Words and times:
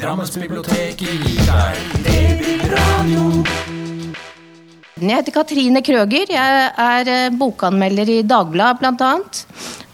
Drammensbiblioteket 0.00 1.02
gir 1.04 1.40
deg 1.44 1.80
Babyradio. 2.06 3.24
Jeg 4.96 5.12
heter 5.12 5.34
Katrine 5.34 5.82
Krøger. 5.84 6.32
Jeg 6.32 6.70
er 6.72 7.10
eh, 7.12 7.34
bokanmelder 7.36 8.08
i 8.08 8.22
Dagbladet 8.24 8.80
bl.a. 8.80 9.10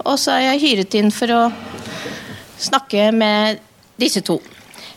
Og 0.07 0.15
så 0.23 0.37
er 0.37 0.45
jeg 0.45 0.63
hyret 0.63 0.95
inn 1.01 1.11
for 1.11 1.35
å 1.35 1.41
snakke 2.69 3.09
med 3.19 3.59
disse 3.99 4.23
to. 4.23 4.39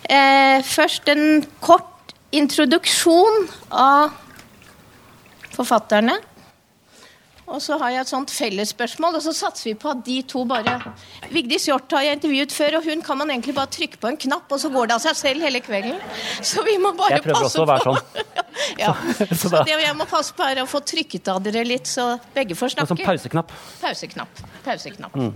Eh, 0.05 0.61
først 0.61 1.09
en 1.09 1.41
kort 1.57 2.13
introduksjon 2.29 3.47
av 3.73 4.13
forfatterne. 5.57 6.19
Og 7.49 7.61
så 7.63 7.77
har 7.81 7.93
jeg 7.93 8.03
et 8.05 8.11
sånt 8.11 8.31
fellesspørsmål, 8.33 9.17
og 9.17 9.23
så 9.25 9.33
satser 9.33 9.71
vi 9.71 9.75
på 9.79 9.89
at 9.89 10.03
de 10.05 10.19
to 10.29 10.43
bare 10.49 10.75
Vigdis 11.33 11.65
Hjorth 11.69 11.95
har 11.97 12.05
jeg 12.05 12.19
intervjuet 12.19 12.53
før, 12.53 12.77
og 12.79 12.89
hun 12.89 13.01
kan 13.05 13.17
man 13.17 13.33
egentlig 13.33 13.55
bare 13.57 13.71
trykke 13.73 13.97
på 14.01 14.11
en 14.11 14.19
knapp, 14.25 14.45
og 14.53 14.61
så 14.61 14.69
går 14.73 14.91
det 14.91 14.97
av 14.99 15.03
seg 15.07 15.17
selv 15.17 15.45
hele 15.47 15.61
kvelden. 15.65 15.97
Så 16.45 16.63
vi 16.67 16.77
må 16.81 16.93
bare 16.97 17.17
Jeg 17.17 17.25
prøver 17.25 17.41
passe 17.41 17.57
også 17.57 17.65
å 17.65 17.69
være 17.71 17.85
på. 17.87 17.95
sånn. 17.97 18.45
ja. 18.83 18.93
Så 19.41 19.51
det 19.55 19.75
jeg 19.81 19.97
må 19.97 20.07
passe 20.09 20.37
på, 20.37 20.45
er 20.45 20.61
å 20.63 20.67
få 20.69 20.83
trykket 20.85 21.33
av 21.33 21.41
dere 21.43 21.65
litt, 21.65 21.89
så 21.89 22.11
begge 22.35 22.57
får 22.59 22.75
snakke 22.75 22.85
en 22.85 22.97
sånn 22.97 23.05
pauseknapp. 23.07 23.53
pauseknapp. 23.81 24.41
Pauseknapp. 24.65 25.17
Mm. 25.17 25.33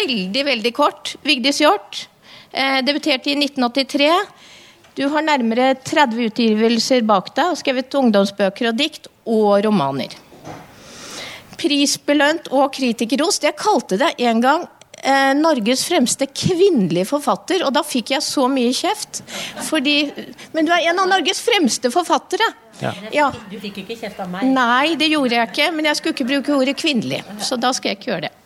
Veldig, 0.00 0.46
veldig 0.52 0.72
kort. 0.76 1.14
Vigdis 1.24 1.62
Hjorth 1.62 2.06
eh, 2.52 2.80
debuterte 2.84 3.32
i 3.32 3.38
1983. 3.40 4.10
Du 4.98 5.06
har 5.08 5.24
nærmere 5.24 5.72
30 5.80 6.26
utgivelser 6.28 7.06
bak 7.08 7.30
deg 7.36 7.54
og 7.54 7.60
skrevet 7.60 7.94
ungdomsbøker 7.96 8.68
og 8.72 8.76
dikt 8.76 9.08
og 9.24 9.62
romaner. 9.64 10.18
Prisbelønt 11.60 12.50
og 12.56 12.70
kritikerrost. 12.76 13.44
Jeg 13.44 13.58
kalte 13.60 13.98
deg 14.00 14.20
en 14.30 14.40
gang 14.44 14.66
eh, 15.02 15.32
Norges 15.36 15.84
fremste 15.88 16.28
kvinnelige 16.32 17.08
forfatter, 17.10 17.64
og 17.66 17.74
da 17.76 17.84
fikk 17.86 18.14
jeg 18.14 18.24
så 18.24 18.46
mye 18.50 18.72
kjeft. 18.76 19.22
Fordi, 19.68 19.96
men 20.56 20.68
du 20.68 20.72
er 20.74 20.90
en 20.90 21.02
av 21.04 21.10
Norges 21.10 21.42
fremste 21.44 21.92
forfattere. 21.92 22.48
Ja. 22.80 22.92
ja. 23.12 23.30
Du 23.50 23.58
fikk 23.60 23.82
ikke 23.82 23.98
kjeft 24.00 24.20
av 24.22 24.30
meg. 24.32 24.48
Nei, 24.56 24.96
det 25.00 25.10
gjorde 25.12 25.36
jeg 25.36 25.52
ikke, 25.52 25.70
men 25.76 25.90
jeg 25.90 26.00
skulle 26.00 26.16
ikke 26.16 26.30
bruke 26.32 26.56
ordet 26.56 26.76
kvinnelig. 26.80 27.22
Så 27.44 27.60
da 27.60 27.74
skal 27.76 27.92
jeg 27.92 28.00
ikke 28.00 28.14
gjøre 28.14 28.30
det. 28.30 28.36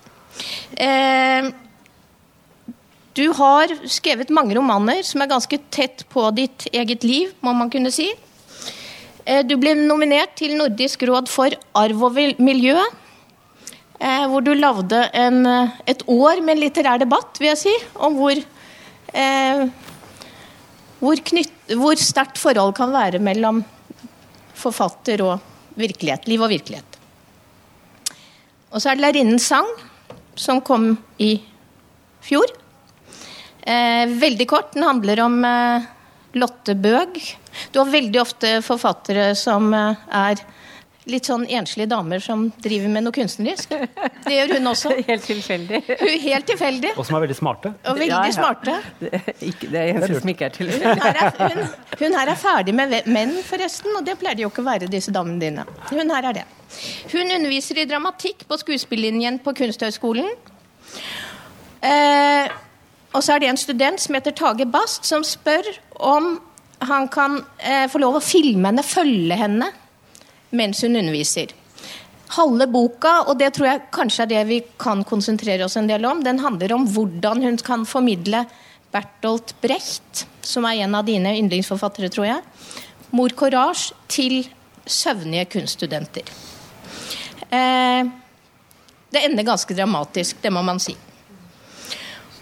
Eh, 0.82 1.52
du 3.14 3.28
har 3.38 3.70
skrevet 3.86 4.32
mange 4.34 4.56
romaner 4.58 5.04
som 5.06 5.22
er 5.22 5.30
ganske 5.30 5.58
tett 5.70 6.02
på 6.10 6.26
ditt 6.34 6.66
eget 6.74 7.06
liv, 7.06 7.30
må 7.46 7.54
man 7.54 7.70
kunne 7.70 7.92
si. 7.94 8.08
Eh, 9.24 9.44
du 9.46 9.54
ble 9.60 9.76
nominert 9.78 10.34
til 10.40 10.56
Nordisk 10.58 11.06
råd 11.06 11.30
for 11.30 11.54
arv 11.78 12.02
og 12.08 12.18
miljø. 12.42 12.76
Eh, 14.00 14.26
hvor 14.30 14.42
du 14.42 14.52
lagde 14.54 15.00
eh, 15.14 15.74
et 15.86 16.02
år 16.10 16.42
med 16.42 16.56
en 16.56 16.62
litterær 16.64 17.02
debatt, 17.02 17.38
vil 17.38 17.52
jeg 17.52 17.62
si, 17.62 17.74
om 17.94 18.16
hvor 18.18 18.34
eh, 18.34 19.66
hvor, 21.04 21.20
hvor 21.76 22.00
sterkt 22.00 22.40
forhold 22.40 22.74
kan 22.76 22.92
være 22.94 23.20
mellom 23.22 23.62
forfatter 24.56 25.22
og 25.24 25.78
virkelighet. 25.78 26.28
Liv 26.30 26.44
og 26.44 26.52
virkelighet. 26.52 27.00
Og 28.74 28.82
så 28.82 28.90
er 28.90 28.96
det 28.96 29.04
'Lærerinnens 29.04 29.46
sang', 29.46 29.74
som 30.34 30.60
kom 30.60 30.96
i 31.18 31.38
fjor. 32.22 32.46
Eh, 33.62 34.06
veldig 34.08 34.46
kort. 34.48 34.72
Den 34.74 34.82
handler 34.82 35.20
om 35.20 35.44
eh, 35.44 35.82
Lotte 36.34 36.74
Bøg. 36.74 37.20
Du 37.70 37.78
har 37.78 37.92
veldig 37.92 38.20
ofte 38.20 38.62
forfattere 38.62 39.34
som 39.38 39.72
eh, 39.74 39.94
er 40.10 40.42
litt 41.10 41.28
sånn 41.28 41.42
enslige 41.52 41.90
damer 41.90 42.22
som 42.24 42.46
driver 42.64 42.88
med 42.92 43.04
noe 43.04 43.14
kunstnerisk. 43.14 43.74
Det 44.24 44.32
gjør 44.32 44.54
hun 44.56 44.70
også. 44.70 44.94
Helt 45.08 45.26
tilfeldig. 45.28 45.80
Hun 46.00 46.14
helt 46.22 46.46
tilfeldig. 46.48 46.92
Og 46.96 47.04
som 47.06 47.18
er 47.18 47.24
veldig 47.26 47.36
smarte. 47.38 47.74
Og 47.90 47.98
veldig 47.98 48.08
Ja, 48.08 48.22
ja. 48.24 48.36
smarte. 48.36 48.76
Det 49.04 49.10
er 49.18 49.44
ikke 49.50 49.68
det 49.72 49.82
eneste 49.90 50.20
som 50.20 50.32
ikke 50.32 50.48
er 50.48 50.58
Hun 50.64 51.02
her, 51.04 51.20
er, 51.20 51.36
hun, 51.42 51.62
hun 52.00 52.16
her 52.18 52.32
er 52.32 52.40
ferdig 52.40 52.74
med 52.76 52.96
menn, 53.12 53.34
forresten, 53.44 53.92
og 53.98 54.06
det 54.06 54.16
pleier 54.20 54.38
de 54.38 54.46
jo 54.46 54.50
ikke 54.52 54.64
å 54.64 54.68
være, 54.70 54.88
disse 54.92 55.12
damene 55.14 55.40
dine. 55.42 55.66
Hun 55.90 56.12
her 56.14 56.30
er 56.30 56.38
det. 56.40 56.46
Hun 57.12 57.30
underviser 57.36 57.78
i 57.82 57.86
dramatikk 57.90 58.46
på 58.48 58.58
skuespillinjen 58.64 59.38
på 59.44 59.52
Kunsthøgskolen. 59.60 60.30
Eh, 61.84 62.48
og 63.14 63.22
så 63.22 63.36
er 63.36 63.44
det 63.44 63.52
en 63.52 63.60
student 63.60 64.00
som 64.02 64.16
heter 64.16 64.34
Tage 64.36 64.66
Bast, 64.66 65.04
som 65.06 65.24
spør 65.26 65.68
om 66.00 66.34
han 66.84 67.06
kan 67.12 67.38
eh, 67.62 67.86
få 67.92 68.00
lov 68.02 68.18
å 68.18 68.24
filme 68.24 68.70
henne, 68.72 68.82
følge 68.84 69.36
henne, 69.38 69.68
mens 70.56 70.82
hun 70.84 70.96
underviser. 70.96 71.52
Halve 72.34 72.66
boka, 72.70 73.12
og 73.28 73.38
det 73.38 73.52
tror 73.54 73.68
jeg 73.68 73.84
kanskje 73.94 74.24
er 74.24 74.32
det 74.32 74.42
vi 74.48 74.60
kan 74.80 75.04
konsentrere 75.06 75.66
oss 75.66 75.76
en 75.78 75.90
del 75.90 76.06
om, 76.08 76.22
den 76.24 76.40
handler 76.42 76.74
om 76.74 76.86
hvordan 76.90 77.42
hun 77.44 77.58
kan 77.62 77.86
formidle 77.86 78.44
Bertolt 78.94 79.54
Brecht, 79.62 80.24
som 80.42 80.66
er 80.68 80.84
en 80.84 80.94
av 80.94 81.06
dine 81.06 81.34
yndlingsforfattere, 81.38 82.10
tror 82.14 82.28
jeg, 82.30 82.42
Mor 83.14 83.34
Courage, 83.36 83.94
til 84.10 84.44
søvnige 84.86 85.46
kunststudenter. 85.54 86.30
Eh, 87.50 88.12
det 89.14 89.22
ender 89.22 89.46
ganske 89.46 89.74
dramatisk, 89.74 90.40
det 90.42 90.52
må 90.54 90.62
man 90.66 90.80
si. 90.82 90.96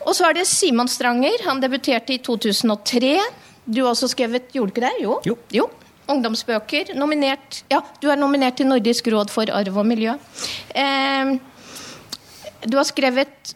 Og 0.02 0.16
så 0.16 0.28
er 0.28 0.40
det 0.40 0.48
Simon 0.50 0.88
Stranger. 0.90 1.44
Han 1.46 1.60
debuterte 1.62 2.16
i 2.16 2.18
2003. 2.18 3.14
Du 3.64 3.84
har 3.84 3.92
også 3.92 4.08
skrevet 4.10 4.50
Gjorde 4.54 4.72
du 4.72 4.80
ikke 4.80 4.88
det? 4.88 5.04
Jo. 5.04 5.18
Jo. 5.54 5.68
Ungdomsbøker. 6.12 6.92
Nominert 6.98 7.62
Ja, 7.72 7.80
du 8.00 8.10
er 8.12 8.20
nominert 8.20 8.58
til 8.60 8.68
Nordisk 8.70 9.08
råd 9.12 9.32
for 9.32 9.50
arv 9.50 9.80
og 9.80 9.88
miljø. 9.88 10.14
Eh, 10.74 11.34
du 12.68 12.76
har 12.78 12.86
skrevet 12.86 13.54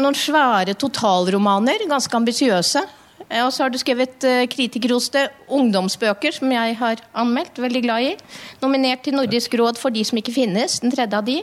noen 0.00 0.16
svære 0.18 0.74
totalromaner, 0.76 1.86
ganske 1.88 2.16
ambisiøse. 2.18 2.82
Eh, 3.30 3.44
Og 3.44 3.52
så 3.52 3.64
har 3.64 3.70
du 3.70 3.78
skrevet 3.78 4.24
eh, 4.24 4.46
kritikerroste 4.50 5.28
ungdomsbøker, 5.48 6.32
som 6.32 6.52
jeg 6.52 6.76
har 6.76 7.02
anmeldt. 7.14 7.58
Veldig 7.58 7.82
glad 7.82 8.02
i. 8.02 8.14
Nominert 8.62 9.04
til 9.04 9.16
Nordisk 9.16 9.54
råd 9.54 9.78
for 9.80 9.94
de 9.94 10.04
som 10.04 10.18
ikke 10.18 10.34
finnes. 10.34 10.80
Den 10.80 10.92
tredje 10.94 11.18
av 11.18 11.24
de. 11.24 11.42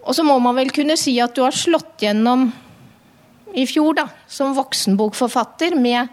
Og 0.00 0.16
så 0.16 0.24
må 0.24 0.38
man 0.42 0.56
vel 0.56 0.72
kunne 0.74 0.96
si 0.98 1.18
at 1.20 1.34
du 1.36 1.44
har 1.44 1.54
slått 1.54 2.00
gjennom 2.02 2.48
i 3.54 3.66
fjor 3.66 3.96
da, 3.98 4.06
som 4.30 4.54
voksenbokforfatter 4.56 5.74
med 5.78 6.08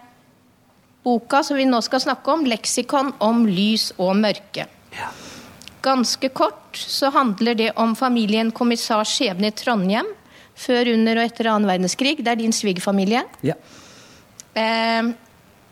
boka 1.08 1.42
som 1.46 1.56
vi 1.56 1.66
nå 1.68 1.80
skal 1.84 2.04
snakke 2.04 2.34
om, 2.34 2.44
'Leksikon 2.44 3.14
om 3.24 3.46
lys 3.46 3.92
og 3.96 4.14
mørke'. 4.20 4.68
Ganske 5.82 6.28
kort 6.34 6.76
så 6.76 7.10
handler 7.14 7.54
det 7.54 7.70
om 7.76 7.94
familien 7.96 8.50
kommissars 8.52 9.14
skjebne 9.14 9.48
i 9.48 9.54
Trondheim 9.56 10.08
før, 10.58 10.90
under 10.94 11.20
og 11.20 11.28
etter 11.28 11.48
annen 11.52 11.70
verdenskrig. 11.70 12.18
Det 12.18 12.32
er 12.32 12.40
din 12.40 12.52
svigerfamilie. 12.52 13.22
Ja. 13.46 13.54
Eh, 14.58 15.12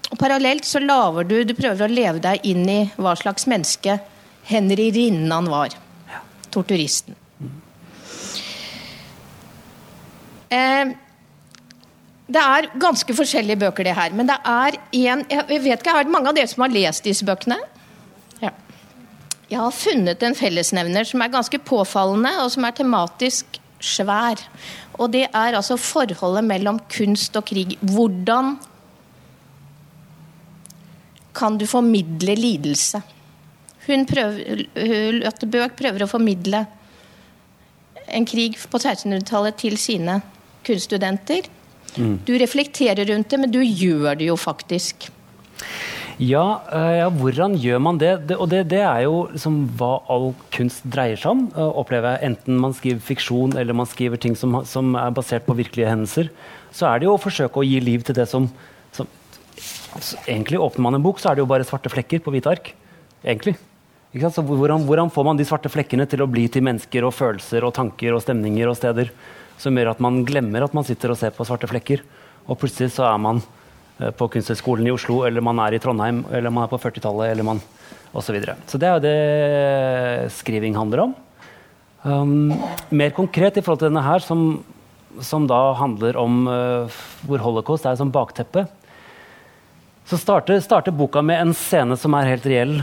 og 0.07 0.19
parallelt 0.21 0.65
så 0.65 0.79
laver 0.79 1.27
du 1.27 1.41
Du 1.45 1.55
prøver 1.59 1.89
å 1.89 1.91
leve 1.91 2.21
deg 2.23 2.45
inn 2.47 2.69
i 2.71 2.81
hva 2.97 3.17
slags 3.19 3.49
menneske 3.51 3.99
Henry 4.47 4.93
Rinnan 4.95 5.51
var. 5.51 5.75
Torturisten. 6.55 7.17
Eh, 10.49 10.95
det 12.27 12.43
er 12.43 12.67
ganske 12.83 13.15
forskjellige 13.15 13.61
bøker, 13.61 13.87
det 13.87 13.95
her. 13.95 14.15
Men 14.17 14.27
det 14.27 14.37
er 14.43 14.79
en 15.07 15.25
Jeg 15.31 15.63
vet 15.63 15.79
ikke, 15.79 15.95
er 15.95 16.07
det 16.07 16.13
mange 16.13 16.31
av 16.31 16.35
dere 16.35 16.51
som 16.51 16.65
har 16.65 16.75
lest 16.75 17.07
disse 17.07 17.27
bøkene? 17.27 17.59
Ja. 18.43 18.51
Jeg 19.51 19.61
har 19.63 19.71
funnet 19.71 20.23
en 20.27 20.35
fellesnevner 20.35 21.07
som 21.07 21.23
er 21.23 21.31
ganske 21.31 21.61
påfallende, 21.63 22.33
og 22.43 22.51
som 22.51 22.67
er 22.67 22.75
tematisk 22.75 23.61
svær. 23.79 24.43
Og 24.99 25.13
det 25.13 25.29
er 25.29 25.55
altså 25.55 25.77
forholdet 25.79 26.45
mellom 26.45 26.81
kunst 26.91 27.37
og 27.39 27.47
krig. 27.47 27.77
Hvordan 27.81 28.57
kan 31.37 31.59
du 31.61 31.67
formidle 31.69 32.35
lidelse? 32.35 33.03
Hun 33.87 34.07
prøver, 34.09 34.65
Lotte 35.21 35.47
prøver 35.79 36.03
å 36.03 36.11
formidle 36.11 36.65
en 38.07 38.27
krig 38.27 38.57
på 38.59 38.81
1600-tallet 38.81 39.59
til 39.63 39.77
sine 39.79 40.21
kunststudenter. 40.67 41.47
Du 41.97 42.33
reflekterer 42.39 43.09
rundt 43.09 43.31
det, 43.33 43.41
men 43.41 43.53
du 43.53 43.61
gjør 43.63 44.19
det 44.19 44.31
jo 44.31 44.37
faktisk. 44.41 45.09
Ja, 46.17 46.63
eh, 46.73 46.95
ja, 47.03 47.09
hvordan 47.13 47.59
gjør 47.61 47.81
man 47.85 47.99
det? 48.01 48.15
det 48.29 48.39
og 48.41 48.49
det, 48.49 48.63
det 48.71 48.81
er 48.81 49.03
jo 49.05 49.27
liksom 49.35 49.59
hva 49.77 49.99
all 50.13 50.31
kunst 50.55 50.87
dreier 50.89 51.19
seg 51.21 51.35
om. 51.35 51.43
eh, 51.53 51.73
opplever 51.83 52.17
jeg. 52.17 52.31
Enten 52.31 52.57
man 52.63 52.73
skriver 52.77 53.05
fiksjon 53.05 53.57
eller 53.61 53.77
man 53.77 53.89
skriver 53.89 54.21
ting 54.21 54.37
som, 54.37 54.63
som 54.65 54.97
er 54.97 55.13
basert 55.13 55.45
på 55.45 55.57
virkelige 55.59 55.91
hendelser. 55.93 56.33
Så 56.73 56.89
er 56.89 56.99
det 57.01 57.09
jo 57.09 57.17
å 57.17 57.21
forsøke 57.21 57.61
å 57.61 57.67
gi 57.67 57.81
liv 57.85 58.05
til 58.07 58.17
det 58.17 58.29
som, 58.33 58.49
som 58.97 59.09
Egentlig 60.29 60.59
åpner 60.61 60.85
man 60.85 60.99
en 60.99 61.05
bok, 61.05 61.17
så 61.17 61.31
er 61.31 61.37
det 61.37 61.41
jo 61.41 61.49
bare 61.49 61.65
svarte 61.65 61.89
flekker 61.89 62.21
på 62.21 62.33
hvite 62.35 62.51
ark. 62.53 62.67
Egentlig. 63.25 63.55
Hvordan, 64.13 64.85
hvordan 64.85 65.11
får 65.13 65.25
man 65.25 65.39
de 65.39 65.47
svarte 65.49 65.71
flekkene 65.73 66.05
til 66.09 66.21
å 66.21 66.29
bli 66.29 66.45
til 66.53 66.65
mennesker 66.65 67.05
og 67.05 67.15
følelser 67.17 67.65
og 67.65 67.73
tanker 67.77 68.13
og 68.13 68.21
stemninger 68.25 68.69
og 68.69 68.77
steder 68.77 69.09
som 69.61 69.77
gjør 69.77 69.93
at 69.95 70.03
man 70.05 70.23
glemmer 70.29 70.65
at 70.67 70.75
man 70.77 70.87
sitter 70.87 71.13
og 71.13 71.21
ser 71.21 71.35
på 71.35 71.47
svarte 71.49 71.69
flekker, 71.71 72.05
og 72.47 72.59
plutselig 72.61 72.93
så 72.95 73.09
er 73.09 73.19
man 73.23 73.43
eh, 73.99 74.13
på 74.15 74.29
Kunsthøgskolen 74.33 74.87
i 74.87 74.95
Oslo, 74.95 75.23
eller 75.27 75.45
man 75.45 75.61
er 75.65 75.77
i 75.77 75.83
Trondheim, 75.83 76.25
eller 76.31 76.53
man 76.53 76.67
er 76.67 76.73
på 76.73 76.81
40-tallet, 76.83 77.33
eller 77.33 77.47
man 77.47 77.63
osv. 78.17 78.29
Så, 78.29 78.33
videre. 78.33 78.57
så 78.71 78.79
det 78.81 78.89
er 78.89 78.95
jo 78.95 79.05
det 79.05 80.33
skriving 80.33 80.77
handler 80.79 81.09
om. 81.09 81.17
Um, 82.07 82.55
mer 82.95 83.11
konkret 83.13 83.59
i 83.59 83.65
forhold 83.65 83.83
til 83.83 83.91
denne 83.91 84.05
her, 84.07 84.23
som 84.25 84.63
som 85.25 85.47
da 85.49 85.73
handler 85.79 86.17
om 86.21 86.47
uh, 86.49 86.99
hvor 87.27 87.43
holocaust 87.43 87.87
er 87.89 87.97
som 87.99 88.13
bakteppe. 88.13 88.67
Så 90.07 90.19
starter, 90.21 90.61
starter 90.63 90.95
boka 90.95 91.23
med 91.25 91.41
en 91.41 91.55
scene 91.57 91.97
som 91.99 92.15
er 92.15 92.31
helt 92.35 92.47
reell. 92.49 92.79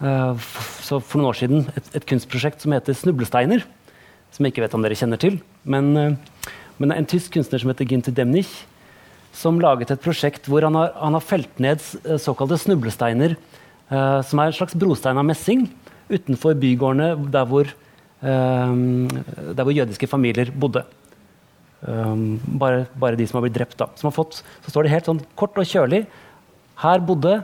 Uh, 0.00 0.36
for 0.36 1.16
noen 1.16 1.30
år 1.30 1.38
siden 1.38 1.64
et, 1.72 1.86
et 1.96 2.06
kunstprosjekt 2.08 2.62
som 2.62 2.74
heter 2.76 2.96
'Snublesteiner'. 2.96 3.64
Som 4.34 4.44
jeg 4.44 4.54
ikke 4.54 4.64
vet 4.66 4.74
om 4.76 4.84
dere 4.84 4.98
kjenner 4.98 5.20
til. 5.20 5.38
Men, 5.64 5.96
eh, 5.96 6.16
men 6.78 6.92
en 6.92 7.08
tysk 7.08 7.32
kunstner 7.36 7.62
som 7.62 7.70
heter 7.72 7.88
Günther 7.88 8.14
Demnich, 8.14 8.64
som 9.36 9.60
laget 9.60 9.90
et 9.92 10.02
prosjekt 10.02 10.48
hvor 10.48 10.64
han 10.64 10.74
har, 10.74 10.92
han 10.96 11.16
har 11.16 11.24
felt 11.24 11.60
ned 11.60 11.82
eh, 12.04 12.18
såkalte 12.20 12.58
snublesteiner, 12.60 13.36
eh, 13.90 14.20
som 14.22 14.40
er 14.40 14.52
en 14.52 14.58
slags 14.58 14.76
brostein 14.76 15.18
av 15.20 15.26
messing, 15.28 15.66
utenfor 16.08 16.54
bygårdene 16.60 17.30
der 17.32 17.48
hvor, 17.50 17.68
eh, 18.22 18.76
der 19.52 19.64
hvor 19.64 19.76
jødiske 19.76 20.08
familier 20.10 20.52
bodde. 20.52 20.84
Um, 21.86 22.40
bare, 22.58 22.86
bare 22.98 23.18
de 23.18 23.26
som 23.28 23.38
har 23.38 23.44
blitt 23.44 23.58
drept. 23.58 23.76
da. 23.78 23.90
Som 23.94 24.08
har 24.08 24.16
fått, 24.16 24.40
så 24.64 24.72
står 24.72 24.86
det 24.86 24.94
helt 24.94 25.10
sånn 25.10 25.20
kort 25.38 25.58
og 25.60 25.68
kjølig. 25.68 26.06
Her 26.82 27.04
bodde, 27.04 27.36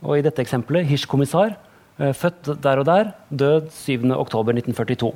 og 0.00 0.16
i 0.16 0.22
dette 0.24 0.40
eksempelet, 0.42 0.86
Hirsch-kommissar. 0.88 1.56
eh, 2.00 2.14
født 2.16 2.62
der 2.62 2.78
og 2.80 2.86
der, 2.86 3.12
død 3.28 3.68
7.10.1942. 3.68 5.12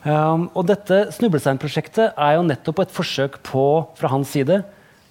Um, 0.00 0.46
og 0.56 0.64
dette 0.70 1.10
snublesteinprosjektet 1.12 2.14
er 2.16 2.38
jo 2.38 2.44
nettopp 2.46 2.78
et 2.86 2.94
forsøk 2.94 3.36
på, 3.44 3.64
fra 3.98 4.08
hans 4.08 4.30
side 4.32 4.62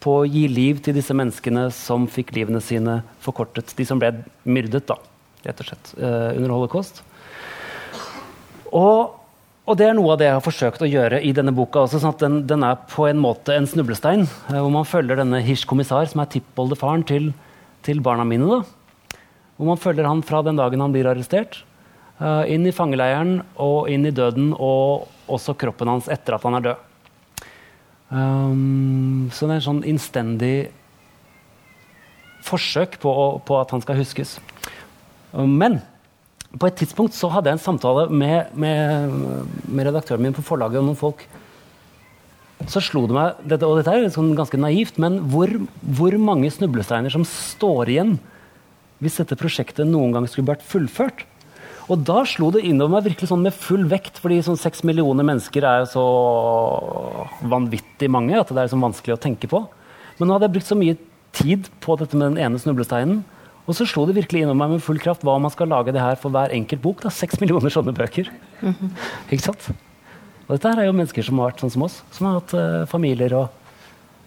på 0.01 0.15
å 0.21 0.25
gi 0.25 0.47
liv 0.49 0.79
til 0.81 0.95
disse 0.97 1.13
menneskene 1.13 1.67
som 1.75 2.07
fikk 2.09 2.33
livene 2.33 2.61
sine 2.63 3.01
forkortet. 3.21 3.75
De 3.77 3.85
som 3.85 4.01
ble 4.01 4.15
myrdet, 4.49 4.87
da, 4.89 4.97
rett 5.45 5.61
og 5.61 5.69
slett, 5.69 5.93
uh, 5.99 6.31
under 6.33 6.55
holocaust. 6.55 7.03
Og, 8.73 9.13
og 9.69 9.77
det 9.77 9.91
er 9.91 9.95
noe 9.97 10.15
av 10.15 10.21
det 10.21 10.31
jeg 10.31 10.37
har 10.39 10.47
forsøkt 10.47 10.81
å 10.85 10.89
gjøre 10.89 11.21
i 11.21 11.35
denne 11.37 11.53
boka. 11.53 11.85
også, 11.85 12.01
sånn 12.01 12.15
at 12.15 12.25
den, 12.25 12.41
den 12.49 12.65
er 12.65 12.81
på 12.89 13.05
en 13.11 13.21
måte 13.21 13.53
en 13.53 13.69
snublestein, 13.69 14.25
uh, 14.49 14.57
hvor 14.57 14.73
man 14.73 14.89
følger 14.89 15.21
denne 15.21 15.43
Hirsch-kommissar, 15.45 16.09
som 16.09 16.25
er 16.25 16.33
tippoldefaren 16.33 17.05
til, 17.05 17.29
til 17.85 18.01
barna 18.01 18.25
mine. 18.25 18.49
da. 18.57 19.19
Hvor 19.59 19.69
man 19.69 19.85
følger 19.85 20.09
han 20.09 20.25
fra 20.25 20.41
den 20.41 20.57
dagen 20.57 20.81
han 20.81 20.97
blir 20.97 21.13
arrestert, 21.13 21.61
inn 22.19 22.67
i 22.67 22.75
fangeleiren 22.75 23.39
og 23.55 23.87
inn 23.91 24.07
i 24.07 24.11
døden, 24.15 24.51
og 24.53 25.07
også 25.31 25.55
kroppen 25.59 25.87
hans 25.87 26.09
etter 26.11 26.35
at 26.35 26.43
han 26.43 26.57
er 26.57 26.65
død. 26.65 26.85
Um, 28.09 29.29
så 29.31 29.45
det 29.45 29.53
er 29.53 29.59
en 29.59 29.67
sånn 29.67 29.83
innstendig 29.85 30.71
forsøk 32.47 32.97
på, 33.03 33.11
på 33.45 33.59
at 33.59 33.71
han 33.75 33.83
skal 33.85 33.99
huskes. 33.99 34.39
Um, 35.31 35.53
Men 35.61 35.77
på 36.57 36.65
et 36.65 36.79
tidspunkt 36.81 37.13
så 37.13 37.29
hadde 37.29 37.51
jeg 37.51 37.59
en 37.59 37.67
samtale 37.67 38.07
med, 38.09 38.49
med, 38.57 39.13
med 39.69 39.85
redaktøren 39.85 40.25
min 40.25 40.33
på 40.33 40.45
forlaget 40.45 40.81
og 40.81 40.89
noen 40.89 40.97
folk. 40.97 41.21
Så 42.67 42.81
slo 42.83 43.05
det 43.07 43.15
meg, 43.15 43.37
dette, 43.45 43.67
og 43.67 43.77
dette 43.77 43.93
er 43.93 44.09
sånn 44.11 44.33
ganske 44.35 44.57
naivt, 44.59 44.97
men 44.99 45.21
hvor, 45.31 45.51
hvor 45.95 46.17
mange 46.19 46.49
snublesteiner 46.51 47.13
som 47.13 47.23
står 47.23 47.93
igjen 47.93 48.17
hvis 48.99 49.21
dette 49.21 49.37
prosjektet 49.39 49.87
noen 49.87 50.11
gang 50.11 50.25
skulle 50.27 50.49
vært 50.49 50.65
fullført. 50.67 51.21
Og 51.89 52.03
da 52.05 52.21
slo 52.29 52.51
det 52.53 52.61
innover 52.69 52.99
meg 52.99 53.07
virkelig 53.07 53.31
sånn 53.31 53.41
med 53.41 53.55
full 53.57 53.87
vekt, 53.89 54.19
fordi 54.21 54.43
sånn 54.45 54.59
seks 54.61 54.83
millioner 54.85 55.25
mennesker 55.25 55.65
er 55.65 55.81
jo 55.81 55.87
så 55.95 56.05
vanvittig 57.49 58.11
mange 58.13 58.37
at 58.37 58.51
det 58.53 58.61
er 58.61 58.71
sånn 58.71 58.83
vanskelig 58.85 59.15
å 59.15 59.21
tenke 59.21 59.49
på. 59.49 59.63
Men 60.19 60.29
nå 60.29 60.35
hadde 60.35 60.49
jeg 60.49 60.55
brukt 60.57 60.69
så 60.69 60.77
mye 60.77 60.99
tid 61.33 61.69
på 61.81 61.97
dette 61.97 62.17
med 62.17 62.35
den 62.35 62.41
ene 62.45 62.61
snublesteinen. 62.61 63.23
Og 63.65 63.77
så 63.77 63.85
slo 63.89 64.05
det 64.09 64.17
virkelig 64.17 64.43
innover 64.43 64.59
meg 64.61 64.75
med 64.75 64.85
full 64.85 65.01
kraft 65.01 65.25
hva 65.25 65.35
om 65.37 65.45
man 65.45 65.53
skal 65.53 65.69
lage 65.69 65.93
det 65.93 66.01
her 66.01 66.17
for 66.21 66.33
hver 66.33 66.53
enkelt 66.53 66.81
bok. 66.83 67.01
da, 67.05 67.13
Seks 67.13 67.41
millioner 67.41 67.73
sånne 67.73 67.93
bøker. 67.97 68.29
Ikke 69.29 69.45
sant? 69.45 69.71
Og 70.47 70.55
dette 70.55 70.69
her 70.71 70.81
er 70.81 70.89
jo 70.89 70.97
mennesker 70.97 71.25
som 71.25 71.41
har 71.41 71.51
vært 71.51 71.63
sånn 71.63 71.73
som 71.73 71.85
oss. 71.85 71.99
Som 72.13 72.29
har 72.29 72.39
hatt 72.39 72.53
eh, 72.57 72.85
familier 72.89 73.33
og 73.37 73.57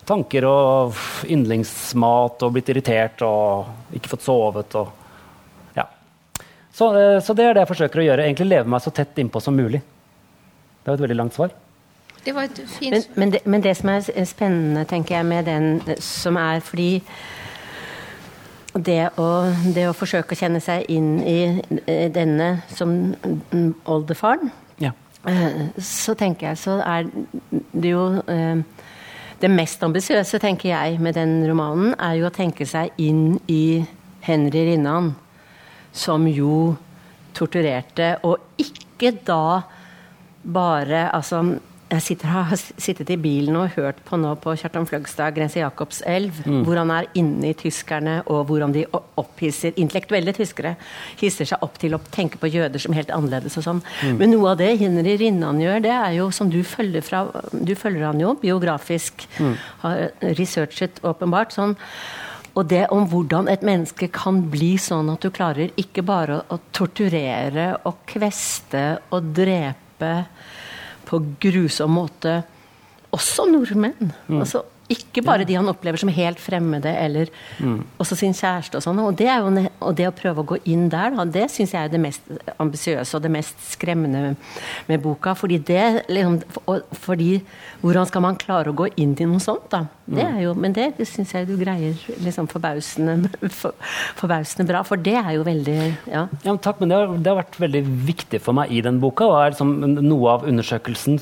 tanker 0.06 0.46
og 0.46 0.98
yndlingsmat 1.30 2.42
og 2.42 2.54
blitt 2.54 2.70
irritert 2.74 3.22
og 3.26 3.94
ikke 3.98 4.14
fått 4.16 4.26
sovet 4.26 4.78
og. 4.82 4.98
Så, 6.72 6.88
eh, 6.96 7.18
så 7.20 7.34
det 7.36 7.44
er 7.46 7.54
det 7.58 7.66
jeg 7.66 7.72
forsøker 7.74 8.00
å 8.00 8.06
gjøre. 8.06 8.24
Egentlig 8.28 8.48
leve 8.48 8.68
meg 8.72 8.80
så 8.84 8.90
tett 8.94 9.18
innpå 9.20 9.40
som 9.44 9.56
mulig. 9.56 9.82
Det 10.82 10.88
var 10.90 10.94
et 10.98 11.04
veldig 11.04 11.16
langt 11.20 11.34
svar. 11.36 11.52
Det 12.24 12.32
var 12.34 12.46
et 12.46 12.58
fint 12.78 12.92
Men, 12.94 13.02
men, 13.16 13.30
det, 13.34 13.40
men 13.46 13.62
det 13.64 13.76
som 13.76 13.88
er 13.90 14.24
spennende, 14.24 14.84
tenker 14.86 15.16
jeg, 15.16 15.26
med 15.26 15.44
den 15.50 15.80
eh, 15.90 15.98
som 16.00 16.36
er 16.40 16.60
fordi 16.64 17.02
det 18.72 19.10
å, 19.20 19.26
det 19.74 19.84
å 19.90 19.92
forsøke 19.96 20.32
å 20.32 20.38
kjenne 20.38 20.60
seg 20.64 20.86
inn 20.88 21.18
i 21.28 21.38
eh, 21.86 22.06
denne 22.14 22.62
som 22.72 22.94
oldefaren, 23.84 24.48
Ja. 24.80 24.92
eh, 25.28 25.66
så 25.76 26.14
tenker 26.16 26.48
jeg 26.52 26.56
så 26.62 26.78
er 26.80 27.10
det 27.72 27.90
jo 27.92 28.06
eh, 28.26 28.62
Det 29.42 29.50
mest 29.50 29.82
ambisiøse, 29.82 30.38
tenker 30.38 30.68
jeg, 30.70 31.00
med 31.02 31.14
den 31.18 31.42
romanen, 31.50 31.96
er 31.98 32.14
jo 32.20 32.28
å 32.28 32.32
tenke 32.32 32.62
seg 32.64 32.92
inn 33.02 33.40
i 33.50 33.84
Henry 34.22 34.62
Rinnan, 34.70 35.16
som 35.92 36.26
jo 36.28 36.76
torturerte, 37.36 38.16
og 38.24 38.38
ikke 38.60 39.14
da 39.26 39.62
bare 40.42 41.06
Altså, 41.14 41.58
jeg 41.92 42.02
sitter, 42.02 42.30
har 42.32 42.52
sittet 42.56 43.10
i 43.12 43.18
bilen 43.20 43.56
og 43.60 43.74
hørt 43.76 43.98
på 44.06 44.16
nå 44.16 44.30
på 44.40 44.54
Kjartan 44.56 44.86
Fløgstad, 44.88 45.34
'Grense 45.34 45.60
Jakobselv', 45.60 46.40
hvor 46.64 46.78
han 46.80 46.90
er 46.90 47.04
inne 47.14 47.50
i 47.50 47.52
tyskerne, 47.52 48.22
og 48.26 48.46
hvordan 48.48 48.72
de 48.72 48.86
opphisser 49.20 49.76
Intellektuelle 49.76 50.32
tyskere 50.32 50.74
hisser 51.20 51.44
seg 51.44 51.62
opp 51.62 51.76
til 51.78 51.94
å 51.94 52.00
tenke 52.10 52.40
på 52.40 52.48
jøder 52.48 52.80
som 52.80 52.96
helt 52.96 53.12
annerledes 53.12 53.58
og 53.60 53.66
sånn. 53.68 53.82
Men 54.16 54.32
noe 54.32 54.54
av 54.54 54.58
det 54.62 54.72
Henry 54.80 55.18
Rinnan 55.20 55.60
gjør, 55.60 55.84
det 55.84 55.92
er 55.92 56.16
jo 56.16 56.30
som 56.30 56.50
du 56.50 56.62
følger 56.64 57.04
fra 57.04 57.26
Du 57.52 57.74
følger 57.74 58.06
han 58.06 58.20
jo 58.20 58.34
biografisk, 58.40 59.28
har 59.84 60.10
researchet 60.22 61.02
åpenbart. 61.04 61.52
sånn 61.52 61.76
og 62.52 62.68
det 62.68 62.82
om 62.92 63.06
hvordan 63.08 63.48
et 63.48 63.62
menneske 63.64 64.08
kan 64.12 64.42
bli 64.52 64.74
sånn 64.80 65.08
at 65.12 65.24
du 65.24 65.32
klarer 65.32 65.72
ikke 65.80 66.04
bare 66.04 66.40
å, 66.40 66.56
å 66.56 66.72
torturere 66.74 67.68
og 67.88 68.02
kveste 68.10 68.84
og 69.14 69.30
drepe 69.36 70.12
på 71.08 71.20
grusom 71.40 71.96
måte 71.96 72.42
også 73.12 73.46
nordmenn. 73.50 74.12
Altså, 74.32 74.62
ikke 74.92 75.24
bare 75.24 75.46
de 75.48 75.56
han 75.58 75.70
opplever 75.70 76.00
som 76.00 76.10
helt 76.12 76.40
fremmede, 76.42 76.92
eller 76.92 77.30
også 78.02 78.18
sin 78.18 78.36
kjæreste 78.36 78.78
og 78.78 78.84
sånn. 78.84 79.00
Og 79.02 79.22
og 79.82 79.94
det 79.98 80.08
å 80.08 80.14
prøve 80.16 80.42
å 80.42 80.48
gå 80.54 80.58
inn 80.70 80.88
der, 80.92 81.14
da, 81.16 81.24
det 81.24 81.48
syns 81.52 81.74
jeg 81.74 81.88
er 81.88 81.92
det 81.92 82.00
mest 82.02 82.28
ambisiøse 82.62 83.16
og 83.16 83.24
det 83.24 83.32
mest 83.32 83.58
skremmende 83.72 84.34
med 84.88 85.02
boka. 85.02 85.34
Fordi 85.38 85.58
det 85.58 86.04
liksom, 86.08 86.40
fordi 87.02 87.32
Hvordan 87.82 88.06
skal 88.06 88.22
man 88.22 88.36
klare 88.38 88.70
å 88.70 88.76
gå 88.78 88.86
inn 89.02 89.16
i 89.18 89.26
noe 89.26 89.42
sånt, 89.42 89.64
da? 89.72 89.80
Det 90.06 90.22
er 90.22 90.36
jo, 90.44 90.52
men 90.58 90.74
det, 90.76 90.92
det 90.98 91.06
syns 91.10 91.32
jeg 91.34 91.48
du 91.48 91.56
greier 91.58 91.98
liksom 92.22 92.46
forbausende, 92.50 93.30
for, 93.58 93.74
forbausende 94.20 94.68
bra. 94.68 94.84
For 94.86 95.00
det 95.02 95.16
er 95.18 95.32
jo 95.34 95.46
veldig 95.46 95.76
Ja. 96.12 96.26
Ja, 96.44 96.52
men 96.52 96.60
takk, 96.62 96.78
men 96.78 96.92
det 96.92 96.98
har, 97.00 97.10
det 97.18 97.30
har 97.32 97.40
vært 97.40 97.58
veldig 97.58 97.82
viktig 98.06 98.42
for 98.44 98.54
meg 98.56 98.70
i 98.70 98.82
den 98.84 99.00
boka, 99.02 99.26
og 99.26 99.38
er 99.40 99.54
liksom 99.54 99.74
noe 99.98 100.36
av 100.36 100.46
undersøkelsen. 100.46 101.18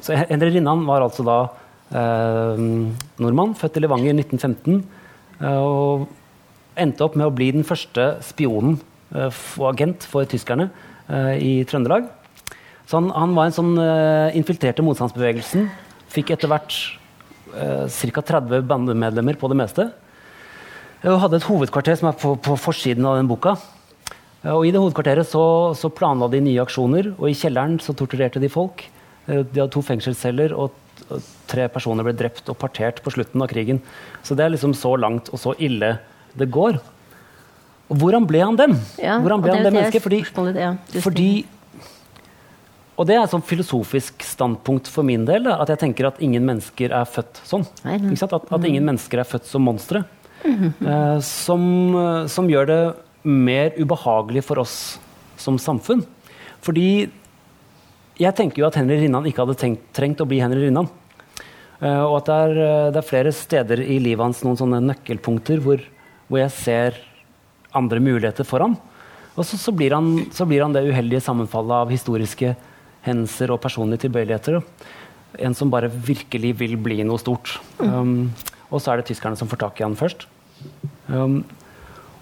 Så 0.00 0.16
Endre 0.22 0.48
Rinnan 0.54 0.86
var 0.88 1.04
altså 1.04 1.24
da 1.26 1.40
nordmann, 1.90 3.56
født 3.58 3.78
i 3.78 3.82
Levanger 3.84 4.12
i 4.12 4.22
1915, 4.22 4.84
eh, 5.40 5.58
og 5.58 6.06
endte 6.80 7.04
opp 7.04 7.16
med 7.18 7.26
å 7.26 7.34
bli 7.34 7.50
den 7.56 7.66
første 7.66 8.12
spionen 8.24 8.78
eh, 9.14 9.30
og 9.58 9.66
agent 9.72 10.06
for 10.08 10.28
tyskerne 10.30 10.70
eh, 11.08 11.34
i 11.38 11.52
Trøndelag. 11.68 12.06
Så 12.86 12.98
han, 12.98 13.10
han 13.14 13.34
var 13.36 13.48
en 13.48 13.56
sånn 13.56 13.74
eh, 13.78 14.36
infiltrerte 14.38 14.84
motstandsbevegelsen. 14.86 15.68
Fikk 16.10 16.32
etter 16.34 16.50
hvert 16.50 16.74
uh, 17.54 17.86
ca. 17.86 18.22
30 18.26 18.64
bandemedlemmer 18.66 19.36
på 19.38 19.46
det 19.52 19.58
meste. 19.60 19.84
Og 21.06 21.20
hadde 21.22 21.38
et 21.38 21.46
hovedkvarter 21.46 22.00
som 22.00 22.10
er 22.10 22.16
på, 22.18 22.32
på 22.42 22.56
forsiden 22.58 23.06
av 23.06 23.20
den 23.20 23.28
boka. 23.30 23.54
Eh, 24.42 24.52
Og 24.52 24.66
I 24.66 24.72
det 24.74 24.80
hovedkvarteret 24.82 25.28
så, 25.28 25.44
så 25.78 25.92
planla 25.92 26.28
de 26.32 26.42
nye 26.44 26.62
aksjoner, 26.64 27.12
og 27.16 27.30
i 27.30 27.36
kjelleren 27.36 27.78
så 27.80 27.94
torturerte 27.96 28.42
de 28.42 28.50
folk. 28.52 28.84
Eh, 29.26 29.44
De 29.44 29.62
hadde 29.62 29.70
to 29.74 29.84
fengselsceller, 29.86 30.56
og 30.56 30.74
tre 31.50 31.66
personer 31.72 32.06
ble 32.06 32.14
drept 32.16 32.48
og 32.52 32.58
partert 32.60 33.02
på 33.04 33.12
slutten 33.14 33.42
av 33.42 33.50
krigen. 33.50 33.80
Så 34.22 34.36
det 34.38 34.46
er 34.46 34.54
liksom 34.54 34.74
så 34.76 34.94
langt 35.00 35.32
og 35.32 35.40
så 35.42 35.54
ille 35.58 35.96
det 36.38 36.50
går. 36.52 36.78
Og 37.90 37.98
hvordan 37.98 38.26
ble 38.28 38.42
han 38.44 38.58
den? 38.58 38.76
Ja, 39.02 39.18
hvordan 39.18 39.42
ble 39.42 39.56
han 39.56 39.66
det 39.66 39.72
mennesket? 39.74 40.04
Fordi, 40.04 40.20
ja, 40.60 40.74
fordi 41.02 41.30
Og 43.00 43.06
det 43.08 43.14
er 43.16 43.22
et 43.24 43.32
sånn 43.32 43.44
filosofisk 43.48 44.20
standpunkt 44.28 44.88
for 44.92 45.06
min 45.08 45.22
del, 45.24 45.46
da, 45.48 45.54
at 45.62 45.70
jeg 45.72 45.80
tenker 45.86 46.10
at 46.10 46.18
ingen 46.20 46.44
mennesker 46.44 46.92
er 46.92 47.06
født 47.08 47.38
sånn. 47.48 47.64
Nei, 47.86 47.94
nei. 47.96 48.12
At, 48.12 48.34
at 48.36 48.66
ingen 48.68 48.84
mennesker 48.84 49.22
er 49.22 49.24
født 49.24 49.48
som 49.48 49.64
monstre. 49.64 50.02
Eh, 50.44 51.18
som, 51.24 51.62
eh, 51.96 52.26
som 52.28 52.48
gjør 52.48 52.68
det 52.68 52.80
mer 53.24 53.72
ubehagelig 53.80 54.44
for 54.44 54.60
oss 54.60 54.98
som 55.40 55.56
samfunn. 55.60 56.04
Fordi 56.60 57.08
jeg 58.20 58.36
tenker 58.36 58.62
jo 58.62 58.68
at 58.68 58.76
Henry 58.76 58.98
Rinnan 59.00 59.24
ikke 59.28 59.46
hadde 59.46 59.58
tenkt, 59.60 59.84
trengt 59.96 60.20
å 60.20 60.28
bli 60.28 60.40
Henry 60.42 60.66
Rinnan. 60.66 60.88
Eh, 61.80 62.02
og 62.04 62.18
at 62.20 62.28
det 62.28 62.38
er, 62.44 62.58
eh, 62.60 62.90
det 62.92 63.00
er 63.00 63.08
flere 63.08 63.32
steder 63.32 63.80
i 63.80 63.98
livet 64.02 64.22
hans 64.24 64.42
noen 64.44 64.58
sånne 64.60 64.82
nøkkelpunkter 64.84 65.62
hvor, 65.64 65.80
hvor 66.28 66.42
jeg 66.42 66.52
ser 66.56 66.98
andre 67.76 68.02
muligheter 68.04 68.44
for 68.44 68.64
ham. 68.64 68.76
Og 69.38 69.46
så, 69.46 69.56
så, 69.56 69.72
blir 69.72 69.94
han, 69.96 70.26
så 70.36 70.44
blir 70.48 70.64
han 70.64 70.74
det 70.74 70.84
uheldige 70.90 71.22
sammenfallet 71.24 71.86
av 71.86 71.92
historiske 71.92 72.52
hendelser 73.06 73.54
og 73.54 73.62
personlige 73.62 74.04
tilbøyeligheter. 74.04 74.60
En 75.40 75.54
som 75.56 75.70
bare 75.72 75.88
virkelig 75.88 76.52
vil 76.58 76.76
bli 76.82 77.00
noe 77.06 77.20
stort. 77.22 77.54
Um, 77.78 78.32
og 78.68 78.82
så 78.82 78.92
er 78.92 79.00
det 79.00 79.08
tyskerne 79.08 79.38
som 79.38 79.48
får 79.48 79.62
tak 79.62 79.80
i 79.80 79.86
han 79.86 79.96
først. 79.96 80.26
Um, 81.08 81.40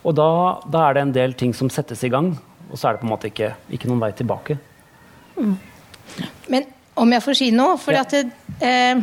og 0.05 0.15
da, 0.15 0.29
da, 0.69 0.85
er 0.85 0.95
det 0.95 1.03
en 1.03 1.17
del 1.17 1.35
ting 1.41 1.57
som 1.57 1.73
settes 1.73 2.05
i 2.07 2.13
gang, 2.13 2.31
og 2.69 2.79
så 2.79 2.89
er 2.89 2.95
det 2.95 3.03
på 3.03 3.09
en 3.09 3.15
måte 3.17 3.33
ikke, 3.33 3.51
ikke 3.75 3.91
noen 3.91 4.05
vei 4.05 4.13
tilbake. 4.17 4.59
Men 6.53 6.69
om 6.99 7.17
jeg 7.17 7.25
får 7.25 7.37
si 7.41 7.51
noe 7.55 7.77
For 7.81 7.97
Ja. 7.97 8.05
at 8.05 8.15
det, 8.15 8.31
eh, 8.65 9.01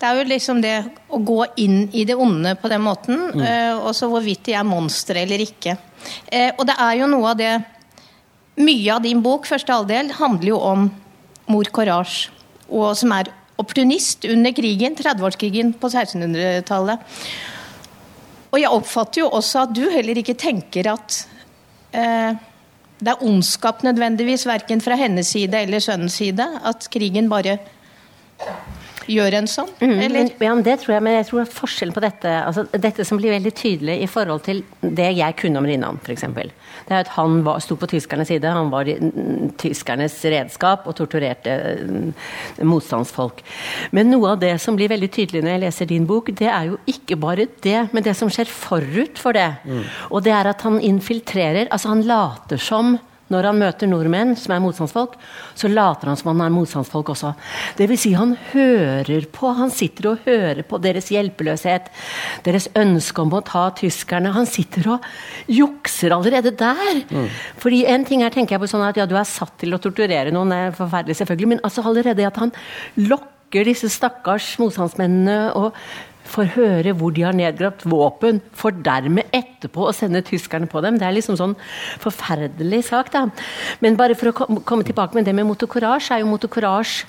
det 0.00 0.08
er 0.08 0.18
jo 0.18 0.24
liksom 0.28 0.60
det 0.62 0.74
å 1.08 1.20
gå 1.22 1.38
inn 1.62 1.86
i 1.94 2.04
det 2.08 2.16
onde 2.18 2.54
på 2.60 2.70
den 2.72 2.82
måten, 2.84 3.28
eh, 3.40 3.72
og 3.76 3.94
så 3.96 4.08
hvorvidt 4.10 4.44
de 4.48 4.56
er 4.58 4.66
monstre 4.66 5.22
eller 5.22 5.44
ikke. 5.44 5.76
Eh, 6.26 6.50
og 6.58 6.66
det 6.68 6.76
er 6.78 6.98
jo 7.00 7.10
noe 7.10 7.32
av 7.34 7.40
det 7.40 7.54
Mye 8.54 8.86
av 8.94 9.00
din 9.02 9.18
bok, 9.18 9.48
første 9.50 9.74
halvdel, 9.74 10.12
handler 10.14 10.46
jo 10.46 10.60
om 10.62 10.84
mor 11.50 11.66
Courage, 11.74 12.28
og 12.70 12.92
som 12.94 13.10
er 13.16 13.32
opportunist 13.58 14.22
under 14.30 14.54
krigen, 14.54 14.94
30-årskrigen 14.94 15.72
på 15.80 15.90
1600-tallet. 15.90 17.02
Og 18.54 18.60
jeg 18.62 18.70
oppfatter 18.70 19.24
jo 19.24 19.32
også 19.34 19.64
at 19.64 19.74
du 19.74 19.82
heller 19.90 20.20
ikke 20.20 20.36
tenker 20.38 20.92
at 20.92 21.18
eh, 21.98 22.38
det 23.02 23.10
er 23.10 23.26
ondskap 23.26 23.82
nødvendigvis, 23.82 24.46
verken 24.46 24.82
fra 24.84 24.94
hennes 25.02 25.34
side 25.34 25.64
eller 25.66 25.82
sønnens 25.82 26.20
side, 26.22 26.46
at 26.62 26.86
krigen 26.94 27.26
bare 27.32 27.58
gjør 29.10 29.38
en 29.40 29.48
sånn? 29.50 29.70
Mm, 29.80 29.92
Eller? 29.92 30.14
men, 30.16 30.30
ja, 30.46 30.54
men 30.54 30.64
det 30.66 30.76
tror 30.82 30.94
jeg, 30.96 31.04
men 31.06 31.16
jeg 31.18 31.26
tror 31.28 31.42
at 31.44 31.54
forskjellen 31.54 31.94
på 31.96 32.02
dette 32.04 32.32
altså 32.34 32.64
Dette 32.72 33.06
som 33.06 33.20
blir 33.20 33.34
veldig 33.34 33.52
tydelig 33.56 33.96
i 34.04 34.08
forhold 34.10 34.44
til 34.46 34.62
det 34.80 35.10
jeg 35.18 35.36
kunne 35.40 35.60
om 35.60 35.68
Rinnan, 35.68 36.00
f.eks. 36.02 36.24
Det 36.24 36.92
er 36.92 37.04
at 37.04 37.12
han 37.14 37.40
var, 37.46 37.62
sto 37.64 37.76
på 37.80 37.88
tyskernes 37.90 38.28
side. 38.28 38.50
Han 38.50 38.72
var 38.72 38.88
i, 38.90 38.96
mm, 38.98 39.54
tyskernes 39.60 40.16
redskap 40.32 40.88
og 40.90 40.96
torturerte 40.98 41.54
mm, 41.84 42.10
motstandsfolk. 42.68 43.40
Men 43.96 44.10
noe 44.12 44.34
av 44.34 44.42
det 44.42 44.54
som 44.62 44.76
blir 44.78 44.92
veldig 44.92 45.10
tydelig 45.14 45.44
når 45.44 45.54
jeg 45.54 45.64
leser 45.64 45.90
din 45.90 46.08
bok, 46.08 46.30
det 46.36 46.50
er 46.50 46.72
jo 46.72 46.80
ikke 46.90 47.18
bare 47.20 47.48
det, 47.64 47.80
men 47.94 48.04
det 48.04 48.16
som 48.18 48.32
skjer 48.32 48.50
forut 48.50 49.20
for 49.20 49.36
det. 49.36 49.50
Og 50.10 50.24
det 50.26 50.34
er 50.34 50.50
at 50.50 50.64
han 50.66 50.80
infiltrerer. 50.82 51.68
Altså, 51.70 51.92
han 51.94 52.04
later 52.08 52.60
som 52.60 52.96
når 53.34 53.50
han 53.50 53.60
møter 53.60 53.90
nordmenn 53.90 54.34
som 54.38 54.54
er 54.54 54.62
motstandsfolk, 54.62 55.16
så 55.58 55.70
later 55.70 56.10
han 56.10 56.18
som 56.20 56.30
han 56.32 56.44
er 56.46 56.54
motstandsfolk 56.54 57.12
også. 57.14 57.34
Det 57.78 57.88
vil 57.90 58.00
si, 58.00 58.14
han 58.16 58.36
hører 58.52 59.28
på. 59.34 59.50
Han 59.58 59.72
sitter 59.74 60.12
og 60.12 60.24
hører 60.28 60.62
på 60.68 60.80
deres 60.82 61.10
hjelpeløshet, 61.14 61.90
deres 62.46 62.70
ønske 62.78 63.24
om 63.24 63.34
å 63.34 63.42
ta 63.46 63.66
tyskerne. 63.78 64.32
Han 64.36 64.48
sitter 64.50 64.94
og 64.96 65.10
jukser 65.50 66.14
allerede 66.16 66.54
der. 66.58 67.04
Fordi 67.60 67.84
en 67.90 68.06
ting 68.08 68.24
er, 68.24 68.34
tenker 68.34 68.56
jeg 68.56 68.64
på 68.64 68.70
sånn 68.70 68.86
at 68.86 68.98
ja, 69.00 69.08
du 69.10 69.16
er 69.18 69.28
satt 69.28 69.56
til 69.60 69.74
å 69.74 69.82
torturere 69.82 70.32
noen, 70.34 70.52
det 70.54 70.62
er 70.68 70.76
forferdelig 70.78 71.18
selvfølgelig, 71.20 71.52
men 71.54 71.62
altså 71.66 71.84
allerede 71.84 72.26
at 72.26 72.40
han 72.42 72.52
lokker 73.00 73.68
disse 73.68 73.90
stakkars 73.92 74.54
motstandsmennene 74.62 75.54
og 75.58 75.76
får 76.24 76.52
høre 76.56 76.94
hvor 76.98 77.14
de 77.14 77.24
har 77.26 77.36
nedgravd 77.36 77.86
våpen, 77.90 78.40
for 78.56 78.74
dermed 78.84 79.30
etterpå 79.34 79.88
å 79.88 79.94
sende 79.96 80.24
tyskerne 80.24 80.68
på 80.70 80.82
dem. 80.84 80.98
Det 81.00 81.08
er 81.08 81.16
liksom 81.16 81.38
sånn 81.40 81.56
forferdelig 82.02 82.84
sak, 82.90 83.12
da. 83.14 83.26
Men 83.84 83.98
bare 84.00 84.16
for 84.18 84.32
å 84.32 84.60
komme 84.64 84.86
tilbake 84.86 85.16
med 85.18 85.28
det 85.28 85.36
med 85.36 85.48
motocourage, 85.48 86.10
er 86.12 86.24
jo 86.24 86.30
motocourage 86.32 87.04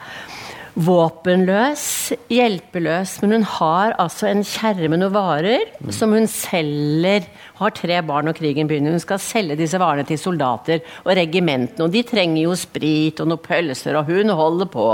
våpenløs, 0.75 2.11
hjelpeløs, 2.27 3.13
men 3.23 3.37
hun 3.37 3.45
har 3.47 3.93
altså 4.01 4.27
en 4.27 4.41
kjerre 4.43 4.89
med 4.91 4.99
noen 4.99 5.13
varer 5.13 5.63
som 5.95 6.11
hun 6.11 6.27
selger. 6.27 7.29
Har 7.55 7.71
tre 7.71 8.01
barn 8.03 8.27
når 8.27 8.35
krigen 8.35 8.67
begynner. 8.67 8.91
Hun 8.91 9.03
skal 9.03 9.21
selge 9.23 9.55
disse 9.61 9.79
varene 9.79 10.03
til 10.07 10.19
soldater 10.19 10.83
og 11.05 11.13
regimentene. 11.15 11.87
Og 11.87 11.93
de 11.93 12.03
trenger 12.03 12.43
jo 12.43 12.57
sprit 12.59 13.21
og 13.23 13.31
noen 13.31 13.43
pølser, 13.45 13.95
og 13.95 14.11
hun 14.11 14.35
holder 14.35 14.67
på. 14.73 14.89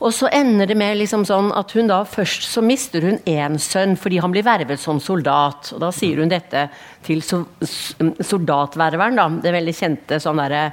Og 0.00 0.12
så 0.14 0.28
ender 0.34 0.68
det 0.68 0.76
med 0.78 0.98
liksom 1.00 1.24
sånn 1.28 1.50
at 1.56 1.72
hun 1.76 1.90
da 1.90 2.02
først 2.08 2.48
så 2.50 2.62
mister 2.64 3.04
hun 3.06 3.18
én 3.28 3.58
sønn 3.62 3.96
fordi 4.00 4.20
han 4.22 4.34
blir 4.34 4.46
vervet 4.46 4.80
som 4.82 5.00
soldat. 5.02 5.72
Og 5.74 5.82
da 5.82 5.92
sier 5.94 6.20
hun 6.20 6.32
dette 6.32 6.68
til 7.06 7.22
so 7.24 7.44
soldatververen, 7.62 9.16
da. 9.18 9.28
Det 9.42 9.54
veldig 9.54 9.76
kjente 9.76 10.18
sånn 10.22 10.40
derre 10.42 10.64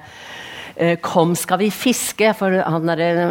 eh, 0.75 0.97
Kom, 1.03 1.35
skal 1.39 1.61
vi 1.61 1.69
fiske? 1.73 2.33
For 2.37 2.59
han 2.65 2.93
eh, 2.97 3.23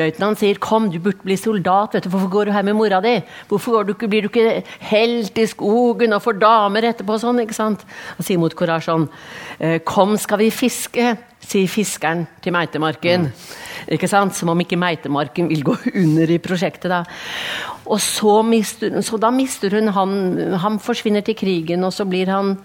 løytnant 0.00 0.40
sier 0.40 0.60
kom, 0.62 0.90
du 0.90 0.98
burde 1.04 1.22
bli 1.26 1.38
soldat. 1.38 1.94
vet 1.94 2.08
du, 2.08 2.10
Hvorfor 2.14 2.32
går 2.32 2.48
du 2.48 2.56
her 2.56 2.66
med 2.66 2.78
mora 2.78 3.00
di? 3.04 3.18
Hvorfor 3.50 3.86
du 3.86 3.94
ikke, 3.94 4.10
blir 4.10 4.26
du 4.26 4.32
ikke 4.32 4.62
helt 4.90 5.38
i 5.38 5.48
skogen 5.50 6.16
og 6.16 6.24
får 6.24 6.40
damer 6.42 6.90
etterpå? 6.90 7.20
sånn, 7.20 7.44
ikke 7.44 7.56
sant? 7.56 7.86
Han 8.18 8.26
sier 8.26 8.42
mot 8.42 8.54
Courage 8.58 8.88
sånn 8.90 9.08
eh, 9.60 9.78
Kom, 9.86 10.16
skal 10.18 10.42
vi 10.42 10.52
fiske? 10.54 11.16
Sier 11.48 11.70
fiskeren 11.70 12.26
til 12.44 12.54
Meitemarken. 12.54 13.28
Ikke 13.88 14.08
sant? 14.10 14.36
Som 14.36 14.52
om 14.52 14.60
ikke 14.60 14.78
Meitemarken 14.80 15.48
vil 15.50 15.64
gå 15.66 15.76
under 16.04 16.30
i 16.30 16.40
prosjektet. 16.42 16.90
da. 16.92 17.02
Og 17.88 18.00
så, 18.04 18.42
mister, 18.44 19.00
så 19.02 19.16
da 19.16 19.30
mister 19.32 19.72
hun 19.72 19.88
han 19.96 20.58
Han 20.60 20.78
forsvinner 20.78 21.24
til 21.24 21.36
krigen, 21.36 21.84
og 21.84 21.92
så 21.92 22.04
blir 22.04 22.28
han 22.28 22.58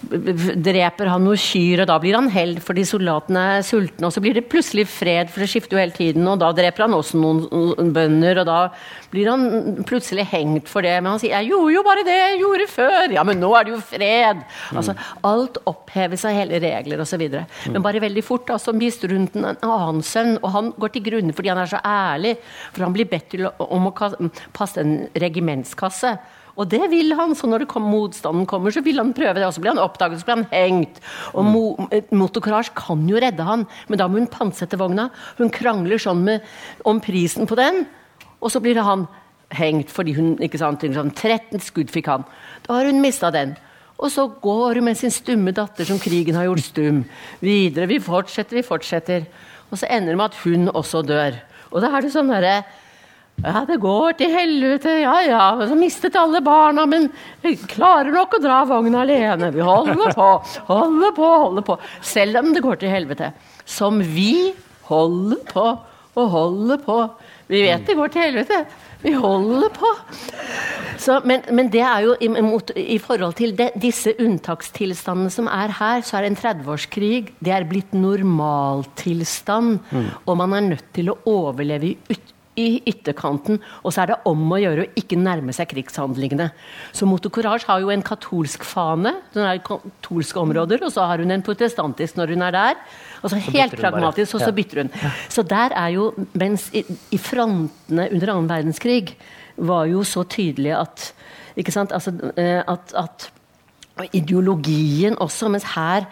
dreper 0.00 1.10
han 1.10 1.24
noen 1.26 1.38
kyr, 1.38 1.82
og 1.82 1.88
da 1.90 1.98
blir 2.00 2.16
han 2.16 2.30
held 2.32 2.60
fordi 2.64 2.86
soldatene 2.88 3.42
er 3.58 3.64
sultne. 3.66 4.08
Og 4.08 4.14
så 4.14 4.22
blir 4.24 4.36
det 4.36 4.46
plutselig 4.50 4.86
fred, 4.88 5.28
for 5.30 5.44
det 5.44 5.50
skifter 5.52 5.76
jo 5.76 5.82
hele 5.82 5.94
tiden, 5.96 6.26
og 6.30 6.40
da 6.40 6.50
dreper 6.56 6.86
han 6.86 6.96
også 6.96 7.20
noen 7.20 7.92
bønder. 7.94 8.40
Og 8.40 8.48
da 8.48 8.58
blir 9.12 9.28
han 9.30 9.82
plutselig 9.88 10.24
hengt 10.32 10.70
for 10.72 10.86
det. 10.86 10.96
Men 11.02 11.12
han 11.12 11.20
sier 11.22 11.36
'jeg 11.36 11.50
gjorde 11.50 11.74
jo 11.74 11.82
bare 11.84 12.04
det 12.04 12.16
jeg 12.16 12.40
gjorde 12.40 12.66
før'. 12.72 13.12
Ja, 13.12 13.24
men 13.24 13.40
nå 13.40 13.52
er 13.54 13.64
det 13.64 13.74
jo 13.74 13.80
fred! 13.80 14.42
Altså, 14.72 14.94
alt 15.22 15.58
oppheves 15.66 16.24
av 16.24 16.32
hele 16.32 16.60
regler 16.60 17.00
osv. 17.00 17.28
Men 17.68 17.82
bare 17.82 18.00
veldig 18.00 18.24
fort 18.24 18.46
da, 18.46 18.56
så 18.56 18.72
mister 18.72 19.08
hun 19.08 19.28
en 19.34 19.56
annen 19.62 20.02
sønn, 20.02 20.38
og 20.42 20.50
han 20.50 20.72
går 20.72 20.92
til 20.92 21.02
grunne 21.02 21.32
fordi 21.32 21.48
han 21.48 21.58
er 21.58 21.66
så 21.66 21.80
ærlig. 21.84 22.38
For 22.72 22.84
han 22.84 22.92
blir 22.92 23.04
bedt 23.04 23.36
om 23.58 23.86
å 23.86 23.92
passe 24.52 24.80
en 24.80 25.08
regimentskasse. 25.14 26.18
Og 26.56 26.68
det 26.70 26.82
vil 26.92 27.14
han, 27.18 27.34
så 27.38 27.48
når 27.50 27.64
det 27.64 27.70
kom, 27.70 27.86
motstanden 27.90 28.48
kommer, 28.50 28.74
så 28.74 28.82
vil 28.84 29.00
han 29.00 29.14
prøve 29.16 29.38
det. 29.38 29.46
Og 29.46 29.54
så 29.54 29.62
blir 29.62 29.74
han 29.74 29.82
oppdaget, 29.82 30.20
så 30.20 30.28
blir 30.28 30.40
han 30.40 30.50
hengt. 30.52 31.00
Og 31.34 31.46
mo, 31.46 31.64
Motocourage 32.14 32.74
kan 32.78 33.06
jo 33.08 33.20
redde 33.22 33.46
han, 33.46 33.66
men 33.88 34.00
da 34.00 34.08
må 34.10 34.20
hun 34.20 34.30
pantsette 34.30 34.78
vogna. 34.80 35.08
Hun 35.38 35.52
krangler 35.54 36.02
sånn 36.02 36.22
med, 36.26 36.46
om 36.88 37.02
prisen 37.04 37.48
på 37.50 37.58
den, 37.58 37.84
og 38.40 38.52
så 38.52 38.62
blir 38.62 38.76
det 38.78 38.86
han 38.86 39.06
hengt 39.50 39.90
fordi 39.90 40.14
hun 40.14 40.36
ikke 40.42 40.60
sant, 40.60 40.84
sånn, 40.94 41.10
13 41.10 41.62
skudd 41.64 41.90
fikk 41.92 42.10
han. 42.12 42.26
Da 42.66 42.78
har 42.78 42.88
hun 42.88 43.02
mista 43.02 43.32
den. 43.34 43.56
Og 44.00 44.08
så 44.14 44.24
går 44.40 44.78
hun 44.78 44.86
med 44.86 44.96
sin 44.96 45.12
stumme 45.12 45.52
datter, 45.52 45.84
som 45.84 46.00
krigen 46.00 46.38
har 46.38 46.46
gjort 46.48 46.64
stum, 46.64 47.02
videre. 47.42 47.88
Vi 47.90 47.98
fortsetter, 48.00 48.60
vi 48.60 48.64
fortsetter. 48.64 49.26
Og 49.68 49.80
så 49.80 49.90
ender 49.92 50.14
det 50.14 50.20
med 50.20 50.30
at 50.30 50.38
hun 50.44 50.70
også 50.72 51.02
dør. 51.04 51.36
Og 51.70 51.84
da 51.84 51.90
er 51.92 52.06
det 52.06 52.14
sånn 52.14 52.32
derre 52.32 52.62
ja, 53.44 53.64
det 53.68 53.78
går 53.82 54.16
til 54.20 54.32
helvete, 54.34 54.94
ja 55.02 55.16
ja. 55.26 55.44
Så 55.68 55.76
mistet 55.78 56.16
alle 56.18 56.42
barna, 56.44 56.86
men 56.90 57.08
vi 57.44 57.54
klarer 57.70 58.12
nok 58.14 58.36
å 58.36 58.42
dra 58.42 58.62
vogna 58.68 59.04
alene. 59.04 59.52
Vi 59.54 59.64
holder 59.64 60.14
på, 60.16 60.30
holder 60.68 61.14
på, 61.16 61.30
holder 61.44 61.66
på. 61.66 61.78
Selv 62.04 62.42
om 62.42 62.52
det 62.54 62.64
går 62.64 62.82
til 62.82 62.92
helvete. 62.92 63.32
Som 63.64 64.02
vi 64.04 64.52
holder 64.90 65.40
på 65.50 65.66
og 66.18 66.30
holder 66.30 66.80
på. 66.84 67.00
Vi 67.50 67.64
vet 67.66 67.86
det 67.86 67.96
går 67.98 68.12
til 68.12 68.26
helvete. 68.28 68.64
Vi 69.00 69.12
holder 69.16 69.70
på. 69.72 69.90
Så, 71.00 71.16
men, 71.24 71.44
men 71.56 71.70
det 71.72 71.80
er 71.86 72.04
jo 72.04 72.16
i, 72.20 72.28
i 72.96 72.98
forhold 73.00 73.38
til 73.38 73.54
de, 73.56 73.70
disse 73.80 74.12
unntakstilstandene 74.20 75.32
som 75.32 75.48
er 75.48 75.72
her, 75.78 76.04
så 76.04 76.18
er 76.18 76.28
en 76.28 76.36
30-årskrig 76.36 77.30
det 77.40 77.54
er 77.56 77.68
blitt 77.70 77.94
normaltilstand. 77.96 79.80
Og 80.26 80.36
man 80.42 80.58
er 80.58 80.68
nødt 80.74 80.90
til 80.96 81.14
å 81.14 81.16
overleve 81.30 81.94
i 81.94 81.96
ut, 82.10 82.34
i 82.58 82.80
ytterkanten, 82.90 83.60
og 83.86 83.92
så 83.94 84.02
er 84.02 84.10
det 84.10 84.16
om 84.28 84.40
å 84.52 84.58
gjøre 84.58 84.84
å 84.84 84.90
ikke 84.98 85.18
nærme 85.20 85.54
seg 85.54 85.68
krigshandlingene. 85.70 86.48
Så 86.96 87.06
Moto 87.08 87.30
Courage 87.32 87.68
har 87.68 87.82
jo 87.82 87.92
en 87.94 88.02
katolsk 88.04 88.66
fane, 88.66 89.12
den 89.34 89.46
er 89.46 89.60
i 89.60 89.62
katolske 89.64 90.42
områder, 90.42 90.82
og 90.82 90.92
så 90.94 91.06
har 91.06 91.22
hun 91.22 91.30
en 91.34 91.44
protestantisk 91.46 92.18
når 92.18 92.34
hun 92.34 92.46
er 92.48 92.56
der. 92.56 92.80
Og 93.22 93.30
så 93.30 93.40
Helt 93.50 93.76
pragmatisk, 93.78 94.34
og 94.36 94.44
så 94.44 94.52
bytter 94.56 94.82
hun. 94.82 94.92
Så 95.30 95.44
der 95.46 95.76
er 95.78 95.94
jo, 95.94 96.10
mens 96.34 96.68
i, 96.74 96.82
i 97.14 97.20
frontene 97.20 98.08
under 98.10 98.34
annen 98.34 98.50
verdenskrig 98.50 99.14
var 99.60 99.86
jo 99.90 100.02
så 100.06 100.24
tydelig 100.28 100.74
at 100.78 101.10
ikke 101.60 101.74
sant, 101.74 101.92
altså, 101.92 102.12
eh, 102.40 102.62
at, 102.66 102.94
at 102.96 103.30
ideologien 104.16 105.18
også, 105.20 105.50
mens 105.52 105.66
her 105.74 106.06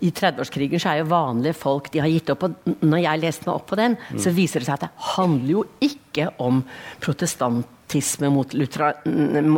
i 0.00 0.10
30-årskrigen 0.14 0.78
så 0.82 0.92
er 0.92 1.00
jo 1.02 1.08
vanlige 1.10 1.56
folk 1.58 1.88
de 1.90 1.98
har 2.04 2.08
gitt 2.12 2.30
opp. 2.30 2.44
Og 2.46 2.76
når 2.86 3.00
jeg 3.02 3.20
leste 3.24 3.48
meg 3.48 3.54
opp 3.56 3.66
på 3.70 3.78
den, 3.80 3.96
så 4.20 4.30
viser 4.36 4.62
det 4.62 4.68
seg 4.68 4.76
at 4.78 4.84
det 4.86 5.06
handler 5.16 5.50
jo 5.56 5.64
ikke 5.82 6.28
om 6.44 6.60
protestantisme 7.02 8.30
mot, 8.30 8.54
lutra, 8.54 8.92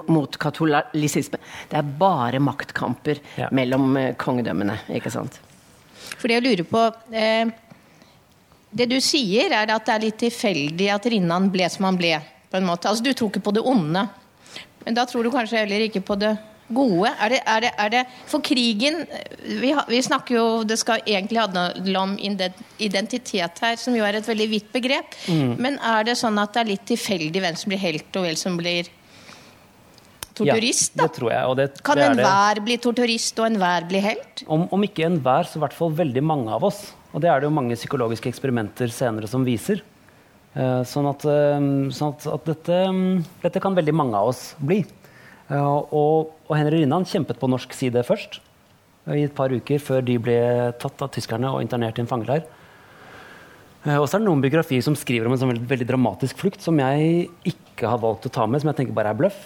mot 0.09 0.39
katolisisme. 0.41 1.39
Det 1.71 1.77
er 1.81 1.93
bare 2.01 2.41
maktkamper 2.41 3.21
Ja. 3.37 3.49
mellom 3.53 3.97
eh, 3.97 4.15
kongedømmene. 4.17 4.79
ikke 4.97 5.11
sant? 5.13 5.41
For 6.17 6.29
det 6.29 6.39
jeg 6.41 6.47
lurer 6.49 6.65
på 6.69 6.87
eh, 7.13 7.51
Det 8.73 8.87
du 8.89 9.01
sier, 9.03 9.51
er 9.53 9.67
at 9.75 9.87
det 9.87 9.95
er 9.95 10.05
litt 10.07 10.19
tilfeldig 10.23 10.89
at 10.95 11.07
Rinnan 11.11 11.51
ble 11.51 11.69
som 11.71 11.85
han 11.89 11.97
ble. 11.99 12.17
på 12.51 12.57
en 12.57 12.67
måte. 12.67 12.89
Altså 12.89 13.03
Du 13.05 13.13
tror 13.13 13.31
ikke 13.31 13.43
på 13.45 13.53
det 13.55 13.63
onde, 13.67 14.09
men 14.85 14.95
da 14.95 15.05
tror 15.07 15.23
du 15.25 15.31
kanskje 15.31 15.59
heller 15.61 15.81
ikke 15.87 16.01
på 16.03 16.17
det 16.19 16.37
gode? 16.75 17.11
Er 17.19 17.35
det, 17.35 17.41
er 17.47 17.65
det, 17.65 17.73
er 17.85 17.93
det 17.95 18.05
For 18.31 18.43
krigen 18.45 19.03
vi, 19.45 19.73
har, 19.75 19.85
vi 19.91 20.01
snakker 20.05 20.37
jo 20.37 20.45
Det 20.69 20.79
skal 20.81 21.03
egentlig 21.05 21.41
handle 21.43 21.99
om 22.01 22.15
identitet 22.21 23.61
her, 23.65 23.77
som 23.81 23.97
jo 23.97 24.07
er 24.07 24.21
et 24.21 24.31
veldig 24.31 24.49
vidt 24.51 24.71
begrep. 24.73 25.19
Mm. 25.29 25.57
Men 25.61 25.79
er 25.83 26.07
det 26.09 26.17
sånn 26.21 26.39
at 26.41 26.55
det 26.55 26.65
er 26.65 26.73
litt 26.75 26.87
tilfeldig 26.89 27.45
hvem 27.45 27.59
som 27.59 27.73
blir 27.73 27.83
helt, 27.83 28.11
og 28.15 28.27
hvem 28.27 28.39
som 28.39 28.57
blir 28.61 28.91
torturist? 30.41 30.95
da? 30.95 31.05
Ja, 31.05 31.09
det 31.09 31.17
tror 31.19 31.33
jeg. 31.33 31.59
Det, 31.61 31.69
Kan 31.87 32.01
er 32.01 32.15
enhver 32.15 32.63
bli 32.67 32.79
torturist, 32.83 33.39
og 33.41 33.51
enhver 33.51 33.87
bli 33.91 34.03
helt? 34.05 34.45
Om, 34.47 34.69
om 34.75 34.87
ikke 34.87 35.07
enhver, 35.09 35.49
så 35.49 35.61
i 35.61 35.65
hvert 35.65 35.77
fall 35.77 35.95
veldig 36.01 36.25
mange 36.25 36.57
av 36.57 36.67
oss. 36.71 36.85
Og 37.11 37.23
det 37.23 37.31
er 37.31 37.41
det 37.41 37.51
jo 37.51 37.55
mange 37.55 37.79
psykologiske 37.79 38.31
eksperimenter 38.31 38.93
senere 38.95 39.31
som 39.31 39.45
viser. 39.47 39.83
Eh, 40.51 40.81
sånn 40.87 41.07
at, 41.11 41.27
eh, 41.31 41.59
sånn 41.95 42.15
at, 42.15 42.27
at 42.27 42.49
dette, 42.49 42.79
dette 43.45 43.63
kan 43.63 43.77
veldig 43.77 43.95
mange 43.95 44.19
av 44.19 44.33
oss 44.33 44.51
bli. 44.59 44.83
Og, 45.59 46.31
og 46.47 46.55
Henry 46.57 46.83
Rinnan 46.85 47.05
kjempet 47.09 47.39
på 47.41 47.49
norsk 47.51 47.73
side 47.75 48.05
først. 48.07 48.39
eh, 49.09 49.17
I 49.19 49.25
et 49.27 49.35
par 49.35 49.51
uker 49.51 49.79
før 49.83 50.05
de 50.07 50.19
ble 50.23 50.39
tatt 50.79 51.03
av 51.03 51.11
tyskerne 51.11 51.51
og 51.51 51.63
internert 51.65 51.99
i 51.99 52.05
en 52.05 52.11
fangeleir. 52.11 52.45
Eh, 53.87 53.97
Og 53.97 54.07
så 54.09 54.17
er 54.19 54.21
det 54.23 54.29
noen 54.29 54.43
biografier 54.45 54.83
som 54.85 54.95
skriver 54.95 55.27
om 55.27 55.33
en 55.35 55.41
sånn 55.41 55.51
veldig, 55.55 55.67
veldig 55.71 55.89
dramatisk 55.89 56.37
flukt 56.39 56.61
som 56.63 56.79
jeg 56.79 57.31
ikke 57.49 57.89
har 57.89 57.99
valgt 58.03 58.27
å 58.29 58.33
ta 58.33 58.47
med, 58.47 58.61
som 58.63 58.69
jeg 58.71 58.77
tenker 58.83 58.95
bare 58.95 59.11
er 59.15 59.19
bløff. 59.19 59.39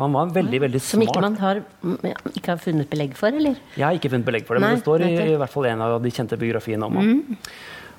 Han 0.00 0.14
var 0.16 0.30
veldig, 0.32 0.60
veldig 0.64 0.80
smart. 0.80 0.94
Som 0.96 1.02
ikke 1.04 1.20
man 1.20 1.34
har, 1.36 1.58
mm, 1.84 1.98
ikke 2.32 2.48
har 2.54 2.60
funnet 2.62 2.88
belegg 2.88 3.14
for, 3.18 3.28
eller? 3.36 3.58
Jeg 3.76 3.84
har 3.84 3.92
ikke 3.98 4.08
funnet 4.14 4.24
belegg 4.24 4.46
for 4.48 4.56
det, 4.56 4.62
men 4.64 4.78
det 4.78 4.82
står 4.86 5.02
i, 5.04 5.10
i 5.34 5.36
hvert 5.36 5.52
fall 5.52 5.66
en 5.68 5.82
av 5.84 5.98
de 6.02 6.10
kjente 6.16 6.38
biografiene 6.40 6.86
om 6.88 6.96
ham. 6.96 7.36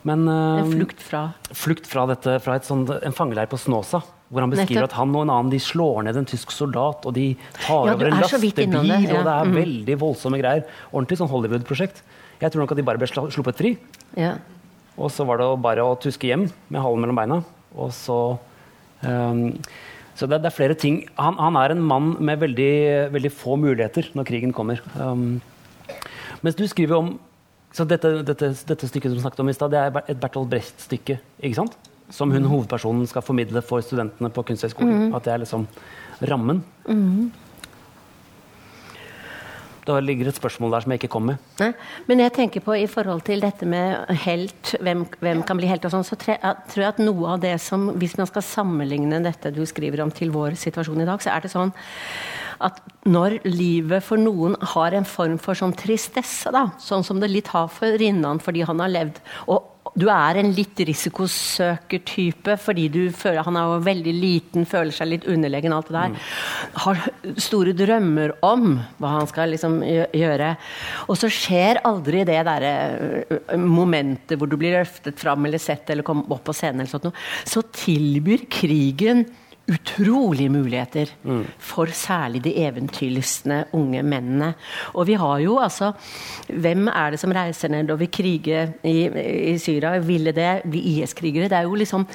Men 0.10 0.24
uh, 0.28 0.64
En 0.64 0.72
flukt 0.74 1.00
fra 1.06 1.22
flukt 1.54 1.86
fra, 1.86 2.08
dette, 2.10 2.40
fra 2.42 2.56
et 2.58 2.66
sånt, 2.66 2.90
en 2.90 3.14
fangeleir 3.14 3.46
på 3.52 3.60
Snåsa, 3.62 4.02
hvor 4.32 4.46
han 4.46 4.54
beskriver 4.54 4.86
Nettopp. 4.86 4.94
at 4.94 4.98
han 5.02 5.16
og 5.16 5.26
en 5.26 5.34
annen 5.34 5.52
de 5.52 5.60
slår 5.60 6.06
ned 6.08 6.18
en 6.22 6.28
tysk 6.32 6.54
soldat, 6.56 7.06
og 7.06 7.16
de 7.18 7.34
tar 7.58 7.90
Ja, 7.90 7.96
over 7.98 8.08
en 8.08 8.20
lastebil, 8.22 8.54
det, 8.56 8.68
ja. 8.72 9.18
og 9.18 9.26
det 9.28 9.34
er 9.36 9.50
mm. 9.50 9.56
veldig 9.60 9.98
voldsomme 10.00 10.40
greier. 10.40 10.64
Ordentlig 10.94 11.20
sånn 11.20 11.32
Hollywood-prosjekt. 11.32 12.02
Jeg 12.42 12.54
tror 12.54 12.64
nok 12.64 12.74
at 12.74 12.80
de 12.80 12.86
bare 12.88 13.02
ble 13.02 13.10
sluppet 13.12 13.60
fri, 13.60 13.74
ja. 14.18 14.38
og 14.96 15.12
så 15.14 15.28
var 15.28 15.42
det 15.42 15.50
bare 15.62 15.84
å 15.86 15.98
tuske 16.00 16.32
hjem 16.32 16.48
med 16.72 16.82
halen 16.82 17.04
mellom 17.04 17.20
beina, 17.20 17.42
og 17.76 17.92
så 17.96 18.22
um, 19.04 19.50
så 20.16 20.28
det, 20.30 20.42
det 20.44 20.52
er 20.52 20.54
flere 20.54 20.76
ting. 20.78 21.02
Han, 21.18 21.38
han 21.40 21.56
er 21.58 21.74
en 21.74 21.82
mann 21.82 22.12
med 22.22 22.42
veldig, 22.44 22.74
veldig 23.14 23.32
få 23.34 23.56
muligheter 23.58 24.12
når 24.14 24.28
krigen 24.28 24.52
kommer. 24.54 24.82
Um, 25.00 25.40
mens 26.46 26.58
du 26.60 26.66
skriver 26.70 27.00
om 27.00 27.14
så 27.72 27.86
dette, 27.88 28.10
dette, 28.28 28.52
dette 28.68 28.90
stykket 28.90 29.14
som 29.14 29.22
snakket 29.24 29.42
om 29.44 29.50
i 29.50 29.56
stad, 29.56 29.72
det 29.72 29.80
er 29.80 30.12
et 30.12 30.20
Bertolt 30.20 30.50
Brecht-stykke. 30.52 31.22
ikke 31.40 31.58
sant? 31.62 31.78
Som 32.12 32.34
hun 32.36 32.48
hovedpersonen 32.50 33.08
skal 33.10 33.24
formidle 33.26 33.64
for 33.66 33.84
studentene 33.86 34.32
på 34.34 34.44
Kunsthøgskolen. 34.50 35.14
At 35.16 35.28
det 35.28 35.36
er 35.36 35.46
liksom 35.46 35.68
rammen. 36.28 36.64
Da 39.88 39.98
ligger 39.98 40.30
et 40.30 40.38
spørsmål 40.38 40.76
der 40.76 40.84
som 40.84 40.94
jeg 40.94 41.02
ikke 41.02 41.12
kom 41.16 41.26
med. 41.32 41.40
Nei, 41.60 41.72
Men 42.08 42.22
jeg 42.22 42.34
tenker 42.36 42.62
på 42.62 42.76
i 42.78 42.86
forhold 42.90 43.24
til 43.26 43.42
dette 43.42 43.66
med 43.66 44.12
helt, 44.26 44.76
hvem, 44.80 45.06
hvem 45.24 45.42
kan 45.48 45.58
bli 45.58 45.70
helt 45.72 45.86
og 45.88 45.96
sånn, 45.96 46.06
så 46.06 46.18
tre, 46.20 46.38
jeg 46.38 46.70
tror 46.74 46.84
jeg 46.84 46.94
at 46.94 47.02
noe 47.02 47.34
av 47.34 47.42
det 47.42 47.56
som 47.64 47.90
Hvis 47.98 48.14
man 48.20 48.30
skal 48.30 48.46
sammenligne 48.46 49.24
dette 49.26 49.52
du 49.56 49.64
skriver 49.66 50.04
om 50.06 50.14
til 50.14 50.32
vår 50.34 50.56
situasjon 50.60 51.02
i 51.02 51.10
dag, 51.10 51.24
så 51.24 51.34
er 51.34 51.42
det 51.46 51.54
sånn 51.54 51.74
at 52.62 52.78
når 53.10 53.40
livet 53.48 54.06
for 54.06 54.22
noen 54.22 54.54
har 54.76 54.94
en 54.94 55.08
form 55.08 55.40
for 55.42 55.58
sånn 55.58 55.74
tristesse, 55.74 56.52
da, 56.54 56.68
sånn 56.78 57.06
som 57.06 57.18
det 57.22 57.32
litt 57.32 57.50
har 57.56 57.72
for 57.74 57.98
Rinnan 57.98 58.42
fordi 58.44 58.62
han 58.68 58.84
har 58.84 58.92
levd 58.92 59.18
og 59.48 59.71
du 60.00 60.06
er 60.12 60.40
en 60.40 60.52
litt 60.56 60.80
risikosøker-type 60.88 62.56
fordi 62.64 62.86
du 62.94 63.02
føler 63.16 63.44
han 63.44 63.58
er 63.60 63.68
jo 63.68 63.82
veldig 63.84 64.14
liten, 64.16 64.68
føler 64.70 64.96
seg 64.96 65.10
litt 65.12 65.28
underlegen, 65.30 65.76
alt 65.76 65.92
det 65.92 65.98
der. 65.98 66.32
Har 66.86 67.02
store 67.42 67.76
drømmer 67.76 68.36
om 68.48 68.78
hva 69.02 69.14
han 69.18 69.28
skal 69.30 69.52
liksom 69.52 69.82
gjøre. 69.84 70.54
Og 71.12 71.20
så 71.20 71.32
skjer 71.32 71.82
aldri 71.88 72.24
det 72.28 72.40
derre 72.48 73.58
momentet 73.60 74.38
hvor 74.40 74.50
du 74.52 74.58
blir 74.60 74.78
løftet 74.80 75.20
fram 75.20 75.46
eller 75.48 75.62
sett 75.62 75.90
eller 75.92 76.08
kommer 76.08 76.38
opp 76.38 76.46
på 76.48 76.56
scenen 76.56 76.84
eller 76.84 76.94
sånt 76.94 77.10
noe. 77.10 77.28
Så 77.44 77.66
tilbyr 77.84 78.48
krigen 78.52 79.26
utrolige 79.70 80.50
muligheter 80.50 81.12
for 81.60 81.86
særlig 81.94 82.42
de 82.44 82.54
eventyrlystne 82.66 83.66
unge 83.78 84.02
mennene. 84.04 84.54
Og 84.94 85.06
vi 85.08 85.14
har 85.14 85.38
jo 85.40 85.60
altså 85.62 85.94
Hvem 86.50 86.88
er 86.88 87.12
det 87.12 87.20
som 87.22 87.32
reiser 87.32 87.70
ned 87.70 87.92
og 87.94 88.00
vil 88.00 88.10
krige 88.12 88.74
i, 88.84 89.06
i 89.54 89.58
Syria? 89.62 89.98
Ville 90.00 90.32
det 90.36 90.64
bli 90.70 90.82
IS-krigere? 91.02 91.48
Det 91.48 91.58
er 91.60 91.70
jo 91.70 91.76
liksom 91.76 92.08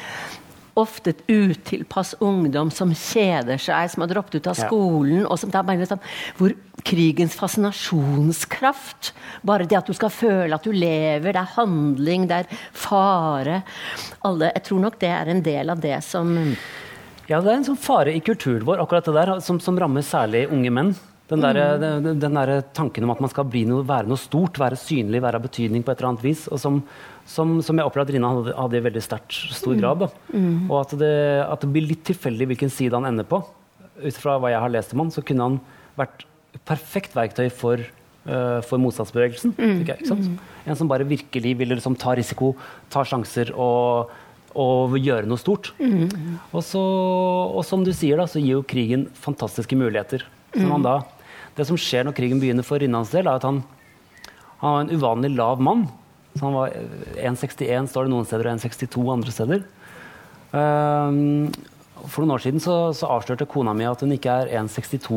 ofte 0.76 1.14
et 1.14 1.22
utilpass 1.32 2.14
ungdom 2.20 2.68
som 2.70 2.90
kjeder 2.92 3.56
seg, 3.56 3.88
som 3.88 4.02
har 4.04 4.10
droppet 4.10 4.34
ut 4.42 4.46
av 4.50 4.58
Ja. 4.58 4.66
skolen. 4.68 5.24
og 5.24 5.38
som 5.38 5.50
bare 5.50 5.86
sånn, 5.86 6.00
Hvor 6.36 6.52
krigens 6.84 7.34
fascinasjonskraft 7.34 9.12
Bare 9.42 9.64
det 9.66 9.78
at 9.78 9.86
du 9.86 9.94
skal 9.94 10.10
føle 10.10 10.52
at 10.54 10.62
du 10.62 10.72
lever, 10.72 11.32
det 11.32 11.36
er 11.40 11.54
handling, 11.56 12.26
det 12.28 12.36
er 12.44 12.56
fare 12.72 13.62
alle, 14.22 14.52
Jeg 14.54 14.64
tror 14.64 14.80
nok 14.80 14.98
det 15.00 15.08
er 15.08 15.28
en 15.28 15.40
del 15.42 15.70
av 15.70 15.80
det 15.80 16.04
som 16.04 16.54
Ja, 17.26 17.40
det 17.42 17.50
er 17.50 17.58
en 17.58 17.66
sånn 17.66 17.80
fare 17.80 18.14
i 18.14 18.22
kulturen 18.22 18.64
vår, 18.66 18.80
akkurat 18.84 19.06
det 19.08 19.14
der, 19.16 19.32
som, 19.42 19.58
som 19.62 19.78
rammer 19.80 20.04
særlig 20.06 20.46
unge 20.54 20.72
menn. 20.72 20.94
Den 21.26 21.42
der, 21.42 21.58
den, 21.82 22.20
den 22.22 22.36
der 22.38 22.60
tanken 22.70 23.02
om 23.02 23.10
at 23.10 23.20
man 23.22 23.30
skal 23.32 23.48
bli 23.50 23.64
noe, 23.66 23.82
være 23.86 24.06
noe 24.06 24.20
stort, 24.20 24.60
være 24.62 24.78
synlig, 24.78 25.18
være 25.24 25.40
av 25.40 25.46
betydning 25.48 25.82
på 25.82 25.90
et 25.90 25.98
eller 25.98 26.12
annet 26.12 26.22
vis. 26.22 26.44
Og 26.54 26.60
som, 26.62 26.78
som, 27.26 27.56
som 27.66 27.80
jeg 27.80 27.88
opplevde 27.88 28.12
at 28.12 28.14
Rina 28.14 28.30
hadde, 28.30 28.54
hadde 28.54 28.78
i 28.78 28.84
veldig 28.84 29.02
sterkt 29.02 29.40
stor 29.58 29.74
grad. 29.74 30.04
Da. 30.04 30.10
Og 30.68 30.76
at 30.84 30.94
det, 31.00 31.16
at 31.42 31.64
det 31.64 31.70
blir 31.74 31.88
litt 31.88 32.04
tilfeldig 32.06 32.46
hvilken 32.52 32.70
side 32.70 32.94
han 32.94 33.08
ender 33.10 33.26
på. 33.26 33.42
Ut 34.04 34.20
fra 34.22 34.36
hva 34.38 34.52
jeg 34.54 34.62
har 34.62 34.70
lest 34.70 34.94
om 34.94 35.02
han, 35.02 35.10
så 35.10 35.24
kunne 35.26 35.48
han 35.50 35.58
vært 35.98 36.22
perfekt 36.68 37.18
verktøy 37.18 37.48
for, 37.50 37.82
uh, 38.30 38.62
for 38.68 38.78
motstandsbevegelsen. 38.86 39.56
Mm. 39.58 39.82
jeg, 39.82 40.06
sant? 40.06 40.30
En 40.62 40.78
som 40.78 40.86
bare 40.90 41.08
virkelig 41.10 41.56
ville 41.58 41.74
liksom 41.74 41.98
ta 41.98 42.14
risiko, 42.14 42.52
ta 42.92 43.02
sjanser 43.02 43.50
og, 43.50 44.14
og 44.56 44.96
gjøre 44.98 45.28
noe 45.28 45.40
stort. 45.40 45.72
Og, 46.52 46.62
så, 46.64 46.80
og 46.80 47.62
som 47.68 47.84
du 47.84 47.92
sier, 47.92 48.16
da, 48.20 48.26
så 48.30 48.40
gir 48.40 48.56
jo 48.58 48.64
krigen 48.66 49.06
fantastiske 49.20 49.76
muligheter. 49.78 50.24
Som 50.56 50.84
da, 50.84 51.00
det 51.56 51.66
som 51.68 51.78
skjer 51.80 52.06
når 52.06 52.16
krigen 52.16 52.40
begynner 52.40 52.66
for 52.66 52.80
Rinnans 52.80 53.12
del, 53.12 53.28
er 53.28 53.38
at 53.40 53.46
han, 53.46 53.62
han 54.62 54.74
var 54.74 54.84
en 54.84 54.92
uvanlig 54.92 55.32
lav 55.36 55.62
mann. 55.62 55.86
Så 56.36 56.44
han 56.44 56.56
var 56.56 56.74
eh, 56.76 57.30
1,61 57.30 57.88
står 57.92 58.06
det 58.06 58.12
noen 58.12 58.28
steder, 58.28 58.50
og 58.50 58.60
1,62 58.60 59.06
andre 59.12 59.34
steder. 59.34 59.64
Um, 60.52 61.48
for 62.06 62.22
noen 62.22 62.36
år 62.36 62.44
siden 62.44 62.62
så, 62.62 62.76
så 62.96 63.08
avslørte 63.10 63.48
kona 63.50 63.74
mi 63.76 63.86
at 63.88 64.04
hun 64.04 64.12
ikke 64.14 64.34
er 64.44 64.52
1,62,5, 64.60 65.08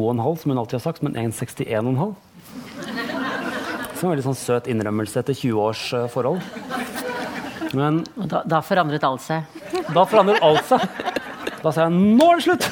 som 0.42 0.54
hun 0.54 0.62
alltid 0.62 0.80
har 0.80 0.86
sagt, 0.88 1.04
men 1.06 1.20
1,61,5. 1.20 2.16
Som 4.00 4.08
en 4.08 4.14
veldig 4.14 4.28
sånn 4.30 4.40
søt 4.40 4.72
innrømmelse 4.72 5.20
etter 5.20 5.36
20 5.36 5.60
års 5.60 5.86
eh, 5.98 6.08
forhold. 6.12 6.40
Men 7.78 8.04
da, 8.16 8.42
da 8.50 8.62
forandret 8.66 9.04
alt 9.06 9.24
seg. 9.24 9.60
da 9.94 10.06
forandret 10.10 10.44
alt 10.46 10.66
seg. 10.70 10.86
Da 11.60 11.72
sa 11.76 11.88
jeg 11.88 11.92
'nå 11.92 12.28
er 12.32 12.40
det 12.40 12.46
slutt'! 12.46 12.68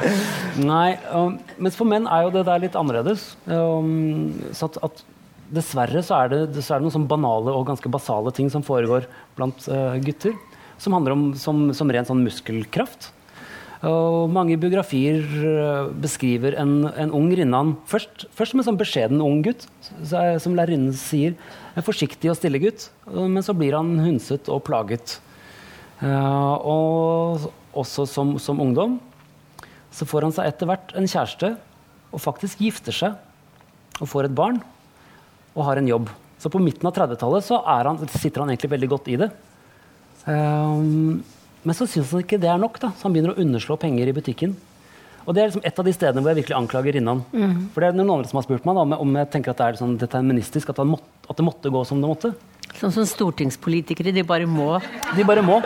Nei, 0.72 0.96
um, 1.12 1.36
mens 1.60 1.76
for 1.76 1.88
menn 1.88 2.06
er 2.08 2.24
jo 2.24 2.32
det 2.32 2.46
der 2.48 2.62
litt 2.62 2.78
annerledes. 2.78 3.34
Um, 3.44 4.32
så 4.56 4.70
at, 4.70 4.78
at 4.86 5.02
dessverre 5.54 6.00
så 6.02 6.22
er, 6.22 6.32
det, 6.32 6.62
så 6.64 6.74
er 6.74 6.80
det 6.80 6.86
noen 6.86 6.96
sånn 6.96 7.10
banale 7.10 7.52
og 7.52 7.66
ganske 7.68 7.90
basale 7.92 8.32
ting 8.34 8.48
som 8.52 8.64
foregår 8.64 9.08
blant 9.36 9.68
uh, 9.68 9.98
gutter. 10.00 10.32
Som 10.80 10.96
handler 10.96 11.14
om 11.14 11.26
som, 11.38 11.68
som 11.76 11.92
ren 11.92 12.08
sånn 12.08 12.24
muskelkraft. 12.24 13.12
Og 13.84 14.30
mange 14.32 14.56
biografier 14.60 15.24
uh, 15.44 15.90
beskriver 16.00 16.56
en, 16.60 16.86
en 16.88 17.12
ung 17.14 17.28
rinnan 17.34 17.74
først, 17.90 18.26
først 18.32 18.54
som 18.54 18.62
en 18.62 18.68
sånn 18.68 18.80
beskjeden 18.80 19.24
ung 19.24 19.42
gutt, 19.44 19.66
som 20.04 20.56
lærerinnen 20.56 20.94
sier. 20.96 21.34
En 21.74 21.86
forsiktig 21.86 22.30
og 22.32 22.38
stille 22.38 22.62
gutt. 22.62 22.88
Men 23.10 23.44
så 23.44 23.56
blir 23.56 23.76
han 23.76 23.96
hundset 24.00 24.48
og 24.52 24.62
plaget. 24.66 25.18
Uh, 26.00 26.54
og 26.60 27.50
også 27.74 28.06
som, 28.08 28.36
som 28.42 28.62
ungdom 28.62 28.98
så 29.94 30.06
får 30.08 30.26
han 30.26 30.34
seg 30.34 30.50
etter 30.50 30.68
hvert 30.68 30.92
en 30.98 31.06
kjæreste 31.06 31.52
og 32.14 32.22
faktisk 32.22 32.62
gifter 32.62 32.94
seg 32.94 34.00
og 34.00 34.10
får 34.10 34.28
et 34.28 34.36
barn 34.36 34.58
og 35.54 35.66
har 35.68 35.78
en 35.78 35.90
jobb. 35.90 36.10
Så 36.42 36.50
på 36.50 36.60
midten 36.62 36.86
av 36.88 36.94
30-tallet 36.96 37.46
så 37.46 37.60
er 37.76 37.88
sitter 38.12 38.42
han 38.42 38.50
egentlig 38.52 38.72
veldig 38.74 38.90
godt 38.90 39.10
i 39.14 39.18
det. 39.22 39.30
Um, 40.26 41.22
men 41.64 41.76
så 41.76 41.88
syns 41.88 42.12
han 42.12 42.24
ikke 42.24 42.38
det 42.40 42.50
er 42.52 42.60
nok, 42.60 42.78
da, 42.82 42.92
så 42.94 43.08
han 43.08 43.16
begynner 43.16 43.34
å 43.34 43.40
underslå 43.40 43.76
penger 43.80 44.10
i 44.10 44.16
butikken. 44.16 44.54
Og 45.24 45.32
Det 45.32 45.40
er 45.40 45.48
liksom 45.48 45.64
et 45.64 45.78
av 45.80 45.86
de 45.86 45.92
stedene 45.96 46.20
hvor 46.20 46.34
jeg 46.34 46.42
virkelig 46.42 46.56
anklager 46.58 46.96
Rinnan. 46.98 47.22
For 47.72 47.80
det 47.80 47.88
er 47.88 47.96
noen 47.96 48.10
andre 48.18 48.28
som 48.28 48.38
har 48.40 48.44
spurt 48.44 48.66
meg 48.68 48.76
da, 48.76 48.98
om, 49.00 49.14
jeg, 49.16 49.30
tenker 49.32 49.54
at 49.54 49.60
det 49.60 49.68
er 49.68 49.78
sånn 49.80 49.94
deterministisk, 50.00 50.72
at, 50.74 50.82
han 50.82 50.90
måtte, 50.92 51.08
at 51.24 51.38
det 51.38 51.46
måtte 51.46 51.72
gå 51.72 51.84
som 51.88 52.02
det 52.02 52.10
måtte. 52.10 52.34
Sånn 52.76 52.92
som 52.92 53.06
stortingspolitikere, 53.08 54.12
de 54.12 54.24
bare 54.26 54.48
må. 54.50 54.74
De 55.16 55.24
bare 55.24 55.44
må. 55.46 55.62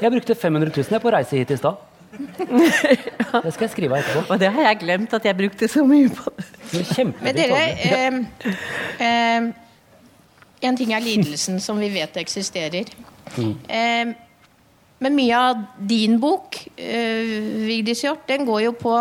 Jeg 0.00 0.12
brukte 0.12 0.36
500 0.36 0.72
000 0.72 0.96
jeg 0.96 1.02
på 1.02 1.10
å 1.10 1.14
reise 1.16 1.36
hit 1.36 1.52
i 1.52 1.60
stad. 1.60 1.84
Det 2.16 3.52
skal 3.52 3.66
jeg 3.66 3.72
skrive 3.74 3.96
av 3.96 4.00
etterpå. 4.00 4.22
Og 4.32 4.40
det 4.40 4.48
har 4.54 4.68
jeg 4.70 4.78
glemt 4.80 5.12
at 5.12 5.26
jeg 5.28 5.36
brukte 5.36 5.68
så 5.68 5.82
mye 5.84 6.08
på. 6.16 6.30
det. 6.38 6.46
Det 6.72 7.04
Men 7.20 7.36
dere 7.36 7.58
eh, 7.84 8.16
eh, 9.04 9.48
En 10.64 10.78
ting 10.78 10.94
er 10.96 11.04
lidelsen 11.04 11.60
som 11.60 11.76
vi 11.82 11.90
vet 11.92 12.16
eksisterer. 12.16 12.88
Eh, 13.34 14.14
men 14.98 15.16
mye 15.16 15.38
av 15.38 15.64
din 15.76 16.18
bok, 16.20 16.56
eh, 16.76 17.66
Vigdis 17.66 18.04
Hjorth, 18.04 18.26
den 18.28 18.46
går 18.48 18.62
jo 18.68 18.72
på 18.72 18.94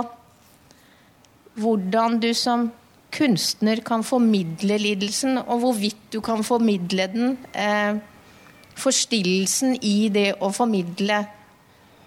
hvordan 1.56 2.20
du 2.20 2.34
som 2.36 2.72
kunstner 3.16 3.80
kan 3.86 4.04
formidle 4.04 4.76
lidelsen, 4.82 5.38
og 5.40 5.62
hvorvidt 5.62 6.10
du 6.12 6.20
kan 6.22 6.44
formidle 6.44 7.08
den. 7.14 7.38
Eh, 7.54 7.96
forstillelsen 8.76 9.78
i 9.88 10.10
det 10.12 10.34
å 10.44 10.52
formidle 10.52 11.22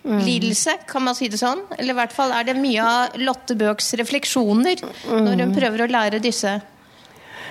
lidelse, 0.05 0.75
kan 0.89 1.05
man 1.05 1.17
si 1.17 1.29
det 1.29 1.41
sånn? 1.41 1.65
Eller 1.77 1.93
i 1.93 1.99
hvert 1.99 2.15
fall 2.15 2.33
er 2.33 2.47
det 2.49 2.57
mye 2.59 2.85
av 2.85 3.17
Lotte 3.21 3.57
Bøchs 3.59 3.93
refleksjoner 4.01 4.83
når 5.09 5.43
hun 5.43 5.55
prøver 5.57 5.85
å 5.85 5.91
lære 5.91 6.21
disse 6.23 6.55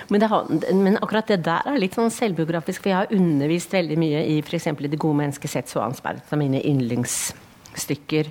Men, 0.08 0.22
det 0.24 0.74
men 0.76 0.96
akkurat 1.02 1.28
det 1.28 1.42
der 1.46 1.66
er 1.68 1.80
litt 1.80 1.96
sånn 1.98 2.12
selvbiografisk, 2.12 2.84
for 2.84 2.92
jeg 2.92 3.00
har 3.02 3.12
undervist 3.14 3.74
veldig 3.74 3.98
mye 4.00 4.24
i 4.24 4.38
f.eks. 4.40 4.70
'Det 4.78 4.96
gode 4.96 5.20
mennesket 5.20 5.52
Seth 5.52 5.74
Svansberg', 5.74 6.24
som 6.28 6.40
mine 6.40 6.62
yndlingsstykker 6.64 8.30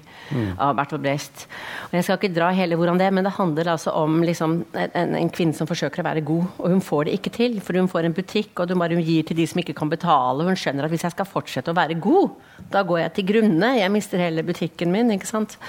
av 0.58 0.74
Bertolt 0.76 1.04
Brecht. 1.04 1.46
Og 1.88 1.94
jeg 1.94 2.04
skal 2.08 2.18
ikke 2.18 2.34
dra 2.34 2.50
hele 2.56 2.76
hvordan 2.80 2.98
det, 2.98 3.12
men 3.14 3.24
det 3.28 3.36
handler 3.38 3.70
altså 3.76 3.94
om 3.94 4.24
liksom, 4.26 4.58
en, 4.74 5.16
en 5.22 5.30
kvinne 5.30 5.54
som 5.54 5.70
forsøker 5.70 6.02
å 6.02 6.08
være 6.08 6.24
god, 6.26 6.48
og 6.58 6.74
hun 6.74 6.82
får 6.82 7.06
det 7.06 7.18
ikke 7.20 7.34
til. 7.38 7.60
For 7.62 7.78
hun 7.78 7.92
får 7.92 8.10
en 8.10 8.18
butikk, 8.18 8.58
og 8.58 8.74
hun 8.74 8.82
bare 8.82 8.98
gir 8.98 9.28
til 9.28 9.38
de 9.38 9.46
som 9.48 9.62
ikke 9.62 9.78
kan 9.78 9.92
betale. 9.94 10.48
Hun 10.50 10.58
skjønner 10.58 10.88
at 10.88 10.94
hvis 10.94 11.06
jeg 11.06 11.14
skal 11.14 11.30
fortsette 11.30 11.72
å 11.72 11.78
være 11.78 12.00
god, 12.02 12.34
da 12.74 12.82
går 12.82 13.04
jeg 13.04 13.14
til 13.20 13.30
grunne. 13.36 13.76
Jeg 13.78 13.94
mister 13.94 14.26
hele 14.26 14.44
butikken 14.48 14.92
min. 14.92 15.14
ikke 15.14 15.30
sant? 15.30 15.60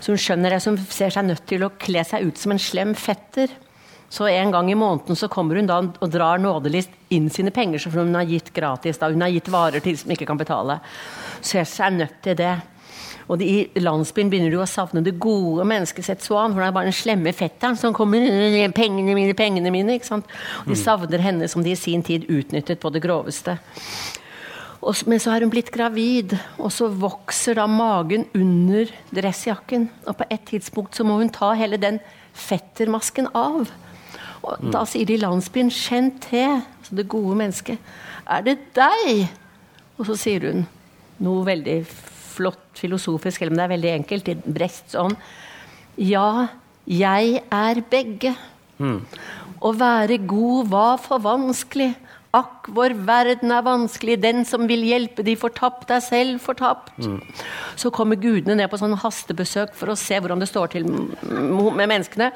Så 0.00 0.16
hun 0.16 0.22
skjønner 0.24 0.56
det, 0.56 0.62
så 0.64 0.72
hun 0.72 0.80
ser 0.88 1.12
seg 1.12 1.28
nødt 1.28 1.44
til 1.46 1.68
å 1.68 1.74
kle 1.76 2.06
seg 2.08 2.24
ut 2.24 2.40
som 2.40 2.56
en 2.56 2.62
slem 2.62 2.96
fetter. 2.96 3.52
Så 4.12 4.26
en 4.28 4.50
gang 4.52 4.68
i 4.70 4.76
måneden 4.76 5.16
så 5.16 5.28
kommer 5.32 5.56
hun 5.56 5.68
da 5.70 5.78
og 5.80 6.10
drar 6.12 6.40
nådelist 6.42 6.92
inn 7.16 7.30
sine 7.32 7.52
penger 7.54 7.80
som 7.80 7.94
hun 7.96 8.12
har 8.18 8.28
gitt 8.28 8.50
gratis. 8.52 8.98
da 9.00 9.08
Hun 9.08 9.24
har 9.24 9.32
gitt 9.32 9.48
varer 9.48 9.80
til 9.80 9.96
som 9.96 10.12
ikke 10.12 10.26
kan 10.28 10.40
betale. 10.40 10.80
Så 11.40 11.56
jeg 11.62 11.70
er 11.80 11.96
nødt 11.96 12.18
til 12.22 12.36
det. 12.36 12.52
Og 13.30 13.38
de, 13.40 13.46
I 13.72 13.80
landsbyen 13.80 14.28
begynner 14.28 14.52
du 14.52 14.58
å 14.60 14.68
savne 14.68 15.00
det 15.00 15.14
gode 15.22 15.64
mennesket 15.64 16.04
Seth 16.04 16.26
Swan, 16.26 16.52
for 16.52 16.60
det 16.60 16.66
er 16.68 16.74
bare 16.76 16.90
den 16.90 16.96
slemme 16.96 17.32
fetteren 17.32 17.78
som 17.80 17.94
kommer 17.96 18.20
Pengene 18.76 19.14
mine, 19.16 19.36
pengene 19.38 19.72
mine. 19.72 19.96
ikke 19.96 20.10
sant? 20.10 20.28
Og 20.66 20.74
de 20.74 20.76
savner 20.76 21.24
henne 21.24 21.48
som 21.48 21.64
de 21.64 21.72
i 21.72 21.78
sin 21.78 22.04
tid 22.04 22.26
utnyttet 22.28 22.82
på 22.82 22.92
det 22.92 23.00
groveste. 23.04 23.56
Og, 24.82 24.98
men 25.06 25.22
så 25.22 25.32
er 25.32 25.46
hun 25.46 25.52
blitt 25.54 25.70
gravid, 25.72 26.34
og 26.58 26.68
så 26.74 26.90
vokser 26.90 27.56
da 27.56 27.64
magen 27.70 28.26
under 28.34 28.90
dressjakken. 29.14 29.86
Og 30.10 30.18
på 30.18 30.28
et 30.28 30.44
tidspunkt 30.50 30.98
så 30.98 31.06
må 31.06 31.16
hun 31.22 31.32
ta 31.32 31.54
hele 31.56 31.80
den 31.80 32.02
fettermasken 32.36 33.30
av. 33.32 33.70
Og 34.42 34.72
da 34.74 34.82
sier 34.88 35.06
de 35.06 35.14
i 35.14 35.22
landsbyen 35.22 35.70
til', 35.70 36.62
altså 36.78 36.96
det 36.96 37.08
gode 37.08 37.36
mennesket. 37.36 37.78
'Er 38.26 38.40
det 38.42 38.58
deg?' 38.74 39.28
Og 39.98 40.06
så 40.06 40.16
sier 40.16 40.52
hun 40.52 40.66
noe 41.18 41.46
veldig 41.46 41.86
flott 41.86 42.58
filosofisk, 42.74 43.38
selv 43.38 43.52
om 43.52 43.56
det 43.56 43.64
er 43.64 43.74
veldig 43.76 43.90
enkelt, 43.90 44.28
i 44.28 44.34
Brechts 44.34 44.94
ånd. 44.94 45.16
Ja, 45.98 46.46
jeg 46.86 47.42
er 47.52 47.80
begge. 47.90 48.34
Å 49.62 49.72
være 49.78 50.18
god 50.26 50.68
var 50.72 50.96
for 50.98 51.22
vanskelig. 51.22 51.94
Akk, 52.32 52.70
vår 52.72 52.94
verden 53.04 53.50
er 53.52 53.60
vanskelig. 53.60 54.14
Den 54.22 54.46
som 54.48 54.64
vil 54.64 54.86
hjelpe 54.88 55.20
de 55.26 55.34
fortapt, 55.36 55.90
er 55.92 56.00
selv 56.00 56.40
fortapt. 56.40 56.88
Så 57.76 57.90
kommer 57.92 58.16
gudene 58.16 58.56
ned 58.56 58.70
på 58.72 58.78
sånn 58.80 58.96
hastebesøk 58.96 59.74
for 59.76 59.92
å 59.92 59.96
se 60.00 60.16
hvordan 60.16 60.40
det 60.40 60.48
står 60.48 60.72
til 60.72 60.88
med 60.88 61.84
menneskene. 61.90 62.30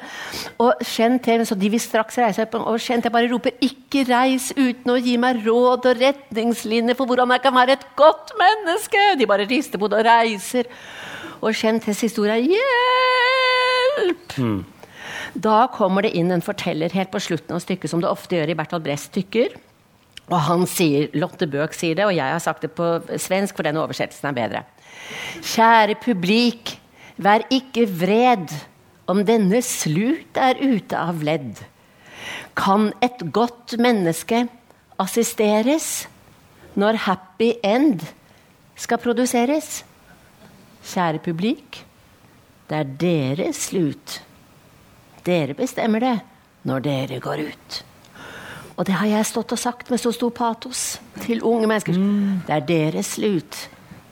Og 0.61 0.77
kjenn 0.85 1.17
til, 1.25 1.41
så 1.49 1.57
de 1.57 1.69
vil 1.73 1.81
straks 1.81 2.17
reise 2.21 2.45
opp, 2.45 2.53
og 2.61 2.77
kjenn 2.77 3.01
til 3.01 3.09
bare 3.15 3.31
roper 3.31 3.51
'Ikke 3.57 4.05
reis 4.05 4.53
uten 4.53 4.91
å 4.93 5.01
gi 5.01 5.17
meg 5.17 5.41
råd 5.41 5.85
og 5.89 5.97
retningslinjer 5.97 6.95
for 6.95 7.05
hvordan 7.09 7.33
jeg 7.33 7.41
kan 7.41 7.55
være 7.57 7.71
et 7.71 7.85
godt 7.97 8.37
menneske'. 8.37 9.17
De 9.17 9.25
bare 9.25 9.49
rister 9.49 9.79
på 9.79 9.89
det 9.89 9.97
og 9.97 10.05
reiser. 10.05 10.65
Og 11.41 11.53
kjenn 11.53 11.81
til 11.81 11.93
historia 11.93 12.37
'Hjelp'. 12.37 12.63
Da 15.33 15.67
kommer 15.67 16.01
det 16.03 16.13
inn 16.13 16.31
en 16.31 16.41
forteller 16.41 16.93
helt 16.93 17.11
på 17.11 17.19
slutten 17.19 17.55
av 17.55 17.61
stykket, 17.61 17.89
som 17.89 17.99
det 17.99 18.09
ofte 18.09 18.35
gjør 18.35 18.49
i 18.49 18.53
Bertolt 18.53 18.83
Brechts 18.83 19.09
stykker. 19.09 19.66
Og 20.27 20.39
han 20.43 20.65
sier, 20.67 21.07
Lotte 21.15 21.47
Bøck 21.47 21.75
sier 21.77 21.95
det, 21.95 22.05
og 22.07 22.15
jeg 22.15 22.33
har 22.33 22.41
sagt 22.43 22.65
det 22.65 22.73
på 22.75 22.97
svensk, 23.21 23.55
for 23.55 23.67
den 23.67 23.79
oversettelsen 23.79 24.29
er 24.31 24.35
bedre. 24.35 24.63
Kjære 25.39 25.95
publik, 26.03 26.75
vær 27.17 27.45
ikke 27.53 27.87
vred 27.87 28.51
om 29.07 29.23
denne 29.25 29.61
slut 29.63 30.37
er 30.37 30.59
ute 30.59 30.99
av 30.99 31.23
ledd. 31.23 31.63
Kan 32.57 32.91
et 33.05 33.23
godt 33.31 33.77
menneske 33.79 34.43
assisteres 34.99 36.07
når 36.77 36.99
happy 37.07 37.53
end 37.65 38.03
skal 38.77 38.99
produseres? 39.01 39.81
Kjære 40.87 41.23
publik, 41.23 41.83
det 42.67 42.83
er 42.83 42.95
deres 42.99 43.67
slut. 43.71 44.19
Dere 45.23 45.55
bestemmer 45.55 46.03
det 46.03 46.17
når 46.67 46.83
dere 46.83 47.23
går 47.23 47.47
ut. 47.47 47.83
Og 48.77 48.85
det 48.85 48.93
har 48.99 49.09
jeg 49.09 49.25
stått 49.25 49.55
og 49.55 49.59
sagt 49.59 49.89
med 49.89 50.01
så 50.01 50.11
stor 50.13 50.29
patos 50.37 50.99
til 51.23 51.41
unge 51.41 51.65
mennesker. 51.69 51.97
Det 52.45 52.53
er 52.53 52.65
deres 52.67 53.15
slut. 53.17 53.57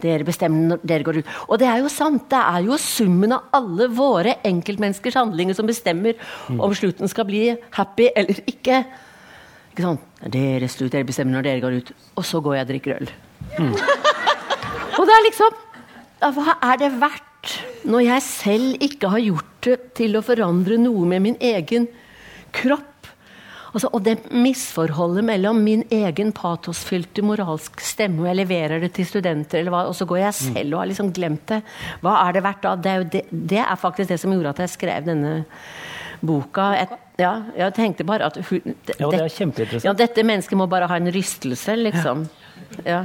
Dere 0.02 0.26
bestemmer 0.28 0.74
når 0.74 0.82
dere 0.86 1.06
går 1.06 1.20
ut. 1.22 1.34
Og 1.48 1.60
det 1.62 1.68
er 1.70 1.84
jo 1.84 1.90
sant. 1.92 2.26
Det 2.32 2.40
er 2.40 2.66
jo 2.66 2.78
summen 2.82 3.36
av 3.38 3.46
alle 3.56 3.88
våre 3.94 4.40
enkeltmenneskers 4.46 5.18
handlinger 5.22 5.58
som 5.58 5.70
bestemmer 5.70 6.18
om 6.52 6.74
slutten 6.76 7.10
skal 7.12 7.28
bli 7.30 7.44
happy 7.78 8.10
eller 8.12 8.42
ikke. 8.50 8.82
Ikke 9.72 9.86
sant? 9.86 10.10
Dere 10.26 10.58
er 10.58 10.66
deres 10.66 10.78
slut. 10.80 10.92
Dere 10.94 11.08
bestemmer 11.08 11.38
når 11.38 11.48
dere 11.48 11.64
går 11.64 11.78
ut. 11.80 11.94
Og 12.18 12.26
så 12.26 12.42
går 12.42 12.58
jeg 12.58 12.68
og 12.68 12.74
drikker 12.74 12.98
øl. 12.98 13.14
Og 14.98 15.06
det 15.06 15.14
er 15.14 15.26
liksom 15.26 15.58
Hva 16.36 16.54
er 16.64 16.78
det 16.82 16.88
verdt 16.98 17.22
når 17.86 18.02
jeg 18.02 18.24
selv 18.26 18.84
ikke 18.84 19.10
har 19.14 19.22
gjort 19.22 19.68
det 19.68 19.76
til 20.00 20.18
å 20.18 20.24
forandre 20.26 20.80
noe 20.82 21.06
med 21.06 21.22
min 21.22 21.36
egen 21.44 21.86
kropp? 22.56 22.95
Altså, 23.76 23.90
og 23.92 24.04
det 24.06 24.14
misforholdet 24.32 25.26
mellom 25.28 25.58
min 25.60 25.82
egen 25.92 26.30
patosfylte 26.32 27.22
moralsk 27.28 27.82
stemme, 27.84 28.22
og 28.24 28.30
jeg 28.30 28.38
leverer 28.40 28.80
det 28.86 28.94
til 28.96 29.06
studenter, 29.10 29.60
eller 29.60 29.74
hva, 29.74 29.82
og 29.90 29.96
så 29.98 30.08
går 30.08 30.22
jeg 30.22 30.34
selv 30.38 30.78
og 30.78 30.80
har 30.80 30.88
liksom 30.94 31.10
glemt 31.18 31.44
det. 31.52 31.58
Hva 32.06 32.14
er 32.30 32.38
det 32.38 32.44
verdt 32.46 32.62
da? 32.64 32.76
Det 32.80 32.94
er, 32.94 33.04
det, 33.18 33.24
det 33.52 33.60
er 33.66 33.76
faktisk 33.82 34.14
det 34.14 34.20
som 34.22 34.32
gjorde 34.32 34.54
at 34.56 34.62
jeg 34.64 34.72
skrev 34.78 35.10
denne 35.10 35.34
boka. 36.26 36.70
Jeg, 36.80 36.88
ja, 37.20 37.34
jeg 37.58 37.76
tenkte 37.76 38.06
bare 38.08 38.30
at 38.32 38.40
hun, 38.50 38.62
det, 38.88 38.96
Ja, 39.00 39.10
det 39.12 39.20
er 39.26 39.34
kjempeinteressant. 39.36 39.86
ja, 39.90 39.94
dette 40.06 40.24
mennesket 40.26 40.58
må 40.60 40.68
bare 40.72 40.88
ha 40.88 40.98
en 41.00 41.12
rystelse, 41.12 41.76
liksom. 41.80 42.26
Ja. 42.86 43.04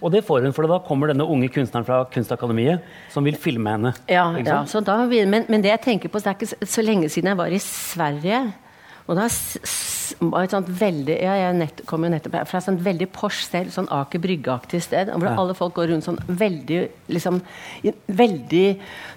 Og 0.00 0.10
det 0.14 0.22
får 0.24 0.46
hun, 0.46 0.54
for 0.56 0.64
da 0.66 0.78
kommer 0.86 1.10
denne 1.12 1.26
unge 1.28 1.50
kunstneren 1.52 1.84
fra 1.84 2.00
Kunstakademiet 2.08 2.80
som 3.12 3.24
vil 3.26 3.36
filme 3.36 3.74
henne. 3.74 3.90
Ja, 4.08 4.30
ja 4.40 4.62
da, 4.86 4.96
men, 5.06 5.44
men 5.46 5.60
det 5.62 5.70
jeg 5.74 5.82
tenker 5.84 6.08
på, 6.08 6.18
det 6.24 6.30
er 6.32 6.38
ikke 6.38 6.50
så- 6.54 6.66
så 6.66 6.82
lenge 6.82 7.10
siden 7.12 7.28
jeg 7.28 7.36
var 7.36 7.52
i 7.52 7.58
Sverige. 7.60 8.40
Og 9.10 9.16
da 9.18 9.24
var 10.20 10.44
et 10.44 10.52
sånt 10.52 10.68
veldig 10.80 11.14
ja, 11.22 11.32
Jeg 11.38 11.54
nett, 11.58 11.80
kom 11.88 12.04
jo 12.04 12.10
nettopp 12.12 12.34
her 12.38 12.46
fra 12.46 12.60
et 12.60 12.66
sånt 12.66 12.82
veldig 12.84 13.08
Porsche 13.14 13.46
selv, 13.48 13.72
sånn 13.74 13.88
Aker 13.94 14.22
Brygge-aktig 14.22 14.80
sted, 14.84 15.10
hvor 15.10 15.26
Ja. 15.26 15.34
alle 15.40 15.54
folk 15.58 15.74
går 15.78 15.90
rundt 15.90 16.06
sånn 16.06 16.18
veldig 16.28 16.80
liksom, 17.10 17.40
Veldig 18.06 18.64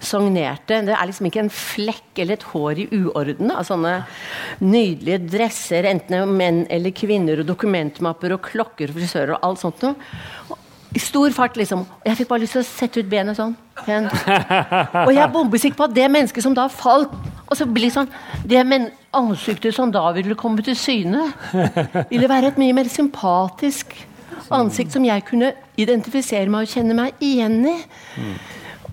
sognerte. 0.01 0.81
Det 0.87 0.95
er 0.95 1.05
liksom 1.09 1.27
ikke 1.29 1.43
en 1.43 1.53
flekk 1.53 2.23
eller 2.23 2.39
et 2.39 2.47
hår 2.53 2.81
i 2.83 2.87
uorden 3.03 3.51
av 3.53 3.65
sånne 3.67 3.93
nydelige 4.63 5.21
dresser, 5.29 5.85
enten 5.89 6.13
det 6.15 6.21
er 6.21 6.33
menn 6.41 6.63
eller 6.73 6.93
kvinner, 6.95 7.41
og 7.43 7.49
dokumentmapper 7.49 8.33
og 8.35 8.41
klokker 8.49 8.89
og 8.93 8.97
frisører 8.97 9.35
og 9.37 9.45
alt 9.49 9.59
sånt 9.63 9.81
noe. 9.85 9.95
I 10.93 11.01
stor 11.01 11.31
fart, 11.33 11.55
liksom. 11.57 11.79
Og 11.87 12.05
jeg 12.05 12.19
fikk 12.19 12.29
bare 12.29 12.43
lyst 12.43 12.53
til 12.53 12.61
å 12.61 12.67
sette 12.67 13.01
ut 13.01 13.09
benet 13.09 13.39
sånn. 13.39 13.55
pent. 13.83 14.11
Og 15.07 15.09
jeg 15.09 15.23
er 15.23 15.31
bombesikker 15.33 15.79
på 15.79 15.87
at 15.87 15.95
det 15.95 16.05
mennesket 16.13 16.45
som 16.45 16.53
da 16.53 16.67
falt 16.69 17.09
og 17.47 17.57
så 17.57 17.65
blir 17.69 17.91
sånn, 17.93 18.09
Det 18.45 18.59
ansiktet 19.13 19.75
som 19.75 19.91
da 19.91 20.11
ville 20.11 20.35
komme 20.35 20.63
til 20.63 20.75
syne, 20.75 21.33
ville 22.09 22.29
være 22.29 22.47
et 22.47 22.57
mye 22.57 22.73
mer 22.73 22.89
sympatisk 22.89 23.93
ansikt 24.51 24.91
som 24.91 25.05
jeg 25.05 25.25
kunne 25.27 25.53
identifisere 25.77 26.49
meg 26.49 26.65
og 26.65 26.73
kjenne 26.73 26.95
meg 26.97 27.13
igjen 27.23 27.59
i. 27.69 27.77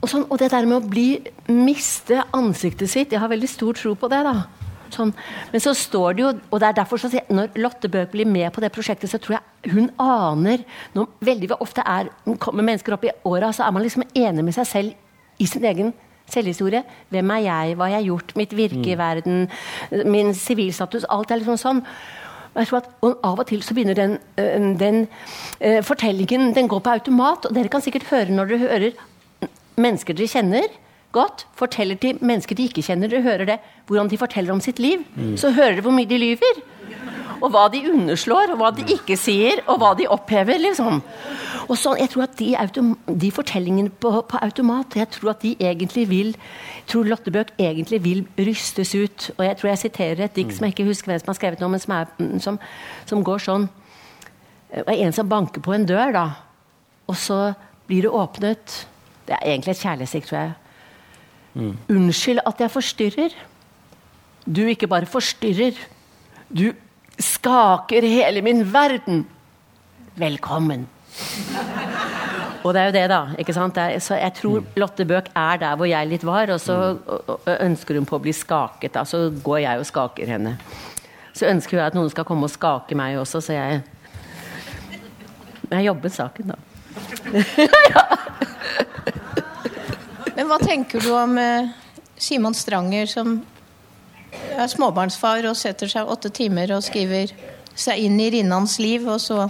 Og, 0.01 0.09
sånn, 0.09 0.27
og 0.31 0.39
det 0.41 0.51
der 0.53 0.67
med 0.69 0.79
å 0.81 0.89
bli, 0.89 1.21
miste 1.49 2.23
ansiktet 2.33 2.89
sitt 2.89 3.13
Jeg 3.13 3.21
har 3.21 3.29
veldig 3.29 3.49
stor 3.49 3.77
tro 3.77 3.95
på 3.95 4.09
det. 4.09 4.23
da. 4.25 4.47
Sånn. 4.91 5.13
Men 5.53 5.61
så 5.61 5.75
står 5.77 6.17
det 6.17 6.23
jo 6.25 6.29
Og 6.51 6.61
det 6.61 6.69
er 6.69 6.73
derfor 6.81 6.99
så 6.99 7.11
sier- 7.11 7.29
Når 7.31 7.51
Lotte 7.57 7.89
Bøck 7.89 8.11
blir 8.11 8.27
med 8.27 8.53
på 8.53 8.61
det 8.61 8.73
prosjektet, 8.73 9.11
så 9.11 9.21
tror 9.21 9.39
jeg 9.39 9.73
hun 9.73 9.91
aner 9.99 10.65
når 10.95 11.07
Veldig 11.21 11.61
ofte 11.61 11.83
er, 11.87 12.09
kommer 12.39 12.65
mennesker 12.65 12.95
opp 12.95 13.05
i 13.05 13.11
åra, 13.25 13.53
så 13.53 13.67
er 13.67 13.73
man 13.73 13.83
liksom 13.83 14.03
enig 14.15 14.45
med 14.45 14.55
seg 14.55 14.67
selv 14.67 14.95
i 15.39 15.47
sin 15.47 15.65
egen 15.65 15.93
selvhistorie. 16.33 16.83
Hvem 17.11 17.31
er 17.37 17.45
jeg? 17.45 17.77
Hva 17.77 17.89
har 17.89 17.99
jeg 17.99 18.11
gjort? 18.11 18.35
Mitt 18.37 18.57
virke 18.57 18.93
i 18.93 18.99
verden? 18.99 19.47
Min 20.07 20.35
sivilstatus? 20.35 21.07
Alt 21.11 21.31
er 21.31 21.43
liksom 21.43 21.61
sånn. 21.61 21.85
At 22.59 22.73
og 22.75 23.21
Av 23.23 23.39
og 23.39 23.47
til 23.47 23.63
så 23.63 23.75
begynner 23.75 23.95
den, 23.95 24.19
øh, 24.39 24.79
den 24.79 25.07
øh, 25.61 25.83
fortellingen 25.87 26.55
den 26.55 26.69
går 26.69 26.81
på 26.81 26.91
automat. 26.91 27.47
og 27.47 27.55
Dere 27.55 27.69
kan 27.69 27.81
sikkert 27.81 28.11
høre 28.11 28.35
når 28.35 28.51
dere 28.51 28.59
hører 28.59 28.91
mennesker 29.81 30.15
dere 30.15 30.29
kjenner 30.29 30.67
godt, 31.13 31.47
forteller 31.59 31.99
til 31.99 32.19
mennesker 32.21 32.57
de 32.57 32.69
ikke 32.69 32.83
kjenner. 32.87 33.11
Dere 33.11 33.23
hører 33.23 33.47
det, 33.47 33.59
hvordan 33.87 34.11
de 34.11 34.19
forteller 34.19 34.53
om 34.53 34.61
sitt 34.61 34.79
liv. 34.79 35.03
Så 35.37 35.51
hører 35.51 35.79
dere 35.79 35.87
hvor 35.87 35.95
mye 35.95 36.09
de 36.11 36.19
lyver. 36.19 36.61
Og 37.41 37.53
hva 37.53 37.67
de 37.73 37.81
underslår, 37.89 38.53
og 38.53 38.61
hva 38.61 38.71
de 38.77 38.85
ikke 38.95 39.17
sier, 39.17 39.63
og 39.67 39.81
hva 39.81 39.95
de 39.99 40.09
opphever. 40.11 40.61
liksom. 40.61 41.01
Og 41.71 41.79
sånn, 41.79 41.99
jeg 42.01 42.11
tror 42.13 42.27
at 42.27 42.37
De, 42.41 42.83
de 43.25 43.31
fortellingene 43.31 43.91
på, 43.91 44.13
på, 44.27 44.39
automat 44.43 44.97
jeg 44.97 45.09
tror 45.15 45.33
at 45.35 45.43
de 45.45 45.55
egentlig 45.61 46.09
vil 46.11 46.33
tror 46.91 47.07
Lotte 47.07 47.31
Bøck 47.31 47.53
egentlig 47.59 48.01
vil 48.03 48.25
rystes 48.39 48.95
ut. 48.95 49.31
Og 49.37 49.45
jeg 49.45 49.59
tror 49.59 49.71
jeg 49.71 49.83
siterer 49.85 50.25
et 50.25 50.37
dikt 50.37 50.57
som 50.57 50.67
jeg 50.67 50.75
ikke 50.75 50.89
husker 50.89 51.13
hvem 51.13 51.21
som 51.23 51.31
har 51.31 51.39
skrevet 51.39 51.63
nå, 51.63 51.69
men 51.71 51.83
som, 51.83 51.95
er, 51.95 52.41
som, 52.43 52.59
som 53.07 53.23
går 53.27 53.45
sånn 53.45 53.69
Det 54.71 54.87
er 54.87 55.05
en 55.05 55.15
som 55.15 55.29
banker 55.29 55.63
på 55.63 55.75
en 55.75 55.87
dør, 55.87 56.13
da. 56.15 56.27
Og 57.11 57.17
så 57.19 57.53
blir 57.91 58.07
det 58.07 58.13
åpnet. 58.15 58.75
Det 59.27 59.35
er 59.35 59.47
egentlig 59.53 59.75
et 59.75 59.83
kjærlighetsdikt, 59.83 60.29
tror 60.31 60.39
jeg. 60.39 60.53
Mm. 61.55 61.73
Unnskyld 61.91 62.43
at 62.47 62.63
jeg 62.63 62.71
forstyrrer. 62.71 63.35
Du 64.47 64.63
ikke 64.67 64.87
bare 64.91 65.11
forstyrrer. 65.11 65.79
Du 66.51 66.71
skaker 67.23 68.03
hele 68.03 68.43
min 68.43 68.65
verden. 68.73 69.25
Velkommen. 70.21 70.87
Og 72.61 72.75
det 72.75 72.81
er 72.81 72.87
jo 72.91 72.95
det, 72.95 73.05
da. 73.09 73.21
ikke 73.41 73.55
sant? 73.57 73.79
Er, 73.81 73.99
så 74.05 74.19
jeg 74.21 74.35
tror 74.37 74.65
Lotte 74.81 75.07
Bøck 75.09 75.31
er 75.37 75.61
der 75.63 75.79
hvor 75.81 75.89
jeg 75.89 76.09
litt 76.11 76.25
var, 76.27 76.53
og 76.53 76.61
så 76.61 76.77
ønsker 77.57 77.97
hun 77.97 78.09
på 78.09 78.19
å 78.19 78.23
bli 78.25 78.35
skaket. 78.37 78.93
Da. 78.97 79.07
Så 79.09 79.29
går 79.45 79.63
jeg 79.65 79.81
og 79.81 79.89
skaker 79.89 80.29
henne. 80.29 80.57
Så 81.33 81.49
ønsker 81.49 81.79
hun 81.79 81.87
at 81.87 81.97
noen 81.97 82.13
skal 82.13 82.27
komme 82.29 82.49
og 82.49 82.53
skake 82.53 82.99
meg 82.99 83.19
også, 83.21 83.41
så 83.41 83.57
jeg 83.57 83.83
Jeg 85.71 85.87
jobbet 85.87 86.13
saken, 86.13 86.51
da. 86.51 86.57
ja. 87.95 88.03
Men 90.35 90.49
hva 90.51 90.57
tenker 90.59 90.99
du 90.99 91.13
om 91.15 91.37
eh, 91.39 91.69
Simon 92.19 92.57
Stranger, 92.59 93.07
som 93.07 93.37
er 94.33 94.71
småbarnsfar 94.71 95.49
og 95.51 95.59
setter 95.59 95.91
seg 95.91 96.11
åtte 96.11 96.31
timer 96.35 96.73
og 96.77 96.85
skriver 96.87 97.33
seg 97.75 98.05
inn 98.05 98.19
i 98.21 98.31
Rinnans 98.35 98.79
liv, 98.83 99.07
og 99.09 99.21
så 99.23 99.47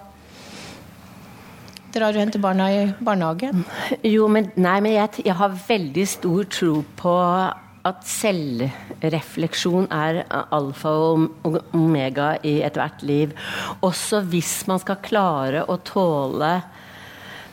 drar 1.95 2.15
du 2.15 2.21
hen 2.21 2.31
til 2.31 2.43
barna 2.43 2.69
i 2.71 2.85
barnehagen? 3.03 3.65
Jo, 4.07 4.29
men, 4.31 4.53
nei, 4.61 4.79
men 4.85 4.95
jeg, 4.95 5.25
jeg 5.27 5.37
har 5.41 5.59
veldig 5.67 6.07
stor 6.09 6.47
tro 6.53 6.77
på 7.01 7.17
at 7.89 8.03
selvrefleksjon 8.05 9.89
er 9.95 10.21
alfa 10.53 10.93
og 10.93 11.57
omega 11.77 12.35
i 12.45 12.59
ethvert 12.67 13.01
liv. 13.09 13.33
Også 13.87 14.21
hvis 14.29 14.61
man 14.69 14.83
skal 14.83 15.01
klare 15.05 15.65
å 15.65 15.81
tåle 15.85 16.59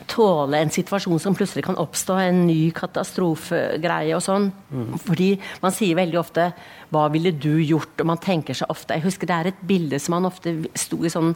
tåle 0.08 0.62
en 0.64 0.72
situasjon 0.72 1.20
som 1.20 1.36
plutselig 1.36 1.66
kan 1.68 1.78
oppstå, 1.80 2.18
en 2.22 2.46
ny 2.48 2.72
katastrofegreie 2.76 4.16
og 4.16 4.24
sånn. 4.24 4.50
Mm. 4.72 4.94
Fordi 5.04 5.30
man 5.64 5.76
sier 5.76 6.00
veldig 6.00 6.20
ofte 6.22 6.46
'hva 6.92 7.12
ville 7.12 7.32
du 7.32 7.60
gjort?' 7.60 8.00
og 8.00 8.06
man 8.08 8.18
tenker 8.18 8.54
seg 8.54 8.70
ofte 8.70 8.94
Jeg 8.94 9.04
husker 9.04 9.28
det 9.28 9.36
er 9.36 9.48
et 9.48 9.62
bilde 9.68 10.00
som 10.00 10.16
man 10.16 10.26
ofte 10.26 10.54
sto 10.76 11.04
i 11.04 11.10
sånn 11.10 11.36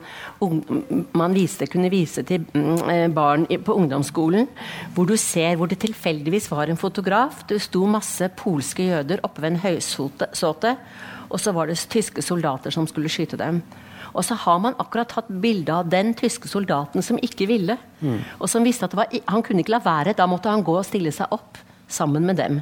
Man 1.14 1.34
viste, 1.34 1.68
kunne 1.68 1.92
vise 1.92 2.24
til 2.24 2.46
mm, 2.54 2.90
eh, 2.90 3.08
barn 3.08 3.46
på 3.46 3.76
ungdomsskolen, 3.76 4.48
hvor 4.96 5.06
du 5.06 5.18
ser 5.18 5.56
hvor 5.56 5.68
det 5.68 5.80
tilfeldigvis 5.80 6.50
var 6.52 6.70
en 6.70 6.78
fotograf. 6.78 7.46
Det 7.48 7.62
sto 7.62 7.86
masse 7.86 8.30
polske 8.36 8.84
jøder 8.84 9.20
oppe 9.24 9.42
ved 9.42 9.52
en 9.52 9.60
høysåte, 9.60 10.78
og 11.30 11.40
så 11.40 11.52
var 11.52 11.68
det 11.68 11.78
tyske 11.78 12.22
soldater 12.22 12.72
som 12.72 12.88
skulle 12.88 13.10
skyte 13.10 13.38
dem. 13.38 13.62
Og 14.14 14.26
så 14.28 14.36
har 14.36 14.60
man 14.60 14.76
akkurat 14.80 15.12
tatt 15.12 15.30
bilde 15.42 15.74
av 15.74 15.90
den 15.90 16.14
tyske 16.18 16.50
soldaten 16.52 17.04
som 17.06 17.20
ikke 17.24 17.48
ville. 17.48 17.78
Mm. 18.02 18.20
Og 18.40 18.50
som 18.52 18.66
visste 18.66 18.90
at 18.90 18.96
var, 18.98 19.08
han 19.08 19.44
kunne 19.46 19.64
ikke 19.64 19.76
la 19.78 19.84
være. 19.84 20.16
Da 20.18 20.28
måtte 20.28 20.52
han 20.52 20.66
gå 20.68 20.76
og 20.78 20.88
stille 20.88 21.14
seg 21.16 21.32
opp 21.32 21.60
sammen 21.92 22.28
med 22.28 22.40
dem. 22.42 22.60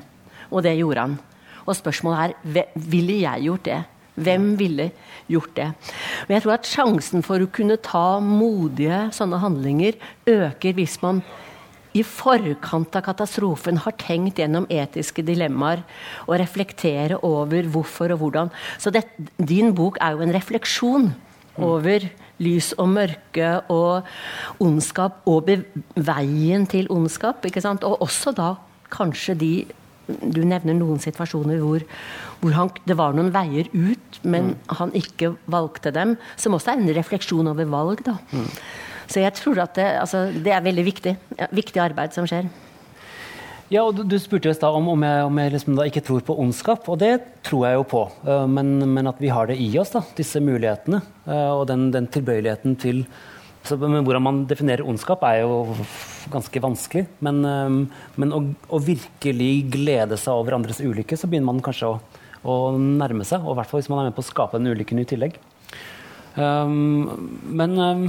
Og 0.50 0.64
det 0.66 0.78
gjorde 0.78 1.08
han. 1.08 1.18
Og 1.66 1.78
spørsmålet 1.78 2.36
er 2.54 2.76
ville 2.90 3.22
jeg 3.24 3.48
gjort 3.48 3.66
det? 3.68 3.82
Hvem 4.20 4.48
ville 4.60 4.90
gjort 5.32 5.54
det? 5.56 5.68
Men 6.28 6.36
jeg 6.36 6.44
tror 6.44 6.56
at 6.58 6.68
sjansen 6.68 7.24
for 7.26 7.40
å 7.40 7.52
kunne 7.56 7.80
ta 7.84 8.20
modige 8.24 9.06
sånne 9.16 9.40
handlinger 9.44 10.00
øker 10.28 10.76
hvis 10.76 10.98
man 11.04 11.22
i 11.98 12.04
forkant 12.06 12.94
av 13.00 13.06
katastrofen 13.08 13.80
har 13.82 13.96
tenkt 13.98 14.40
gjennom 14.40 14.68
etiske 14.70 15.24
dilemmaer 15.26 15.82
og 16.28 16.38
reflektere 16.42 17.18
over 17.26 17.66
hvorfor 17.72 18.14
og 18.14 18.22
hvordan. 18.24 18.52
Så 18.78 18.94
det, 18.94 19.08
din 19.38 19.74
bok 19.76 19.98
er 20.04 20.14
jo 20.14 20.26
en 20.26 20.36
refleksjon 20.36 21.10
over 21.60 22.06
lys 22.40 22.72
og 22.80 22.92
mørke 22.94 23.50
og 23.74 24.08
ondskap 24.64 25.26
og 25.28 25.50
veien 25.96 26.68
til 26.70 26.88
ondskap. 26.94 27.44
Og 27.44 27.98
også 28.00 28.36
da 28.38 28.54
kanskje 28.94 29.36
de 29.40 29.54
Du 30.22 30.42
nevner 30.48 30.78
noen 30.78 31.02
situasjoner 31.04 31.62
hvor, 31.64 31.86
hvor 32.42 32.56
han, 32.58 32.72
det 32.90 32.98
var 33.00 33.18
noen 33.18 33.34
veier 33.36 33.70
ut, 33.74 34.22
men 34.24 34.54
mm. 34.54 34.78
han 34.82 34.96
ikke 34.98 35.34
valgte 35.52 35.94
dem. 35.96 36.16
Som 36.40 36.58
også 36.58 36.74
er 36.74 36.82
en 36.82 36.96
refleksjon 36.98 37.52
over 37.52 37.70
valg. 37.70 38.06
da. 38.08 38.18
Mm. 38.32 38.50
Så 39.10 39.24
jeg 39.24 39.34
tror 39.40 39.64
at 39.66 39.78
det, 39.78 39.88
altså, 40.00 40.28
det 40.34 40.54
er 40.54 40.66
veldig 40.66 40.86
viktig. 40.86 41.16
Viktig 41.56 41.82
arbeid 41.82 42.14
som 42.14 42.28
skjer. 42.30 42.50
Ja, 43.70 43.84
og 43.86 44.00
Du, 44.00 44.02
du 44.02 44.18
spurte 44.18 44.50
i 44.50 44.58
stad 44.58 44.74
om, 44.74 44.88
om 44.96 45.04
jeg, 45.06 45.26
om 45.28 45.40
jeg 45.42 45.54
liksom 45.54 45.82
ikke 45.84 46.02
tror 46.06 46.24
på 46.26 46.36
ondskap, 46.42 46.88
og 46.90 46.98
det 47.04 47.14
tror 47.46 47.68
jeg 47.68 47.78
jo 47.78 47.84
på. 47.92 48.02
Uh, 48.26 48.48
men, 48.50 48.80
men, 48.82 49.10
at 49.10 49.20
vi 49.22 49.30
har 49.30 49.50
det 49.50 49.60
i 49.62 49.70
oss, 49.78 49.94
da, 49.94 50.02
disse 50.18 50.42
mulighetene. 50.42 51.04
Uh, 51.28 51.60
og 51.60 51.68
den, 51.70 51.92
den, 51.94 52.10
tilbøyeligheten 52.10 52.80
til 52.82 53.04
så, 53.68 53.76
men 53.82 54.06
Hvordan 54.08 54.24
man 54.24 54.38
definerer 54.50 54.88
ondskap, 54.88 55.24
er 55.28 55.44
jo 55.44 55.76
ganske 56.32 56.62
vanskelig. 56.64 57.04
Men, 57.26 57.44
men 58.16 58.34
å, 58.34 58.40
å, 58.72 58.80
virkelig 58.82 59.52
glede 59.74 60.18
seg 60.18 60.40
over 60.40 60.56
andres 60.58 60.80
ulykke, 60.80 61.18
så 61.20 61.28
begynner 61.30 61.52
man 61.52 61.64
kanskje 61.66 61.92
å, 61.92 62.24
å 62.48 62.56
nærme 62.80 63.28
seg. 63.28 63.44
Og 63.44 63.54
i 63.54 63.60
hvert 63.60 63.70
fall 63.70 63.84
hvis 63.84 63.92
man 63.92 64.02
er 64.02 64.10
med 64.10 64.18
på 64.18 64.24
å 64.24 64.30
skape 64.30 64.62
den 64.62 64.72
ulykken 64.72 65.04
i 65.04 65.08
tillegg. 65.12 65.38
Um, 66.40 67.42
men 67.52 67.76
um, 67.76 68.06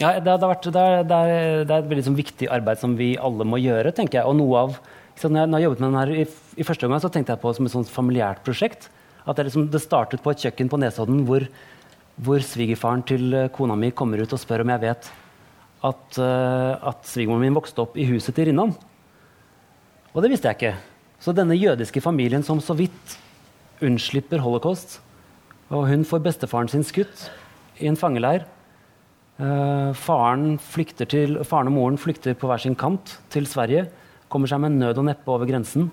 ja, 0.00 0.16
det, 0.18 0.24
det, 0.24 0.48
vært, 0.48 0.66
det, 0.72 0.82
er, 0.82 1.04
det, 1.06 1.18
er, 1.18 1.62
det 1.68 1.74
er 1.74 1.82
et 1.82 1.90
veldig 1.90 2.06
sånn, 2.08 2.18
viktig 2.18 2.48
arbeid 2.50 2.80
som 2.80 2.96
vi 2.98 3.12
alle 3.20 3.46
må 3.46 3.60
gjøre. 3.60 3.92
tenker 3.94 4.20
jeg. 4.20 4.28
Og 4.28 4.38
noe 4.38 4.64
av, 4.64 4.78
så 5.20 5.28
når, 5.28 5.44
jeg, 5.44 5.52
når 5.52 5.60
jeg 5.60 5.68
jobbet 5.68 5.82
med 5.82 5.88
den 5.88 6.00
her 6.00 6.14
i, 6.14 6.24
i, 6.56 6.66
første 6.66 6.88
omgang, 6.88 7.04
så 7.04 7.12
tenkte 7.12 7.34
jeg 7.34 7.42
på 7.42 7.52
det 7.52 7.60
som 7.60 7.68
et 7.68 7.74
sånt 7.76 7.92
familiært 7.92 8.42
prosjekt. 8.46 8.88
At 9.28 9.38
liksom, 9.38 9.68
det 9.70 9.82
startet 9.84 10.24
på 10.24 10.32
et 10.32 10.42
kjøkken 10.42 10.72
på 10.72 10.80
Nesodden 10.82 11.22
hvor, 11.28 11.46
hvor 12.20 12.42
svigerfaren 12.44 13.04
til 13.08 13.34
eh, 13.34 13.50
kona 13.54 13.76
mi 13.78 13.92
kommer 13.96 14.20
ut 14.20 14.32
og 14.32 14.40
spør 14.40 14.64
om 14.64 14.72
jeg 14.74 14.82
vet 14.84 15.10
at, 15.82 16.18
uh, 16.22 16.78
at 16.78 17.06
svigermoren 17.08 17.42
min 17.42 17.56
vokste 17.56 17.82
opp 17.82 17.96
i 17.98 18.04
huset 18.06 18.36
til 18.36 18.46
Rinnan. 18.46 18.70
Og 20.12 20.22
det 20.22 20.30
visste 20.30 20.46
jeg 20.46 20.58
ikke. 20.60 20.76
Så 21.18 21.34
denne 21.34 21.56
jødiske 21.58 22.02
familien 22.04 22.44
som 22.46 22.60
så 22.62 22.76
vidt 22.78 23.16
unnslipper 23.82 24.44
holocaust, 24.44 25.00
og 25.74 25.88
hun 25.90 26.04
får 26.06 26.22
bestefaren 26.22 26.70
sin 26.70 26.86
skutt 26.86 27.26
i 27.82 27.88
en 27.90 27.98
fangeleir 27.98 28.46
Uh, 29.40 29.90
faren, 29.96 30.58
til, 31.08 31.38
faren, 31.42 31.70
og 31.70 31.72
moren 31.72 31.96
flykter 31.98 32.36
på 32.36 32.46
hver 32.46 32.60
sin 32.60 32.76
kant 32.76 33.16
til 33.32 33.46
Sverige. 33.48 33.88
Kommer 34.30 34.46
seg 34.46 34.60
med 34.60 34.76
nød 34.76 35.00
og 35.00 35.06
neppe 35.08 35.32
over 35.32 35.48
grensen. 35.48 35.88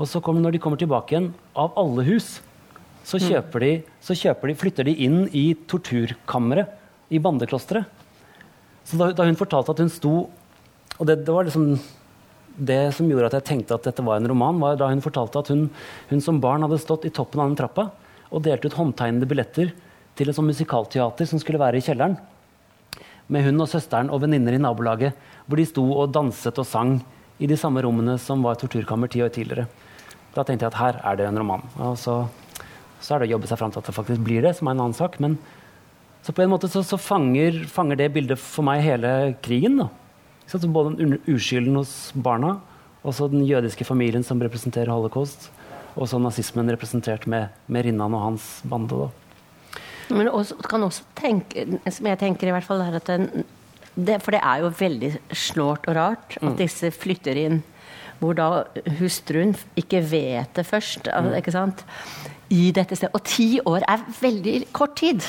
Og 0.00 0.08
så 0.08 0.20
kommer, 0.24 0.40
når 0.40 0.56
de 0.56 0.58
kommer 0.64 0.80
tilbake 0.80 1.12
igjen, 1.12 1.28
av 1.54 1.76
alle 1.78 2.02
hus, 2.08 2.40
så, 3.06 3.20
kjøper 3.20 3.64
de, 3.64 3.70
så 4.04 4.14
de, 4.14 4.54
flytter 4.58 4.86
de 4.86 4.94
inn 5.06 5.24
i 5.32 5.54
torturkammeret 5.68 6.76
i 7.10 7.18
bandeklosteret. 7.18 7.88
Så 8.84 8.98
da, 9.00 9.10
da, 9.12 9.26
hun 9.26 9.38
fortalte 9.38 9.74
at 9.74 9.82
hun 9.82 9.90
sto 9.92 10.12
Og 10.98 11.06
det, 11.06 11.20
det, 11.24 11.32
var 11.32 11.46
liksom 11.46 11.78
det 12.56 12.92
som 12.96 13.08
gjorde 13.08 13.28
at 13.30 13.36
jeg 13.38 13.46
tenkte 13.48 13.76
at 13.76 13.86
dette 13.86 14.04
var 14.04 14.18
en 14.18 14.28
roman, 14.28 14.58
var 14.60 14.76
da 14.76 14.88
hun 14.90 15.00
fortalte 15.00 15.40
at 15.40 15.48
hun, 15.52 15.68
hun 16.10 16.20
som 16.20 16.40
barn 16.42 16.64
hadde 16.66 16.80
stått 16.82 17.06
i 17.08 17.12
toppen 17.14 17.40
av 17.40 17.48
den 17.48 17.56
trappa 17.60 17.86
og 18.30 18.42
delte 18.44 18.68
ut 18.68 18.76
håndtegnede 18.76 19.28
billetter 19.30 19.72
til 20.18 20.28
et 20.28 20.36
sånt 20.36 20.50
musikalteater 20.50 21.28
som 21.30 21.40
skulle 21.40 21.62
være 21.62 21.80
i 21.80 21.86
kjelleren 21.86 22.18
med 23.30 23.46
hun 23.46 23.62
og 23.62 23.70
søsteren 23.70 24.10
og 24.10 24.24
venninner 24.24 24.56
i 24.56 24.60
nabolaget, 24.60 25.14
hvor 25.46 25.60
de 25.60 25.66
sto 25.68 25.84
og 26.02 26.12
danset 26.14 26.58
og 26.58 26.66
sang 26.66 26.96
i 27.40 27.48
de 27.48 27.56
samme 27.58 27.82
rommene 27.84 28.16
som 28.20 28.42
var 28.44 28.58
torturkammer 28.60 29.10
ti 29.10 29.22
år 29.24 29.30
tidligere. 29.34 29.68
Da 30.34 30.44
tenkte 30.44 30.66
jeg 30.66 30.74
at 30.74 30.80
her 30.80 30.98
er 31.06 31.18
det 31.18 31.28
en 31.28 31.38
roman. 31.40 31.62
Og 31.78 31.96
så, 31.98 32.24
så 33.00 33.14
er 33.14 33.22
det 33.22 33.30
å 33.30 33.34
jobbe 33.36 33.48
seg 33.50 33.60
fram 33.60 33.72
til 33.72 33.82
at 33.82 33.88
det 33.88 33.96
faktisk 33.96 34.24
blir 34.24 34.44
det, 34.44 34.54
som 34.58 34.68
er 34.68 34.76
en 34.76 34.84
annen 34.86 34.96
sak. 34.96 35.18
Men 35.22 35.38
så 36.24 36.34
på 36.36 36.44
en 36.44 36.52
måte 36.52 36.68
så, 36.68 36.82
så 36.84 36.98
fanger, 37.00 37.62
fanger, 37.70 38.00
det 38.02 38.10
bildet 38.16 38.40
for 38.40 38.66
meg 38.66 38.82
hele 38.84 39.12
krigen. 39.44 39.80
da. 39.80 39.88
Så 40.50 40.60
både 40.68 41.20
uskylden 41.30 41.78
hos 41.78 42.10
barna, 42.14 42.58
og 43.00 43.16
så 43.16 43.30
den 43.32 43.46
jødiske 43.48 43.86
familien 43.88 44.24
som 44.26 44.40
representerer 44.42 44.92
holocaust, 44.92 45.48
og 45.96 46.08
så 46.10 46.20
nazismen 46.20 46.68
representert 46.70 47.24
med, 47.30 47.48
med 47.66 47.86
Rinnan 47.86 48.14
og 48.14 48.26
hans 48.26 48.50
bande. 48.68 49.06
da. 49.06 49.10
Men 50.10 50.28
også, 50.28 50.58
kan 50.68 50.84
også 50.84 51.06
tenke, 51.18 51.64
som 51.88 52.08
jeg 52.10 52.18
tenker 52.20 52.50
i 52.50 52.54
hvert 52.54 52.66
fall, 52.66 52.82
er 52.82 52.98
at 52.98 53.08
den, 53.08 53.46
det, 53.94 54.20
For 54.22 54.34
det 54.34 54.42
er 54.42 54.64
jo 54.64 54.72
veldig 54.78 55.10
snålt 55.34 55.88
og 55.90 55.96
rart 55.96 56.36
at 56.40 56.52
mm. 56.52 56.56
disse 56.58 56.90
flytter 56.94 57.38
inn 57.38 57.60
hvor 58.20 58.36
da 58.36 58.64
hustruen 58.98 59.54
ikke 59.80 60.02
vet 60.04 60.52
det 60.58 60.66
først. 60.68 61.08
Mm. 61.08 61.30
ikke 61.38 61.54
sant? 61.54 61.84
I 62.50 62.70
dette 62.74 62.98
stedet. 62.98 63.14
Og 63.14 63.24
ti 63.26 63.60
år 63.66 63.86
er 63.86 64.04
veldig 64.20 64.56
kort 64.72 64.96
tid. 65.00 65.24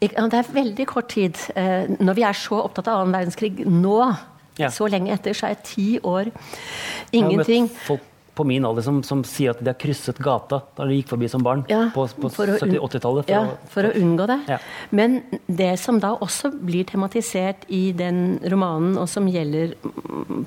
Det 0.00 0.14
er 0.16 0.52
veldig 0.54 0.86
kort 0.86 1.10
tid. 1.14 1.38
Eh, 1.58 1.88
når 2.00 2.18
vi 2.18 2.26
er 2.26 2.36
så 2.38 2.62
opptatt 2.62 2.88
av 2.88 3.02
annen 3.02 3.16
verdenskrig 3.16 3.64
nå, 3.66 3.96
ja. 4.58 4.70
så 4.70 4.88
lenge 4.90 5.12
etter, 5.14 5.34
så 5.36 5.50
er 5.50 5.58
ti 5.64 5.98
år 6.02 6.30
ingenting. 7.12 7.68
Jeg 7.68 7.74
har 7.74 7.74
møtt 7.74 7.88
folk 7.88 8.06
på 8.38 8.46
min 8.46 8.62
alder 8.68 8.84
som, 8.86 9.00
som 9.02 9.24
sier 9.26 9.50
at 9.50 9.62
de 9.62 9.66
har 9.72 9.78
krysset 9.80 10.18
gata 10.22 10.60
da 10.76 10.86
de 10.86 10.98
gikk 11.00 11.10
forbi 11.10 11.26
som 11.30 11.42
barn 11.42 11.64
Ja, 11.70 11.88
på, 11.94 12.04
på 12.22 12.30
for 12.30 12.52
å 12.52 12.54
unn- 12.54 12.76
70-80-tallet. 12.76 13.26
for 13.26 13.34
Ja, 13.34 13.40
for 13.72 13.88
å 13.88 13.92
unngå 13.98 14.28
det. 14.30 14.38
Ja. 14.52 14.58
Men 14.94 15.18
det 15.46 15.72
som 15.82 15.98
da 16.02 16.12
også 16.14 16.52
blir 16.54 16.86
tematisert 16.86 17.66
i 17.74 17.88
den 17.98 18.38
romanen, 18.46 18.94
og 19.00 19.10
som 19.10 19.26
gjelder 19.26 19.74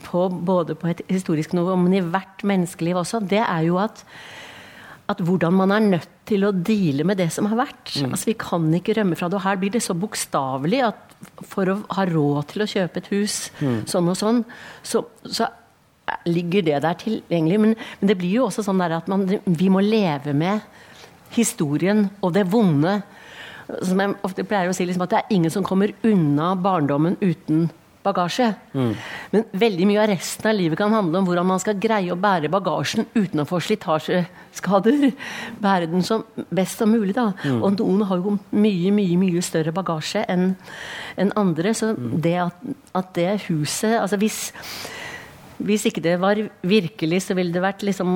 på, 0.08 0.28
både 0.32 0.78
på 0.80 0.91
et 0.93 1.04
historisk 1.12 1.56
nivå, 1.58 1.76
men 1.84 1.97
i 2.00 2.06
hvert 2.13 2.45
menneskeliv 2.47 3.02
også, 3.04 3.19
det 3.28 3.43
er 3.43 3.67
jo 3.67 3.82
at 3.84 4.06
at 5.12 5.21
hvordan 5.26 5.56
man 5.56 5.74
er 5.76 5.86
nødt 5.86 6.10
til 6.30 6.45
å 6.47 6.52
deale 6.56 7.06
med 7.08 7.19
det 7.19 7.30
som 7.34 7.47
har 7.52 7.60
vært. 7.60 7.93
Altså 8.08 8.32
Vi 8.32 8.38
kan 8.39 8.67
ikke 8.78 8.95
rømme 8.97 9.17
fra 9.19 9.30
det. 9.30 9.39
Og 9.39 9.45
her 9.45 9.60
blir 9.62 9.74
det 9.74 9.84
så 9.86 9.95
bokstavelig 9.97 10.84
at 10.88 11.17
for 11.45 11.69
å 11.69 11.80
ha 11.97 12.06
råd 12.10 12.52
til 12.54 12.63
å 12.63 12.69
kjøpe 12.69 13.02
et 13.02 13.10
hus 13.13 13.39
sånn 13.89 14.10
og 14.10 14.17
sånn, 14.17 14.43
så, 14.82 15.04
så 15.26 15.50
ligger 16.26 16.65
det 16.65 16.80
der 16.86 16.97
tilgjengelig. 17.02 17.60
Men, 17.62 17.76
men 18.00 18.12
det 18.12 18.17
blir 18.19 18.39
jo 18.39 18.47
også 18.47 18.65
sånn 18.65 18.82
der 18.82 18.97
at 19.00 19.10
man, 19.12 19.28
vi 19.28 19.71
må 19.71 19.84
leve 19.86 20.36
med 20.38 20.63
historien 21.36 22.08
og 22.21 22.34
det 22.36 22.47
vonde. 22.52 23.00
Som 23.88 24.02
jeg 24.04 24.17
ofte 24.28 24.45
pleier 24.47 24.71
å 24.71 24.76
si, 24.76 24.88
liksom 24.88 25.06
at 25.06 25.13
det 25.13 25.21
er 25.21 25.36
ingen 25.38 25.54
som 25.54 25.65
kommer 25.65 25.93
unna 26.08 26.54
barndommen 26.60 27.15
uten 27.21 27.69
bagasje. 28.04 28.48
Men 29.32 29.46
veldig 29.64 29.88
mye 29.90 30.02
av 30.04 30.10
resten 30.12 30.50
av 30.50 30.58
livet 30.58 30.80
kan 30.80 30.94
handle 30.94 31.22
om 31.22 31.28
hvordan 31.30 31.50
man 31.52 31.62
skal 31.64 31.80
greie 31.82 32.14
å 32.14 32.20
bære 32.20 32.52
bagasjen 32.54 33.08
uten 33.16 33.44
å 33.44 33.48
få 33.50 33.62
slitasjeskader. 33.64 35.12
Bære 35.62 35.92
den 35.92 36.06
som 36.06 36.26
best 36.50 36.82
som 36.82 36.92
mulig. 36.92 37.16
da. 37.18 37.32
Og 37.60 37.78
noen 37.80 38.06
har 38.10 38.22
jo 38.22 38.38
mye 38.52 38.96
mye, 38.96 39.20
mye 39.22 39.44
større 39.46 39.74
bagasje 39.76 40.26
enn 40.32 40.56
en 41.18 41.36
andre. 41.40 41.76
Så 41.78 41.94
det 41.98 42.38
at, 42.48 42.66
at 42.98 43.14
det 43.18 43.30
huset 43.50 44.00
altså 44.00 44.20
hvis 44.22 44.52
hvis 45.62 45.86
ikke 45.86 46.02
det 46.02 46.16
var 46.22 46.40
virkelig, 46.66 47.22
så 47.22 47.36
ville 47.38 47.54
det 47.54 47.62
vært 47.62 47.84
liksom 47.86 48.14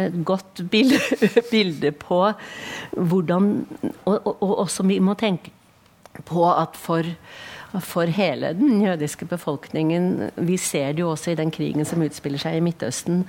et 0.00 0.16
godt 0.26 0.64
bilde, 0.70 0.98
bilde 1.52 1.92
på 1.94 2.24
hvordan 2.96 3.52
og, 4.04 4.16
og, 4.16 4.34
og 4.42 4.58
også 4.64 4.86
vi 4.88 4.98
må 4.98 5.14
tenke 5.18 5.52
på 6.26 6.42
at 6.50 6.74
for, 6.78 7.06
for 7.84 8.08
hele 8.08 8.54
den 8.56 8.80
jødiske 8.80 9.26
befolkningen 9.28 10.30
Vi 10.48 10.56
ser 10.56 10.94
det 10.96 11.02
jo 11.02 11.10
også 11.12 11.34
i 11.34 11.38
den 11.38 11.50
krigen 11.52 11.84
som 11.84 12.02
utspiller 12.02 12.40
seg 12.40 12.56
i 12.56 12.62
Midtøsten. 12.64 13.24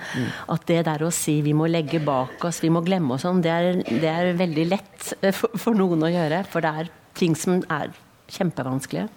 At 0.48 0.64
det 0.70 0.84
der 0.88 1.04
å 1.04 1.12
si 1.14 1.40
vi 1.44 1.52
må 1.56 1.68
legge 1.68 2.00
bak 2.04 2.44
oss, 2.48 2.62
vi 2.64 2.72
må 2.72 2.82
glemme 2.86 3.14
oss 3.14 3.26
sånn, 3.26 3.42
det 3.44 3.52
er, 3.52 3.82
det 3.84 4.10
er 4.10 4.32
veldig 4.38 4.66
lett 4.70 5.10
for, 5.36 5.52
for 5.60 5.76
noen 5.76 6.06
å 6.08 6.12
gjøre. 6.12 6.44
For 6.50 6.64
det 6.64 6.72
er 6.82 6.92
ting 7.20 7.36
som 7.36 7.60
er 7.68 7.92
kjempevanskelige. 8.30 9.08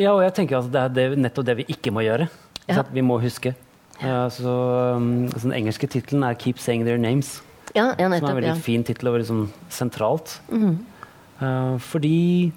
Ja, 0.00 0.14
og 0.14 0.22
jeg 0.24 0.34
tenker 0.38 0.62
at 0.62 0.72
det 0.72 0.82
er 0.82 0.94
det, 0.96 1.06
nettopp 1.20 1.46
det 1.46 1.58
vi 1.60 1.68
ikke 1.74 1.92
må 1.94 2.04
gjøre. 2.04 2.28
Ja. 2.66 2.82
Vi 2.90 3.04
må 3.04 3.18
huske. 3.22 3.54
Ja, 4.02 4.26
så, 4.32 4.52
um, 4.96 5.28
så 5.30 5.46
den 5.46 5.56
engelske 5.60 5.86
tittelen 5.86 6.24
er 6.26 6.34
'Keep 6.34 6.58
Saying 6.58 6.86
Their 6.86 6.98
Names'. 6.98 7.42
Ja, 7.74 7.94
ja 7.98 8.08
Som 8.08 8.12
er 8.12 8.30
en 8.30 8.36
veldig 8.42 8.62
fin 8.62 8.84
tittel 8.84 9.08
og 9.08 9.20
sånn 9.26 9.46
sentralt. 9.70 10.40
Uh, 10.50 11.78
fordi 11.78 12.52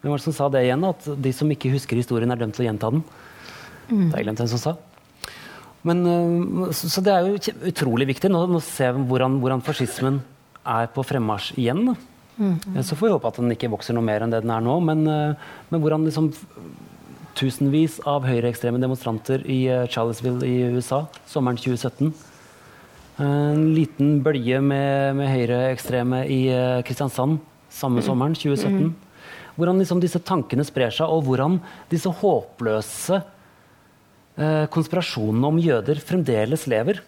Hvem 0.00 0.12
var 0.12 0.20
det 0.20 0.26
som 0.28 0.36
sa 0.36 0.48
det 0.52 0.64
igjen? 0.66 0.84
At 0.86 1.08
de 1.26 1.32
som 1.34 1.50
ikke 1.50 1.72
husker 1.74 1.98
historien, 1.98 2.30
er 2.30 2.38
dømt 2.40 2.54
til 2.56 2.66
å 2.66 2.68
gjenta 2.68 2.92
den. 2.94 3.02
Mm. 3.88 4.04
Det 4.04 4.12
har 4.12 4.20
jeg 4.20 4.28
glemt 4.28 4.42
hvem 4.44 4.52
som 4.52 4.62
sa. 4.62 4.76
Men, 5.88 6.04
eh, 6.06 6.74
så, 6.76 6.90
så 6.92 7.02
det 7.04 7.14
er 7.14 7.26
jo 7.26 7.56
utrolig 7.70 8.08
viktig 8.12 8.30
nå 8.30 8.44
å 8.46 8.62
se 8.62 8.92
hvordan, 8.94 9.40
hvordan 9.42 9.64
fascismen 9.66 10.20
er 10.68 10.90
på 10.92 11.04
fremmarsj 11.06 11.56
igjen. 11.58 11.96
Eh, 12.38 12.82
Så 12.82 12.96
får 12.96 13.08
vi 13.08 13.14
håpe 13.16 13.30
at 13.32 13.40
den 13.40 13.54
ikke 13.54 13.70
vokser 13.72 13.96
noe 13.96 14.06
mer 14.06 14.22
enn 14.22 14.34
det 14.34 14.42
den 14.44 14.54
er 14.54 14.62
nå. 14.64 14.78
Men, 14.84 15.06
eh, 15.06 15.50
men 15.70 15.82
hvordan 15.82 16.06
liksom 16.06 16.30
tusenvis 17.38 18.00
av 18.06 18.26
høyreekstreme 18.26 18.80
demonstranter 18.82 19.44
i 19.46 19.66
eh, 19.70 19.86
Charlottesville 19.90 20.46
i 20.46 20.74
USA 20.74 21.04
sommeren 21.26 21.58
2017 21.58 22.14
en 23.18 23.62
liten 23.74 24.20
bølge 24.22 24.60
med, 24.62 25.16
med 25.18 25.26
høyreekstreme 25.26 26.20
i 26.30 26.36
Kristiansand 26.86 27.40
samme 27.74 27.98
sommeren, 28.06 28.36
2017. 28.38 28.92
Hvordan 29.58 29.82
liksom 29.82 30.00
disse 30.02 30.20
tankene 30.22 30.64
sprer 30.66 30.94
seg, 30.94 31.10
og 31.10 31.26
hvordan 31.26 31.58
disse 31.90 32.10
håpløse 32.20 33.18
eh, 34.38 34.66
konspirasjonene 34.70 35.50
om 35.50 35.58
jøder 35.62 35.98
fremdeles 35.98 36.68
lever. 36.70 37.02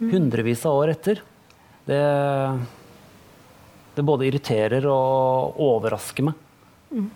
Hundrevis 0.00 0.64
av 0.68 0.80
år 0.80 0.94
etter. 0.94 1.20
Det, 1.84 2.00
det 3.96 4.06
både 4.06 4.28
irriterer 4.30 4.88
og 4.88 5.60
overrasker 5.60 6.30
meg. 6.30 6.46
Mm. 6.90 7.10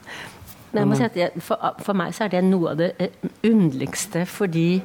si 0.94 1.08
jeg, 1.18 1.42
for, 1.42 1.58
for 1.82 1.98
meg 1.98 2.14
så 2.14 2.26
er 2.26 2.36
det 2.36 2.44
noe 2.46 2.74
av 2.74 2.78
det 2.78 2.92
eh, 3.02 3.16
underligste, 3.46 4.24
fordi 4.28 4.82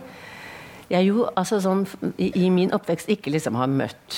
jeg 0.90 1.06
jo 1.06 1.28
altså 1.38 1.60
sånn 1.62 1.84
i, 2.18 2.32
i 2.46 2.50
min 2.54 2.72
oppvekst 2.74 3.12
ikke 3.14 3.34
liksom 3.34 3.58
har 3.60 3.70
møtt 3.70 4.18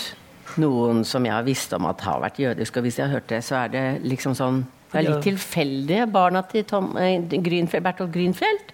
noen 0.60 1.04
som 1.08 1.26
jeg 1.26 1.36
har 1.36 1.48
visst 1.48 1.74
om 1.76 1.88
at 1.90 2.04
har 2.04 2.22
vært 2.24 2.40
jødisk, 2.40 2.78
og 2.78 2.88
hvis 2.88 3.00
jeg 3.00 3.08
har 3.08 3.20
hørt 3.20 3.30
det, 3.32 3.42
så 3.48 3.58
er 3.64 3.74
det 3.74 3.86
liksom 4.08 4.36
sånn 4.38 4.64
det 4.92 5.00
er 5.00 5.06
litt 5.08 5.24
tilfeldige 5.24 6.06
barna 6.12 6.42
til 6.52 6.66
Tom, 6.68 6.90
eh, 7.00 7.22
Grünfeld, 7.32 7.84
Bertolt 7.86 8.12
Grünfeldt. 8.12 8.74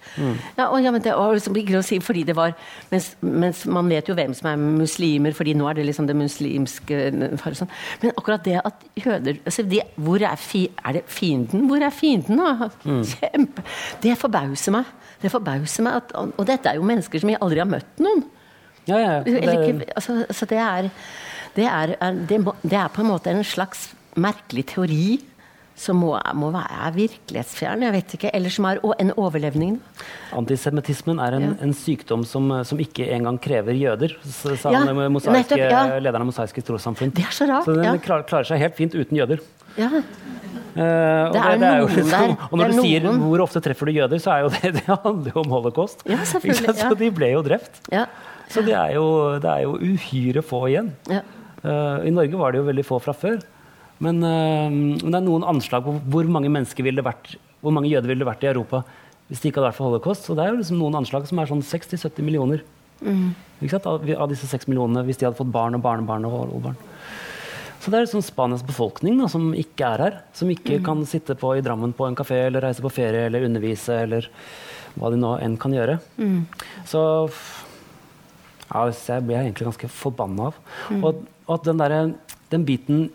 Ja, 0.58 0.65
og, 0.65 0.80
ja, 0.82 0.89
men 0.93 1.03
det 1.06 1.13
var 1.13 1.36
liksom 1.36 1.58
å 1.77 1.84
si 1.86 1.99
fordi 2.01 2.23
det 2.25 2.36
var 2.38 2.56
mens, 2.89 3.12
mens 3.21 3.65
man 3.69 3.89
vet 3.91 4.10
jo 4.10 4.15
hvem 4.17 4.34
som 4.38 4.49
er 4.49 4.58
muslimer, 4.58 5.36
fordi 5.38 5.53
nå 5.58 5.67
er 5.69 5.77
det 5.77 5.86
liksom 5.86 6.08
det 6.10 6.15
muslimske 6.17 7.01
sånn. 7.60 7.69
Men 8.01 8.15
akkurat 8.17 8.45
det 8.47 8.58
at 8.63 8.88
jøder 8.97 9.38
altså 9.43 9.67
de, 9.69 9.84
hvor 9.95 10.25
er, 10.25 10.41
fi, 10.41 10.65
er 10.82 10.97
det 10.97 11.03
fienden? 11.12 11.67
Hvor 11.69 11.86
er 11.86 11.93
fienden, 11.93 12.41
da? 12.41 12.71
Kjempe 13.13 13.65
Det 14.01 14.17
forbauser 14.17 14.73
meg. 14.73 14.89
Det 15.21 15.32
forbauser 15.34 15.86
meg 15.86 16.01
at, 16.01 16.17
og 16.17 16.43
dette 16.49 16.69
er 16.69 16.82
jo 16.82 16.88
mennesker 16.88 17.21
som 17.21 17.30
jeg 17.32 17.41
aldri 17.41 17.62
har 17.62 17.69
møtt 17.69 18.01
noen. 18.01 18.25
Ja, 18.88 18.97
ja, 18.97 19.13
det, 19.25 19.41
ikke, 19.43 19.88
altså, 19.99 20.21
altså 20.23 20.45
det, 20.47 20.60
er, 20.63 20.89
det, 21.58 21.65
er, 21.67 21.95
det, 22.30 22.38
må, 22.39 22.53
det 22.63 22.77
er 22.80 22.91
på 22.93 23.03
en 23.03 23.10
måte 23.12 23.34
en 23.34 23.43
slags 23.45 23.89
merkelig 24.17 24.63
teori 24.71 25.17
som 25.77 25.99
må, 26.01 26.15
må 26.33 26.49
være 26.51 26.89
virkelighetsfjern, 26.95 27.83
jeg 27.85 27.93
vet 27.93 28.13
ikke, 28.17 28.31
eller 28.33 28.49
som 28.53 28.65
er 28.65 28.79
en 28.99 29.11
overlevning. 29.15 29.75
Antisemittismen 30.33 31.19
er 31.21 31.37
en, 31.37 31.45
Ja. 31.51 31.53
en 31.67 31.73
sykdom 31.77 32.25
som, 32.25 32.49
som 32.65 32.79
ikke 32.81 33.05
engang 33.13 33.37
krever 33.41 33.77
jøder, 33.77 34.15
sa 34.25 34.71
Ja, 34.73 34.81
mosaiske, 35.09 35.57
ja. 35.57 35.85
lederen 35.99 36.25
av 36.25 36.31
Mosaiske 36.31 36.63
trossamfunn. 36.65 37.13
Det 37.13 37.23
er 37.25 37.31
så 37.35 37.47
rart, 37.47 37.65
Så 37.69 37.75
den 37.77 37.99
klarer, 37.99 38.25
klarer 38.27 38.45
seg 38.49 38.59
helt 38.59 38.75
fint 38.75 38.93
uten 38.97 39.17
jøder. 39.17 39.39
Ja, 39.77 39.89
Eh, 40.77 41.25
og 41.25 41.33
Det 41.33 41.41
er 41.41 41.79
jo 41.79 41.87
noen 41.87 41.95
liksom- 41.95 42.11
der. 42.11 42.37
Og 42.51 42.59
når 42.59 42.67
du 42.67 42.73
noen. 42.77 42.85
sier 42.85 43.01
hvor 43.17 43.39
ofte 43.41 43.61
treffer 43.65 43.85
du 43.87 43.93
jøder, 43.93 44.19
så 44.21 44.29
er 44.35 44.41
jo 44.43 44.49
det, 44.49 44.73
det 44.77 44.83
handler 44.85 45.31
jo 45.33 45.41
om 45.41 45.49
holocaust. 45.49 46.03
Ja, 46.05 46.17
selvfølgelig. 46.17 46.75
Så 46.77 46.95
de 46.99 47.09
ble 47.09 47.31
jo 47.31 47.41
drept. 47.41 47.79
ja, 47.91 48.05
Så 48.47 48.61
det 48.63 48.75
er 48.75 48.93
jo, 48.93 49.39
det 49.39 49.49
er 49.49 49.63
jo 49.63 49.73
uhyre 49.73 50.43
få 50.45 50.67
igjen. 50.69 50.91
ja. 51.09 51.21
Uh, 51.65 52.05
I 52.05 52.11
Norge 52.13 52.37
var 52.37 52.51
det 52.51 52.59
jo 52.61 52.65
veldig 52.67 52.85
få 52.85 53.01
fra 53.01 53.11
før. 53.17 53.41
Men, 54.03 54.21
eh, 54.23 54.69
men 54.69 55.12
det 55.12 55.19
er 55.19 55.25
noen 55.25 55.45
anslag 55.47 55.86
på 55.86 55.95
hvor 56.05 56.29
mange 56.29 56.51
mennesker 56.53 56.86
ville 56.86 57.01
det 57.01 57.07
vært, 57.07 57.36
hvor 57.62 57.73
mange 57.73 57.89
jøder 57.89 58.12
ville 58.12 58.23
det 58.23 58.29
vært 58.29 58.45
i 58.45 58.51
Europa 58.53 58.83
hvis 59.27 59.41
det 59.41 59.49
ikke 59.49 59.60
hadde 59.60 59.71
vært 59.73 59.79
for 59.81 59.89
holocaust. 59.89 60.23
Så 60.23 60.36
det 60.38 60.45
er 60.45 60.53
jo 60.53 60.60
liksom 60.62 60.77
noen 60.79 60.95
anslag 61.01 61.25
som 61.27 61.39
er 61.41 61.49
sånn 61.49 61.63
60-70 61.65 62.23
millioner. 62.23 62.62
Mm. 63.03 63.33
Av, 63.75 64.05
av 64.23 64.29
disse 64.31 64.47
6 64.47 64.69
millionene, 64.69 65.03
hvis 65.03 65.19
de 65.19 65.27
hadde 65.27 65.39
fått 65.39 65.51
barn 65.51 65.75
og 65.75 65.83
barnebarn 65.83 66.27
og 66.29 66.38
oldebarn. 66.45 66.77
Så 67.81 67.91
det 67.91 67.99
er 67.99 68.05
liksom 68.07 68.23
Spanias 68.25 68.63
befolkning 68.65 69.19
da, 69.19 69.27
som 69.31 69.49
ikke 69.55 69.91
er 69.93 70.03
her. 70.05 70.15
Som 70.33 70.47
Mm. 70.49 70.55
ikke 70.55 70.79
kan 70.86 71.03
sitte 71.05 71.36
på, 71.36 71.57
i 71.57 71.62
Drammen 71.62 71.93
på 71.93 72.07
en 72.07 72.15
kafé 72.15 72.47
eller 72.47 72.62
reise 72.62 72.81
på 72.81 72.91
ferie 72.91 73.27
eller 73.27 73.45
undervise 73.45 74.01
eller 74.03 74.29
hva 74.97 75.12
de 75.12 75.19
nå 75.19 75.36
enn 75.43 75.57
kan 75.57 75.71
gjøre. 75.71 75.99
Mm. 76.17 76.47
Så 76.86 77.29
ja, 78.73 78.88
jeg 78.88 79.23
blir 79.27 79.38
jeg 79.38 79.45
egentlig 79.51 79.67
ganske 79.69 79.89
forbanna 79.91 80.49
av. 80.49 80.55
Mm. 80.89 81.03
Og, 81.03 81.21
og 81.47 81.53
at 81.60 81.67
den, 81.67 81.77
der, 81.77 82.13
den 82.51 82.65
biten 82.65 83.10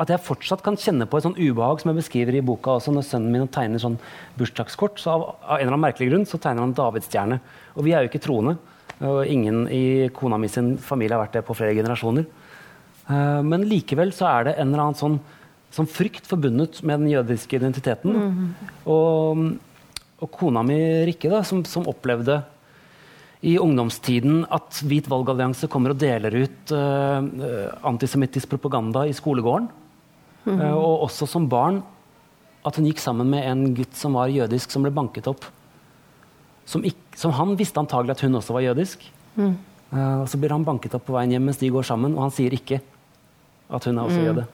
At 0.00 0.10
jeg 0.10 0.24
fortsatt 0.24 0.62
kan 0.64 0.78
kjenne 0.80 1.06
på 1.06 1.18
et 1.18 1.26
sånn 1.26 1.36
ubehag 1.36 1.82
som 1.82 1.90
jeg 1.92 2.00
beskriver 2.00 2.36
i 2.38 2.44
boka 2.44 2.78
også, 2.78 2.94
når 2.94 3.04
sønnen 3.06 3.34
min 3.34 3.50
tegner 3.52 3.82
sånn 3.82 3.98
bursdagskort. 4.38 4.96
Så 5.02 5.12
av, 5.12 5.24
av 5.44 5.58
en 5.58 5.66
eller 5.66 5.74
annen 5.74 5.84
merkelig 5.84 6.08
grunn 6.08 6.24
så 6.28 6.40
tegner 6.40 6.64
han 6.64 6.76
davidsstjerne. 6.76 7.38
Og 7.76 7.86
vi 7.86 7.92
er 7.92 8.04
jo 8.04 8.10
ikke 8.10 8.22
troende. 8.24 8.56
Og 9.02 9.26
ingen 9.28 9.66
i 9.72 10.08
kona 10.14 10.38
mi 10.40 10.48
sin 10.50 10.74
familie 10.80 11.16
har 11.16 11.24
vært 11.26 11.36
det 11.38 11.44
på 11.46 11.56
flere 11.58 11.76
generasjoner. 11.76 12.24
Eh, 13.08 13.42
men 13.46 13.66
likevel 13.68 14.14
så 14.16 14.28
er 14.30 14.48
det 14.48 14.56
en 14.56 14.72
eller 14.72 14.86
annen 14.86 14.98
sånn, 14.98 15.18
sånn 15.74 15.90
frykt 15.90 16.28
forbundet 16.30 16.80
med 16.86 17.04
den 17.04 17.12
jødiske 17.12 17.58
identiteten. 17.60 18.16
da. 18.16 18.72
Og, 18.94 19.44
og 20.22 20.32
kona 20.34 20.64
mi 20.66 20.80
Rikke, 21.08 21.30
da, 21.32 21.42
som, 21.46 21.64
som 21.68 21.88
opplevde 21.90 22.40
i 23.42 23.56
ungdomstiden 23.58 24.44
at 24.54 24.78
Hvit 24.86 25.08
valgallianse 25.10 25.66
kommer 25.70 25.94
og 25.94 25.98
deler 25.98 26.44
ut 26.44 26.72
uh, 26.78 27.18
antisemittisk 27.90 28.52
propaganda 28.52 29.02
i 29.10 29.16
skolegården. 29.18 29.66
Eh, 30.46 30.72
og 30.74 31.04
også 31.06 31.28
som 31.28 31.48
barn 31.48 31.82
at 32.66 32.76
hun 32.78 32.86
gikk 32.86 32.98
sammen 33.02 33.28
med 33.30 33.44
en 33.46 33.74
gutt 33.74 33.94
som 33.98 34.14
var 34.14 34.28
jødisk, 34.30 34.70
som 34.70 34.82
ble 34.82 34.90
banket 34.94 35.26
opp. 35.30 35.44
Som, 36.66 36.82
ikk- 36.86 37.16
som 37.18 37.32
han 37.34 37.56
visste 37.58 37.78
antagelig 37.82 38.10
at 38.16 38.20
hun 38.26 38.34
også 38.38 38.54
var 38.54 38.62
jødisk. 38.68 39.02
Eh, 39.38 40.20
og 40.22 40.28
Så 40.30 40.38
blir 40.38 40.50
han 40.54 40.64
banket 40.64 40.94
opp 40.94 41.06
på 41.06 41.14
veien 41.16 41.30
hjem 41.34 41.44
mens 41.50 41.58
de 41.58 41.70
går 41.74 41.82
sammen, 41.86 42.14
og 42.16 42.22
han 42.28 42.34
sier 42.34 42.54
ikke 42.54 42.80
at 43.72 43.84
hun 43.88 43.98
er 43.98 44.04
også 44.06 44.22
jøde. 44.28 44.46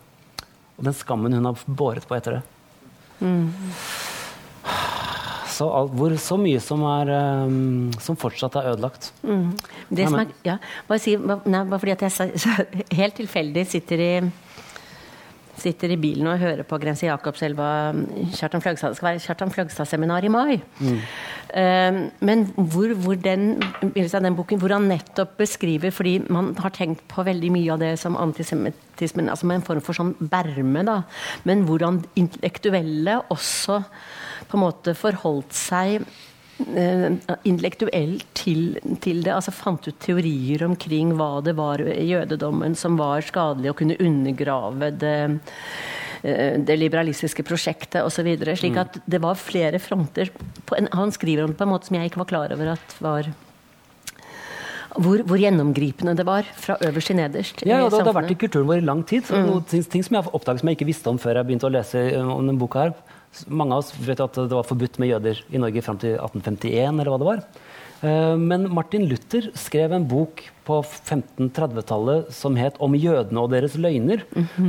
Og 0.79 0.85
den 0.87 0.95
skammen 0.95 1.33
hun 1.35 1.45
har 1.51 1.65
båret 1.67 2.07
på 2.09 2.17
etter 2.17 2.39
det. 2.39 2.43
så, 5.59 5.67
alt, 5.75 5.95
hvor, 5.99 6.13
så 6.23 6.37
mye 6.39 6.61
som, 6.63 6.85
er, 6.87 7.09
um, 7.49 7.89
som 8.01 8.15
fortsatt 8.21 8.55
er 8.61 8.69
ødelagt. 8.75 9.09
Det 9.25 10.05
Ja, 10.05 10.11
som 10.13 10.21
er, 10.21 10.29
ja, 10.47 10.59
bare 10.87 11.01
si, 11.03 11.17
bare, 11.19 11.41
nei, 11.51 11.65
bare 11.67 11.81
fordi 11.83 11.95
at 11.97 12.05
jeg 12.07 12.13
så, 12.39 12.55
helt 13.01 13.17
tilfeldig 13.19 13.65
sitter 13.67 14.03
i, 14.05 14.13
sitter 15.61 15.93
i 15.95 15.99
bilen 16.01 16.29
og 16.31 16.41
hører 16.41 16.67
på 16.69 16.79
Grense 16.83 17.07
Jakobselva 17.07 17.69
Kjartan 18.37 18.63
Fløgstad. 18.65 18.95
Det 18.95 18.99
skal 19.01 19.09
være 19.09 19.23
Kjartan 19.25 19.53
Fløgstad-seminar 19.55 20.27
i 20.27 20.33
mai. 20.33 20.55
Eh, 21.49 21.99
men 22.21 22.45
hvor, 22.57 22.93
hvor 23.03 23.19
den, 23.19 23.63
den 23.95 24.39
boken, 24.39 24.61
hvor 24.61 24.75
han 24.77 24.89
nettopp 24.91 25.39
beskriver 25.39 25.91
Fordi 25.95 26.19
man 26.29 26.51
har 26.59 26.75
tenkt 26.77 27.07
på 27.09 27.25
veldig 27.25 27.51
mye 27.55 27.73
av 27.73 27.81
det 27.81 27.95
som 28.01 28.19
antisemittismen, 28.21 29.31
altså 29.33 29.49
med 29.49 29.61
en 29.61 29.67
form 29.69 29.85
for 29.85 29.97
sånn 29.97 30.15
berme, 30.21 30.85
da. 30.87 31.03
Men 31.49 31.65
hvordan 31.69 32.03
intellektuelle 32.21 33.21
også 33.33 33.83
på 34.49 34.59
en 34.59 34.65
måte 34.65 34.97
forholdt 34.99 35.57
seg 35.57 36.03
eh, 36.67 37.17
intellektuelt 37.49 38.27
til, 38.39 38.79
til 39.03 39.23
det. 39.25 39.33
altså 39.35 39.55
Fant 39.55 39.89
ut 39.89 39.99
teorier 40.03 40.65
omkring 40.67 41.15
hva 41.19 41.39
det 41.45 41.57
var 41.59 41.83
i 41.83 42.09
jødedommen 42.11 42.77
som 42.79 42.99
var 43.01 43.25
skadelig, 43.27 43.73
og 43.73 43.81
kunne 43.81 43.99
undergrave 44.03 44.93
det, 45.01 45.17
eh, 46.23 46.55
det 46.59 46.79
liberalistiske 46.79 47.47
prosjektet 47.47 48.05
osv. 48.05 48.31
Slik 48.59 48.79
at 48.81 49.01
det 49.07 49.23
var 49.25 49.39
flere 49.41 49.83
fronter. 49.83 50.33
På 50.69 50.79
en, 50.79 50.91
han 50.93 51.15
skriver 51.15 51.45
om 51.45 51.55
det 51.55 51.61
på 51.61 51.69
en 51.69 51.75
måte 51.75 51.91
som 51.91 51.99
jeg 52.01 52.11
ikke 52.13 52.25
var 52.25 52.33
klar 52.33 52.57
over 52.57 52.75
at 52.77 52.99
var 53.03 53.31
hvor, 54.99 55.21
hvor 55.29 55.39
gjennomgripende 55.39 56.15
det 56.17 56.25
var, 56.27 56.47
fra 56.59 56.79
øverst 56.83 57.13
til 57.13 57.19
nederst. 57.19 57.63
Ja, 57.63 57.79
Ja, 57.79 57.85
det, 57.89 58.01
det 58.01 58.09
har 58.09 58.17
vært 58.17 58.33
i 58.35 58.39
kulturen 58.41 58.69
vår 58.71 58.81
i 58.83 58.87
lang 58.87 59.05
tid. 59.07 59.27
Så 59.29 59.39
noen 59.39 59.67
ting, 59.69 59.85
ting 59.85 60.05
som 60.05 60.17
jeg 60.17 60.27
har 60.27 60.35
oppdaget 60.35 60.63
som 60.63 60.71
jeg 60.71 60.79
ikke 60.79 60.89
visste 60.89 61.13
om 61.13 61.21
før 61.23 61.39
jeg 61.41 61.49
begynte 61.51 61.69
å 61.69 61.75
lese 61.75 62.03
eh, 62.09 62.33
om 62.35 62.47
denne 62.47 62.59
boka 62.61 62.87
her. 62.87 62.97
Mange 63.47 63.77
av 63.77 63.85
oss 63.85 63.93
vet 64.03 64.21
at 64.25 64.35
det 64.41 64.55
var 64.57 64.67
forbudt 64.67 64.99
med 64.99 65.13
jøder 65.13 65.41
i 65.53 65.61
Norge 65.61 65.83
fram 65.85 65.99
til 66.01 66.17
1851, 66.17 67.01
eller 67.01 67.11
hva 67.13 67.19
det 67.21 67.29
var. 67.29 67.43
Eh, 68.03 68.37
Men 68.37 68.69
Martin 68.75 69.07
Luther 69.11 69.51
skrev 69.59 69.93
en 69.93 70.07
bok 70.09 70.43
på 70.69 70.81
1530-tallet 70.85 72.33
som 72.33 72.57
het 72.57 72.75
'Om 72.81 72.95
jødene 72.95 73.41
og 73.41 73.51
deres 73.51 73.77
løgner'. 73.77 74.23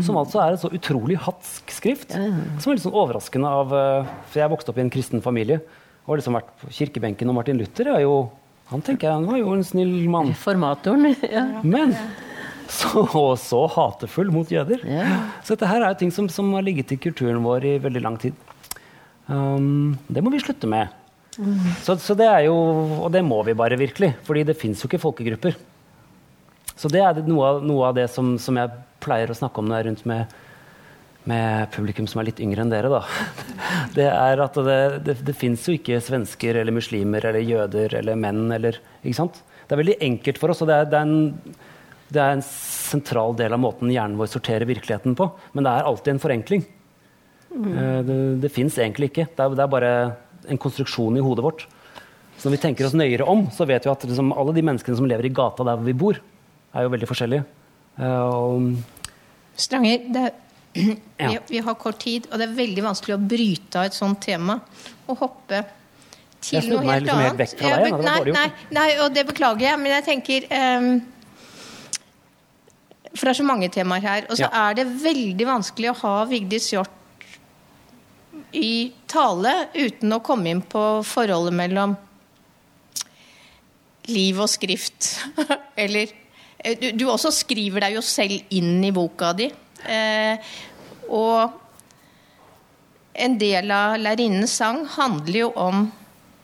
Som 0.04 0.18
altså 0.18 0.40
er 0.42 0.54
et 0.54 0.60
så 0.62 0.70
utrolig 0.72 1.18
hatsk 1.18 1.70
skrift. 1.72 2.12
Som 2.12 2.72
er 2.72 2.76
litt 2.76 2.84
sånn 2.86 2.94
overraskende 2.94 3.48
av 3.48 3.74
eh, 3.74 4.06
For 4.32 4.40
jeg 4.40 4.50
vokste 4.50 4.70
opp 4.70 4.78
i 4.78 4.82
en 4.82 4.90
kristen 4.90 5.22
familie 5.22 5.62
og 6.06 6.16
har 6.16 6.18
liksom 6.18 6.34
vært 6.34 6.50
på 6.62 6.72
kirkebenken. 6.74 7.30
Og 7.30 7.36
Martin 7.36 7.58
Luther 7.58 7.88
er 7.96 8.02
jo 8.02 8.30
han 8.70 8.82
tenker 8.82 9.08
jeg, 9.08 9.14
han 9.14 9.26
var 9.26 9.38
jo 9.38 9.54
en 9.54 9.64
snill 9.64 10.10
mann. 10.10 10.34
Formatoren. 10.34 11.16
Ja. 11.32 11.62
Men 11.64 11.96
så, 12.80 13.04
så 13.42 13.64
hatefull 13.74 14.30
mot 14.34 14.52
jøder. 14.52 14.84
Yeah. 14.86 15.26
Så 15.44 15.56
dette 15.56 15.70
her 15.70 15.84
er 15.84 15.94
jo 15.94 16.00
ting 16.04 16.14
som, 16.14 16.30
som 16.32 16.52
har 16.54 16.66
ligget 16.66 16.94
i 16.94 17.00
kulturen 17.02 17.42
vår 17.46 17.66
i 17.66 17.76
veldig 17.82 18.04
lang 18.06 18.20
tid. 18.22 18.38
Um, 19.30 19.98
det 20.10 20.24
må 20.26 20.34
vi 20.34 20.42
slutte 20.44 20.70
med. 20.70 20.94
Så, 21.86 21.96
så 22.02 22.16
det 22.18 22.28
er 22.28 22.46
jo, 22.50 22.56
og 23.06 23.12
det 23.14 23.22
må 23.24 23.40
vi 23.48 23.56
bare 23.58 23.78
virkelig, 23.80 24.12
fordi 24.28 24.44
det 24.50 24.58
fins 24.60 24.82
jo 24.84 24.90
ikke 24.90 25.02
folkegrupper. 25.02 25.56
Så 26.80 26.92
det 26.92 27.02
er 27.04 27.22
noe 27.28 27.48
av, 27.48 27.64
noe 27.64 27.90
av 27.90 27.98
det 27.98 28.08
som, 28.12 28.34
som 28.42 28.58
jeg 28.60 28.72
pleier 29.04 29.32
å 29.32 29.38
snakke 29.38 29.62
om 29.62 29.70
når 29.70 29.78
jeg 29.78 29.84
er 29.84 29.88
rundt 29.90 30.04
med, 30.10 30.36
med 31.32 31.72
publikum 31.76 32.08
som 32.12 32.22
er 32.22 32.30
litt 32.30 32.42
yngre 32.44 32.66
enn 32.66 32.74
dere. 32.74 32.92
da. 32.92 33.02
Det 33.98 34.08
er 34.10 34.44
at 34.44 34.60
det, 34.68 34.80
det, 35.06 35.16
det 35.28 35.36
fins 35.38 35.64
jo 35.68 35.78
ikke 35.78 36.02
svensker 36.04 36.60
eller 36.60 36.76
muslimer 36.76 37.26
eller 37.30 37.46
jøder 37.46 37.98
eller 38.02 38.20
menn 38.20 38.46
eller 38.56 38.80
ikke 39.02 39.18
sant? 39.18 39.42
Det 39.66 39.76
er 39.76 39.84
veldig 39.84 40.00
enkelt 40.06 40.40
for 40.42 40.52
oss, 40.52 40.64
og 40.66 40.70
det 40.70 40.78
er, 40.80 40.88
det 40.90 41.00
er 41.00 41.08
en 41.08 41.58
det 42.10 42.22
er 42.22 42.36
en 42.36 42.44
sentral 42.46 43.36
del 43.38 43.54
av 43.54 43.62
måten 43.62 43.92
hjernen 43.94 44.18
vår 44.20 44.32
sorterer 44.32 44.66
virkeligheten 44.70 45.16
på. 45.18 45.28
Men 45.54 45.66
det 45.68 45.74
er 45.74 45.90
alltid 45.90 46.16
en 46.16 46.22
forenkling. 46.24 46.64
Mm. 47.50 47.68
Det, 48.08 48.18
det 48.46 48.52
fins 48.54 48.78
egentlig 48.82 49.12
ikke. 49.12 49.28
Det 49.36 49.46
er, 49.46 49.56
det 49.58 49.66
er 49.66 49.72
bare 49.74 49.92
en 50.50 50.62
konstruksjon 50.62 51.18
i 51.20 51.24
hodet 51.26 51.46
vårt. 51.46 51.66
Så 52.40 52.48
når 52.48 52.56
vi 52.56 52.62
tenker 52.64 52.88
oss 52.88 52.96
nøyere 52.98 53.26
om, 53.28 53.48
så 53.52 53.68
vet 53.68 53.86
vi 53.86 53.92
at 53.92 54.06
liksom, 54.08 54.32
alle 54.32 54.54
de 54.56 54.64
menneskene 54.66 54.98
som 54.98 55.08
lever 55.10 55.28
i 55.28 55.34
gata 55.36 55.66
der 55.68 55.80
hvor 55.80 55.90
vi 55.90 55.98
bor, 56.06 56.20
er 56.74 56.86
jo 56.86 56.94
veldig 56.94 57.10
forskjellige. 57.10 57.44
Eh, 58.00 58.22
Og, 58.30 58.70
Stranger, 59.60 60.06
det 60.14 60.24
er, 60.30 60.38
Ja. 61.20 61.34
vi, 61.34 61.40
vi 61.50 61.62
har 61.66 61.76
kort 61.76 62.00
tid, 62.00 62.30
og 62.32 62.40
det 62.40 62.46
er 62.48 62.56
veldig 62.56 62.84
vanskelig 62.86 63.18
å 63.18 63.22
bryte 63.22 63.82
av 63.82 63.90
et 63.90 63.98
sånt 63.98 64.22
tema 64.24 64.60
og 65.10 65.18
hoppe 65.20 65.64
til 66.40 66.60
Jeg 66.60 66.68
snudde 66.70 66.78
noe 66.78 66.86
meg 66.86 66.94
helt 66.94 67.08
liksom 67.10 67.24
helt 67.26 67.40
vekk 67.42 67.56
fra 67.58 67.72
deg, 67.74 67.90
ja, 67.90 67.98
nei, 68.06 68.34
nei, 68.38 68.46
nei, 68.78 68.90
og 69.04 69.16
det 69.18 69.26
beklager 69.28 69.66
jeg, 69.66 69.80
men 69.82 69.92
jeg 69.98 70.06
tenker 70.06 70.46
ehm, 70.56 70.92
For 73.20 73.28
det 73.28 73.34
er 73.34 73.40
så 73.42 73.48
mange 73.48 73.68
temaer 73.74 74.06
her. 74.06 74.28
Og 74.30 74.38
så 74.40 74.48
Ja. 74.48 74.70
er 74.70 74.78
det 74.80 74.86
veldig 75.04 75.46
vanskelig 75.50 75.90
å 75.92 75.98
ha 76.06 76.14
Vigdis 76.30 76.70
Hjorth 76.72 76.96
i 78.56 78.92
tale 79.12 79.68
uten 79.76 80.14
å 80.16 80.22
komme 80.24 80.50
inn 80.50 80.62
på 80.64 80.84
forholdet 81.06 81.54
mellom 81.54 81.98
liv 84.10 84.40
og 84.42 84.50
skrift. 84.50 85.20
Eller 85.84 86.08
eh, 86.64 86.78
du, 86.80 86.92
du 86.98 87.06
også 87.12 87.32
skriver 87.36 87.86
deg 87.86 87.98
jo 88.00 88.04
selv 88.06 88.56
inn 88.56 88.80
i 88.88 88.92
boka 88.96 89.34
di. 89.38 89.50
Eh, 89.86 90.40
og 91.10 91.60
en 93.20 93.36
del 93.42 93.70
av 93.76 93.98
lærerinnens 94.00 94.56
sang 94.62 94.86
handler 94.96 95.42
jo 95.44 95.52
om 95.60 95.90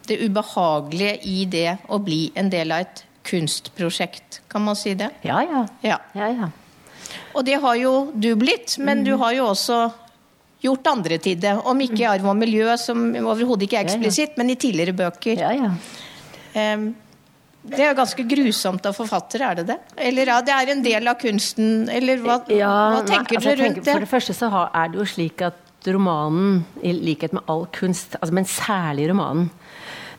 det 0.10 0.20
ubehagelige 0.22 1.16
i 1.26 1.46
det 1.50 1.78
å 1.90 1.98
bli 2.04 2.28
en 2.38 2.52
del 2.54 2.76
av 2.76 2.84
et 2.86 3.06
kunstprosjekt. 3.26 4.42
Kan 4.52 4.68
man 4.68 4.78
si 4.78 4.94
det? 5.00 5.10
Ja, 5.26 5.40
ja. 5.42 5.64
Ja. 5.82 5.98
ja, 6.14 6.30
ja. 6.36 6.52
Og 7.36 7.46
det 7.46 7.60
har 7.62 7.76
jo 7.80 7.94
du 8.14 8.32
blitt, 8.40 8.78
men 8.80 9.04
du 9.04 9.16
har 9.22 9.34
jo 9.38 9.48
også 9.52 9.80
gjort 10.66 10.88
andre 10.88 11.18
til 11.22 11.40
det. 11.40 11.54
Om 11.66 11.82
ikke 11.86 12.02
i 12.04 12.10
arv 12.10 12.26
og 12.32 12.38
miljø, 12.40 12.68
som 12.82 13.08
overhodet 13.22 13.68
ikke 13.68 13.80
er 13.82 13.88
eksplisitt, 13.90 14.38
men 14.38 14.50
i 14.50 14.56
tidligere 14.56 14.96
bøker. 14.98 15.38
ja, 15.42 15.52
ja. 15.54 15.74
Um, 16.56 16.94
det 17.66 17.80
er 17.82 17.90
jo 17.90 17.96
ganske 17.98 18.24
grusomt 18.30 18.86
av 18.86 18.94
forfattere, 18.94 19.48
er 19.50 19.56
det 19.56 19.64
det? 19.72 19.76
Eller 19.98 20.30
ja, 20.30 20.36
det 20.46 20.54
er 20.54 20.70
en 20.70 20.84
del 20.86 21.08
av 21.10 21.16
kunsten, 21.18 21.90
eller 21.90 22.20
hva, 22.22 22.36
Ja, 22.54 22.70
hva 22.94 23.00
nei, 23.02 23.08
tenker 23.10 23.40
altså, 23.40 23.56
du 23.56 23.64
rundt 23.64 23.80
tenker- 23.80 23.88
For 23.90 24.00
det? 24.00 24.06
det 24.06 24.12
første 24.12 24.36
så 24.38 24.50
er 24.70 24.92
det 24.94 25.00
jo 25.00 25.06
slik 25.10 25.42
at 25.42 25.90
romanen, 25.90 26.60
i 26.86 26.94
likhet 26.94 27.34
med 27.34 27.42
all 27.50 27.66
kunst, 27.74 28.16
altså, 28.22 28.34
men 28.38 28.46
særlig 28.46 29.10
romanen 29.10 29.50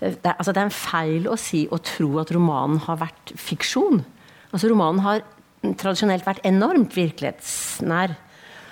det 0.00 0.18
er, 0.26 0.34
altså, 0.36 0.52
det 0.52 0.60
er 0.60 0.66
en 0.66 0.74
feil 0.74 1.28
å 1.30 1.38
si 1.38 1.62
og 1.70 1.82
tro 1.86 2.18
at 2.20 2.30
romanen 2.34 2.78
har 2.84 2.98
vært 3.00 3.32
fiksjon. 3.40 4.02
Altså 4.52 4.68
Romanen 4.68 5.00
har 5.00 5.22
tradisjonelt 5.74 6.26
vært 6.26 6.46
enormt 6.46 6.94
virkelighetsnær. 6.96 8.14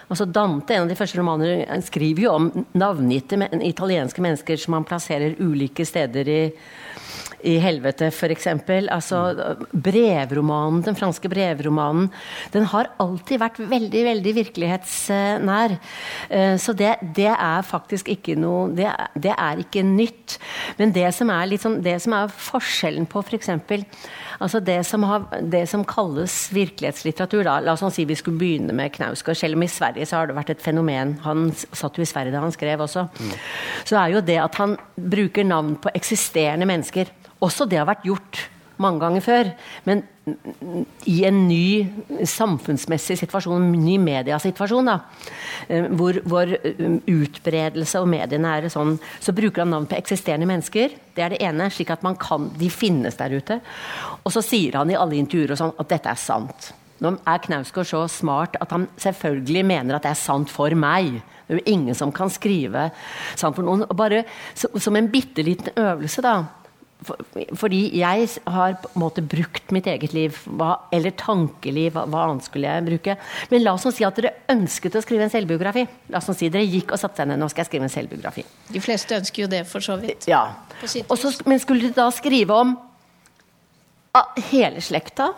Altså 0.05 0.27
Dante, 0.29 0.75
en 0.75 0.85
av 0.85 0.91
de 0.91 0.97
første 0.99 1.19
romanene 1.19 1.65
han 1.67 1.83
skriver 1.83 2.27
jo 2.27 2.33
om 2.37 2.49
navngitte 2.77 3.39
men- 3.41 3.63
italienske 3.65 4.23
mennesker 4.23 4.61
som 4.61 4.77
han 4.77 4.85
plasserer 4.85 5.39
ulike 5.41 5.87
steder 5.89 6.29
i, 6.29 6.41
i 7.45 7.59
helvete, 7.61 8.09
f.eks. 8.09 8.47
Altså, 8.93 9.21
brevromanen, 9.73 10.83
den 10.87 10.97
franske 10.97 11.29
brevromanen, 11.29 12.11
den 12.55 12.69
har 12.73 12.91
alltid 13.03 13.41
vært 13.43 13.61
veldig, 13.61 14.05
veldig 14.11 14.35
virkelighetsnær. 14.41 15.77
Eh, 16.31 16.57
Så 16.61 16.73
det, 16.77 16.95
det 17.17 17.31
er 17.33 17.67
faktisk 17.67 18.09
ikke 18.13 18.37
noe 18.39 18.71
det, 18.75 18.89
det 19.15 19.35
er 19.35 19.61
ikke 19.61 19.83
nytt. 19.85 20.39
Men 20.79 20.93
det 20.95 21.11
som 21.17 21.31
er, 21.35 21.53
sånn, 21.61 21.81
det 21.85 21.99
som 22.03 22.17
er 22.17 22.33
forskjellen 22.33 23.07
på 23.11 23.23
f.eks. 23.25 23.51
Altså 24.43 24.61
det, 24.65 24.81
som 24.87 25.05
har, 25.07 25.27
det 25.41 25.65
som 25.71 25.85
kalles 25.87 26.49
virkelighetslitteratur, 26.55 27.45
da. 27.47 27.59
La 27.63 27.77
oss 27.77 27.85
si 27.95 28.07
vi 28.09 28.17
skulle 28.19 28.41
begynne 28.41 28.75
med 28.77 28.93
Knausgård. 28.97 29.39
Selv 29.39 29.59
om 29.59 29.65
i 29.65 29.71
Sverige 29.71 30.07
så 30.09 30.19
har 30.19 30.29
det 30.29 30.37
vært 30.39 30.55
et 30.55 30.65
fenomen. 30.65 31.19
Han 31.25 31.51
satt 31.55 31.99
jo 31.99 32.05
i 32.05 32.09
Sverige 32.09 32.35
da 32.35 32.43
han 32.43 32.55
skrev 32.55 32.83
også. 32.85 33.07
Så 33.85 33.99
er 34.01 34.15
jo 34.15 34.25
det 34.25 34.39
at 34.43 34.59
han 34.61 34.77
bruker 34.97 35.47
navn 35.47 35.77
på 35.83 35.93
eksisterende 35.95 36.67
mennesker. 36.69 36.84
Også 37.45 37.69
det 37.69 37.81
har 37.81 37.89
vært 37.89 38.07
gjort 38.09 38.49
mange 38.83 39.01
ganger 39.03 39.23
før. 39.25 39.51
Men 39.87 40.03
i 41.11 41.19
en 41.29 41.43
ny 41.47 41.85
samfunnsmessig 42.27 43.19
situasjon, 43.21 43.61
en 43.61 43.85
ny 43.85 43.97
mediasituasjon, 44.01 44.89
da, 44.89 44.97
eh, 45.69 45.89
hvor, 45.93 46.19
hvor 46.25 46.55
eh, 46.55 46.81
utbredelse 47.13 48.01
og 48.01 48.09
mediene 48.11 48.55
er 48.57 48.71
sånn, 48.73 48.97
så 49.21 49.35
bruker 49.37 49.65
han 49.65 49.75
navn 49.75 49.89
på 49.91 49.99
eksisterende 49.99 50.49
mennesker. 50.49 50.97
Det 51.15 51.27
er 51.27 51.35
det 51.35 51.43
ene, 51.45 51.69
slik 51.73 51.93
at 51.95 52.07
man 52.07 52.17
kan, 52.21 52.49
de 52.59 52.71
finnes 52.73 53.21
der 53.21 53.37
ute. 53.37 53.61
Og 54.23 54.33
så 54.35 54.43
sier 54.45 54.81
han 54.81 54.91
i 54.91 54.99
alle 54.99 55.21
intervjuer 55.21 55.61
sånn 55.61 55.77
at 55.77 55.93
dette 55.93 56.11
er 56.11 56.21
sant. 56.21 56.73
Nå 57.05 57.17
er 57.29 57.41
Knausgård 57.43 57.89
så 57.91 58.05
smart 58.09 58.57
at 58.63 58.73
han 58.73 58.87
selvfølgelig 59.03 59.65
mener 59.67 59.97
at 59.97 60.07
det 60.07 60.15
er 60.15 60.21
sant 60.21 60.51
for 60.53 60.73
meg. 60.79 61.19
Det 61.45 61.53
er 61.53 61.61
jo 61.61 61.73
ingen 61.75 61.97
som 61.99 62.15
kan 62.15 62.31
skrive 62.33 62.89
sant 63.37 63.59
for 63.59 63.67
noen. 63.67 63.85
Og 63.85 63.97
Bare 63.99 64.23
så, 64.57 64.71
som 64.81 64.97
en 64.97 65.11
bitte 65.13 65.45
liten 65.45 65.75
øvelse, 65.77 66.25
da. 66.25 66.39
For, 67.05 67.21
fordi 67.61 67.81
jeg 67.99 68.29
har 68.51 68.77
på 68.81 68.91
en 68.93 69.03
måte 69.03 69.25
brukt 69.25 69.73
mitt 69.75 69.89
eget 69.91 70.15
liv, 70.17 70.39
eller 70.95 71.15
tankeliv, 71.21 71.97
hva, 71.97 72.25
annet 72.25 72.47
skulle 72.47 72.71
jeg 72.71 72.87
bruke? 72.89 73.17
Men 73.53 73.65
la 73.65 73.75
oss 73.77 73.87
si 73.95 74.07
at 74.07 74.19
dere 74.21 74.35
ønsket 74.55 74.97
å 74.99 75.05
skrive 75.05 75.27
en 75.27 75.33
selvbiografi. 75.33 75.87
La 76.13 76.23
oss 76.23 76.31
si 76.39 76.49
dere 76.49 76.65
gikk 76.65 76.95
og 76.95 77.03
satte 77.03 77.23
seg 77.23 77.31
ned, 77.31 77.41
nå 77.43 77.51
skal 77.53 77.65
jeg 77.65 77.73
skrive 77.73 77.89
en 77.89 77.95
selvbiografi. 77.95 78.47
De 78.73 78.83
fleste 78.83 79.19
ønsker 79.19 79.45
jo 79.45 79.53
det, 79.53 79.65
for 79.71 79.85
så 79.85 79.99
vidt. 80.01 80.29
Ja. 80.31 80.47
På 80.81 80.91
sitt 80.91 81.11
Og 81.13 81.21
så, 81.21 81.33
men 81.49 81.63
skulle 81.63 81.89
dere 81.89 81.99
da 81.99 82.11
skrive 82.15 82.57
om 82.65 82.77
hele 84.51 84.83
slekta? 84.85 85.33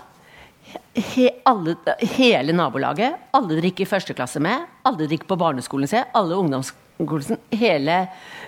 He, 0.95 1.29
alle, 1.47 1.77
hele 2.17 2.55
nabolaget? 2.57 3.31
Alle 3.37 3.55
dere 3.55 3.71
gikk 3.71 3.85
i 3.85 3.89
første 3.89 4.17
klasse 4.17 4.43
med? 4.43 4.67
Alle 4.85 5.05
dere 5.05 5.17
gikk 5.17 5.29
på 5.31 5.39
barneskolen 5.41 5.91
se, 5.91 6.03
Alle 6.17 6.37
ungdomsskolen? 6.37 7.41
Hele 7.53 8.01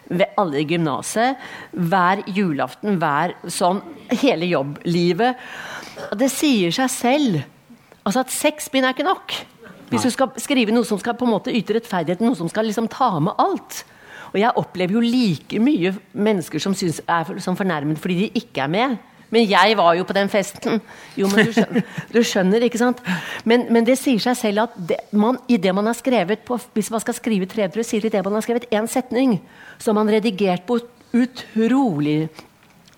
ved 0.09 0.35
alle 0.41 0.63
i 0.63 0.67
gymnaset. 0.69 1.39
Hver 1.73 2.25
julaften, 2.27 2.99
hver 3.01 3.37
sånn 3.53 3.85
Hele 4.09 4.47
jobblivet. 4.49 5.37
Det 6.17 6.31
sier 6.33 6.73
seg 6.73 6.89
selv 6.89 7.43
altså 8.09 8.23
at 8.25 8.33
seks 8.33 8.71
bind 8.73 8.89
er 8.89 8.95
ikke 8.97 9.05
nok. 9.05 9.35
Hvis 9.93 10.05
du 10.05 10.13
skal 10.13 10.33
skrive 10.41 10.73
noe 10.73 10.87
som 10.89 11.01
skal 11.01 11.17
på 11.17 11.27
en 11.27 11.35
måte 11.35 11.53
yte 11.53 11.77
rettferdighet, 11.77 12.23
noe 12.25 12.37
som 12.37 12.49
skal 12.49 12.69
liksom 12.69 12.89
ta 12.93 13.11
med 13.21 13.37
alt. 13.41 13.83
Og 14.33 14.39
jeg 14.41 14.61
opplever 14.61 14.99
jo 14.99 15.05
like 15.05 15.61
mye 15.61 15.95
mennesker 16.13 16.61
som 16.61 16.75
synes 16.77 17.01
er 17.09 17.39
som 17.45 17.57
fornærmet 17.57 18.01
fordi 18.01 18.19
de 18.23 18.43
ikke 18.43 18.65
er 18.67 18.73
med. 18.73 18.97
Men 19.35 19.45
jeg 19.49 19.77
var 19.77 19.95
jo 19.99 20.07
på 20.09 20.17
den 20.17 20.31
festen. 20.33 20.81
Jo, 21.19 21.29
men 21.29 21.49
du 21.49 21.53
skjønner, 21.53 21.87
du 22.15 22.21
skjønner 22.25 22.67
ikke 22.69 22.81
sant? 22.81 23.01
Men, 23.49 23.67
men, 23.73 23.87
det 23.89 23.99
sier 24.01 24.23
seg 24.23 24.39
selv 24.41 24.67
at 24.67 24.77
det, 24.91 25.01
man, 25.13 25.41
i 25.49 25.61
det 25.61 25.75
man 25.77 25.89
har 25.91 25.97
skrevet 25.99 26.45
på, 26.49 26.59
Hvis 26.75 26.91
man 26.95 27.03
skal 27.05 27.17
skrive 27.17 27.49
trebrev, 27.51 27.85
sier 27.87 28.05
det 28.05 28.25
man 28.25 28.39
har 28.39 28.47
skrevet 28.47 28.69
én 28.73 28.89
setning, 28.91 29.39
så 29.79 29.93
har 29.93 29.99
man 30.01 30.13
redigert 30.13 30.67
på 30.69 30.81
utrolig 31.17 32.29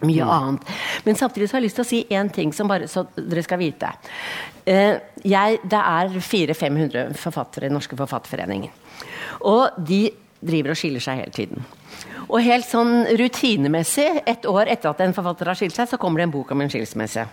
mye 0.01 0.25
mm. 0.25 0.31
annet. 0.31 0.71
Men 1.05 1.19
samtidig 1.19 1.49
så 1.49 1.57
har 1.57 1.63
jeg 1.63 1.69
lyst 1.69 1.81
til 1.81 1.87
å 1.87 1.91
si 1.91 2.01
én 2.11 2.31
ting 2.33 2.55
som 2.57 2.71
bare 2.71 2.89
så 2.91 3.05
dere 3.17 3.45
skal 3.45 3.61
vite. 3.61 3.91
Eh, 4.65 4.97
jeg, 5.25 5.61
det 5.65 5.83
er 5.83 6.15
400-500 6.17 7.19
forfattere 7.21 7.69
i 7.69 7.75
Norske 7.75 7.99
Forfatterforeningen. 7.99 8.73
Og 9.49 9.83
de 9.87 10.07
driver 10.41 10.73
og 10.73 10.81
skiller 10.81 11.05
seg 11.05 11.21
hele 11.21 11.37
tiden. 11.37 11.69
Og 12.31 12.45
helt 12.47 12.67
sånn 12.69 13.09
rutinemessig, 13.19 14.23
et 14.29 14.45
år 14.47 14.71
etter 14.71 14.93
at 14.93 15.01
en 15.03 15.15
forfatter 15.17 15.51
har 15.51 15.59
skilt 15.59 15.75
seg, 15.75 15.89
så 15.91 15.99
kommer 15.99 16.23
det 16.23 16.29
en 16.29 16.35
bok 16.37 16.53
om 16.55 16.63
en 16.63 16.71
skilsmisse. 16.71 17.25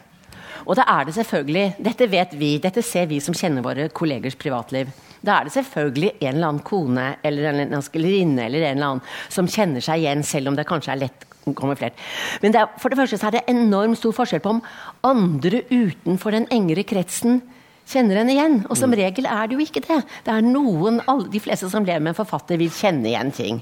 Og 0.65 0.73
da 0.79 0.87
er 0.89 1.05
det 1.05 1.13
selvfølgelig 1.15 1.65
Dette 1.85 2.07
vet 2.09 2.33
vi, 2.35 2.55
dette 2.59 2.81
ser 2.83 3.05
vi 3.07 3.19
som 3.23 3.35
kjenner 3.37 3.63
våre 3.63 3.87
kollegers 3.93 4.35
privatliv. 4.39 4.89
Da 5.21 5.37
er 5.37 5.47
det 5.47 5.53
selvfølgelig 5.53 6.11
en 6.17 6.31
eller 6.31 6.47
annen 6.47 6.65
kone 6.65 7.05
eller 7.25 7.49
en 7.51 7.77
elskerinne 7.77 8.47
eller 8.47 8.65
en 8.65 8.77
eller 8.77 8.89
annen 8.89 9.05
som 9.33 9.49
kjenner 9.49 9.85
seg 9.85 10.01
igjen, 10.01 10.25
selv 10.25 10.51
om 10.51 10.57
det 10.57 10.67
kanskje 10.69 10.93
er 10.95 11.03
lett 11.05 11.27
kamuflert. 11.57 11.95
Men 12.41 12.53
det 12.53 12.63
er, 12.63 12.73
for 12.81 12.91
det 12.91 12.99
første 12.99 13.19
så 13.21 13.29
er 13.29 13.37
det 13.37 13.45
enormt 13.53 13.99
stor 14.01 14.15
forskjell 14.17 14.43
på 14.43 14.57
om 14.57 14.63
andre 15.07 15.61
utenfor 15.69 16.35
den 16.35 16.49
engere 16.53 16.85
kretsen 16.87 17.41
kjenner 17.87 18.21
henne 18.21 18.35
igjen. 18.35 18.57
Og 18.67 18.77
som 18.79 18.91
mm. 18.91 18.97
regel 18.99 19.29
er 19.31 19.47
det 19.47 19.57
jo 19.57 19.63
ikke 19.63 19.83
det. 19.85 19.99
Det 20.25 20.33
er 20.33 20.45
noen, 20.45 21.01
De 21.31 21.41
fleste 21.43 21.69
som 21.71 21.85
lever 21.87 22.03
med 22.03 22.13
en 22.13 22.21
forfatter, 22.21 22.59
vil 22.59 22.73
kjenne 22.73 23.07
igjen 23.09 23.31
ting. 23.35 23.61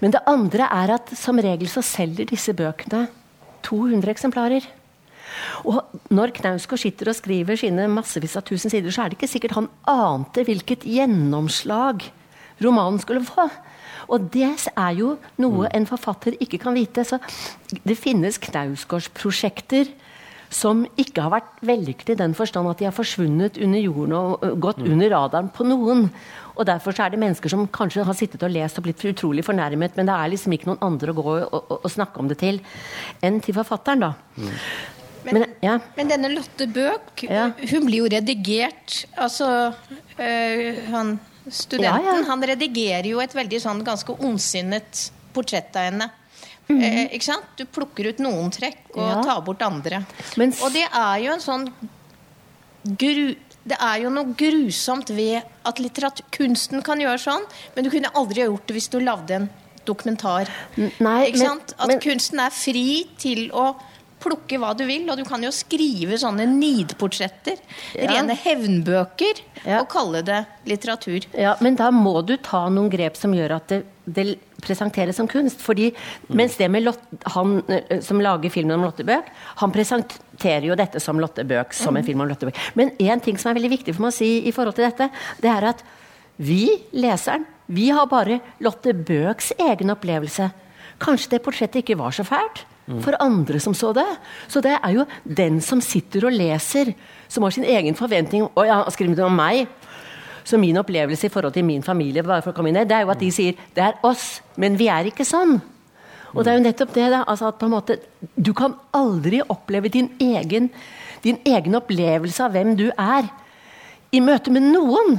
Men 0.00 0.14
det 0.14 0.24
andre 0.28 0.68
er 0.68 0.96
at 0.98 1.12
som 1.16 1.40
regel 1.40 1.70
så 1.72 1.84
selger 1.84 2.28
disse 2.28 2.54
bøkene 2.56 3.06
200 3.66 4.12
eksemplarer. 4.12 4.66
Og 5.68 5.80
når 6.14 6.32
Knausgård 6.36 6.80
sitter 6.80 7.10
og 7.10 7.18
skriver 7.18 7.58
sine 7.60 7.88
massevis 7.92 8.36
av 8.38 8.44
tusen 8.46 8.72
sider, 8.72 8.92
så 8.94 9.04
er 9.04 9.10
det 9.10 9.18
ikke 9.18 9.30
sikkert 9.30 9.56
han 9.58 9.70
ante 9.90 10.44
hvilket 10.46 10.86
gjennomslag 10.88 12.06
romanen 12.64 13.00
skulle 13.02 13.24
få. 13.26 13.48
Og 14.12 14.28
det 14.32 14.48
er 14.70 14.92
jo 14.96 15.16
noe 15.42 15.66
mm. 15.66 15.72
en 15.74 15.88
forfatter 15.88 16.36
ikke 16.42 16.60
kan 16.62 16.76
vite. 16.76 17.04
Så 17.04 17.18
det 17.82 17.98
finnes 17.98 18.38
Knausgårdsprosjekter 18.42 19.90
som 20.56 20.84
ikke 20.96 21.24
har 21.26 21.34
vært 21.34 21.60
vellykket 21.68 22.14
i 22.14 22.18
den 22.22 22.34
forstand 22.36 22.70
at 22.70 22.80
de 22.80 22.88
har 22.88 22.96
forsvunnet 22.96 23.58
under 23.60 23.82
jorden 23.82 24.16
og 24.16 24.44
gått 24.62 24.80
mm. 24.80 24.90
under 24.94 25.12
radaren 25.12 25.52
på 25.52 25.66
noen. 25.68 26.06
Og 26.56 26.64
Derfor 26.68 26.96
er 27.02 27.12
det 27.12 27.20
mennesker 27.20 27.52
som 27.52 27.66
kanskje 27.68 28.06
har 28.08 28.16
sittet 28.16 28.44
og 28.46 28.52
lest 28.54 28.80
og 28.80 28.86
blitt 28.86 29.04
utrolig 29.04 29.44
fornærmet, 29.44 29.98
men 29.98 30.08
det 30.08 30.16
er 30.16 30.32
liksom 30.32 30.54
ikke 30.56 30.70
noen 30.70 30.84
andre 30.86 31.12
å 31.12 31.16
gå 31.18 31.24
og, 31.34 31.56
og, 31.60 31.74
og 31.82 31.92
snakke 31.92 32.22
om 32.22 32.30
det 32.32 32.38
til 32.40 32.62
enn 33.24 33.42
til 33.44 33.56
forfatteren. 33.58 34.06
da. 34.06 34.12
Mm. 34.40 34.52
Men, 35.26 35.34
men, 35.34 35.54
ja. 35.64 35.78
men, 35.96 36.10
denne 36.12 36.30
Lotte 36.32 36.68
Bøk, 36.70 37.26
ja. 37.26 37.48
hun 37.72 37.88
blir 37.88 38.04
jo 38.04 38.10
redigert 38.12 39.00
Altså, 39.18 39.48
øh, 40.22 40.78
han 40.92 41.16
studenten, 41.50 42.06
ja, 42.06 42.28
han 42.28 42.44
redigerer 42.50 43.08
jo 43.10 43.20
et 43.22 43.34
veldig 43.34 43.60
sånn 43.62 43.82
ganske 43.86 44.14
ondsinnet 44.16 45.08
portrett 45.34 45.76
av 45.78 45.90
henne. 45.90 46.08
Mm. 46.66 46.80
Eh, 46.82 47.02
ikke 47.14 47.28
sant? 47.28 47.50
Du 47.58 47.64
plukker 47.70 48.10
ut 48.10 48.22
noen 48.24 48.50
trekk 48.54 48.96
og 48.96 49.04
ja. 49.04 49.18
tar 49.24 49.42
bort 49.46 49.62
andre. 49.66 50.02
Mens... 50.40 50.62
Og 50.66 50.72
det 50.74 50.86
er 50.86 51.18
jo 51.24 51.34
en 51.36 51.44
sånn 51.44 51.68
gru... 52.86 53.34
Det 53.66 53.78
er 53.82 53.98
jo 54.04 54.12
noe 54.14 54.30
grusomt 54.38 55.10
ved 55.10 55.42
at 55.66 56.20
kunsten 56.34 56.84
kan 56.86 57.00
gjøre 57.02 57.18
sånn, 57.18 57.46
men 57.74 57.86
du 57.86 57.90
kunne 57.90 58.12
aldri 58.14 58.44
gjort 58.44 58.68
det 58.68 58.76
hvis 58.76 58.86
du 58.92 59.00
lagde 59.02 59.40
en 59.40 59.48
dokumentar. 59.86 60.50
Nei, 60.78 61.18
ikke 61.30 61.42
sant? 61.42 61.74
At 61.74 61.90
men... 61.90 62.02
kunsten 62.02 62.42
er 62.42 62.54
fri 62.54 63.06
til 63.18 63.48
å 63.50 63.72
plukke 64.26 64.58
hva 64.60 64.72
du 64.76 64.84
vil, 64.88 65.06
og 65.10 65.18
du 65.20 65.24
kan 65.26 65.42
jo 65.44 65.52
skrive 65.54 66.18
sånne 66.20 66.46
nidportretter. 66.50 67.60
Ja. 67.94 68.10
Rene 68.10 68.36
hevnbøker, 68.38 69.42
ja. 69.62 69.80
og 69.80 69.88
kalle 69.92 70.22
det 70.26 70.42
litteratur. 70.68 71.28
Ja, 71.36 71.56
Men 71.62 71.78
da 71.78 71.92
må 71.94 72.18
du 72.26 72.36
ta 72.42 72.66
noen 72.72 72.90
grep 72.92 73.18
som 73.18 73.34
gjør 73.36 73.56
at 73.58 73.72
det, 73.72 73.80
det 74.04 74.26
presenteres 74.62 75.18
som 75.20 75.28
kunst. 75.30 75.60
fordi 75.62 75.92
mens 76.28 76.56
det 76.58 76.68
med 76.72 76.86
Lot, 76.86 77.02
han 77.34 77.58
eh, 77.70 78.00
som 78.02 78.20
lager 78.22 78.50
filmen 78.50 78.78
om 78.78 78.86
Lotte 78.86 79.06
Bøck, 79.06 79.30
han 79.62 79.74
presenterer 79.74 80.68
jo 80.70 80.78
dette 80.78 81.02
som 81.02 81.20
Lotte 81.22 81.46
Bøck, 81.46 81.74
som 81.76 81.94
en 81.94 82.02
mm. 82.02 82.06
film 82.06 82.24
om 82.24 82.30
Lotte 82.30 82.50
Bøck. 82.50 82.62
Men 82.74 82.94
én 82.98 83.22
ting 83.22 83.38
som 83.38 83.50
er 83.50 83.60
veldig 83.60 83.74
viktig 83.78 83.96
for 83.96 84.06
meg 84.06 84.14
å 84.14 84.18
si 84.18 84.30
i 84.48 84.54
forhold 84.54 84.78
til 84.78 84.88
dette, 84.88 85.10
det 85.42 85.52
er 85.52 85.70
at 85.72 85.84
vi, 86.36 86.68
leseren, 86.92 87.46
vi 87.72 87.88
har 87.94 88.08
bare 88.10 88.40
Lotte 88.62 88.92
Bøks 88.94 89.54
egen 89.58 89.92
opplevelse. 89.94 90.50
Kanskje 91.02 91.36
det 91.36 91.44
portrettet 91.44 91.82
ikke 91.82 91.98
var 92.00 92.14
så 92.16 92.24
fælt 92.26 92.64
for 92.86 93.16
andre 93.22 93.60
som 93.62 93.74
så 93.74 93.92
det. 93.96 94.06
Så 94.48 94.62
det 94.62 94.76
er 94.76 94.92
jo 94.94 95.06
den 95.24 95.60
som 95.64 95.82
sitter 95.82 96.28
og 96.28 96.34
leser, 96.36 96.92
som 97.28 97.42
har 97.42 97.54
sin 97.54 97.66
egen 97.66 97.98
forventning. 97.98 98.46
Å 98.46 98.66
ja, 98.66 98.80
skriver 98.90 99.16
skrevet 99.16 99.26
om 99.26 99.36
meg? 99.36 99.66
Så 100.46 100.58
min 100.62 100.78
opplevelse 100.78 101.26
i 101.26 101.32
forhold 101.32 101.56
til 101.56 101.66
min 101.66 101.82
familie 101.82 102.22
bare 102.22 102.44
for 102.44 102.52
å 102.52 102.56
komme 102.56 102.70
inn 102.70 102.78
det 102.78 102.94
er 102.94 103.02
jo 103.02 103.10
at 103.10 103.22
de 103.22 103.32
sier 103.34 103.56
det 103.74 103.82
er 103.82 103.96
oss, 104.06 104.40
men 104.54 104.78
vi 104.78 104.86
er 104.92 105.08
ikke 105.10 105.26
sånn. 105.26 105.56
Og 106.36 106.44
det 106.44 106.52
er 106.52 106.58
jo 106.58 106.66
nettopp 106.66 106.92
det. 106.94 107.08
da, 107.10 107.24
altså 107.26 107.48
at 107.48 107.58
på 107.58 107.66
en 107.66 107.74
måte, 107.74 107.98
Du 108.36 108.52
kan 108.54 108.76
aldri 108.92 109.40
oppleve 109.42 109.88
din 109.88 110.10
egen, 110.20 110.70
din 111.22 111.38
egen 111.44 111.74
opplevelse 111.74 112.44
av 112.44 112.52
hvem 112.52 112.76
du 112.76 112.90
er, 112.92 113.26
i 114.12 114.20
møte 114.20 114.52
med 114.54 114.62
noen 114.62 115.18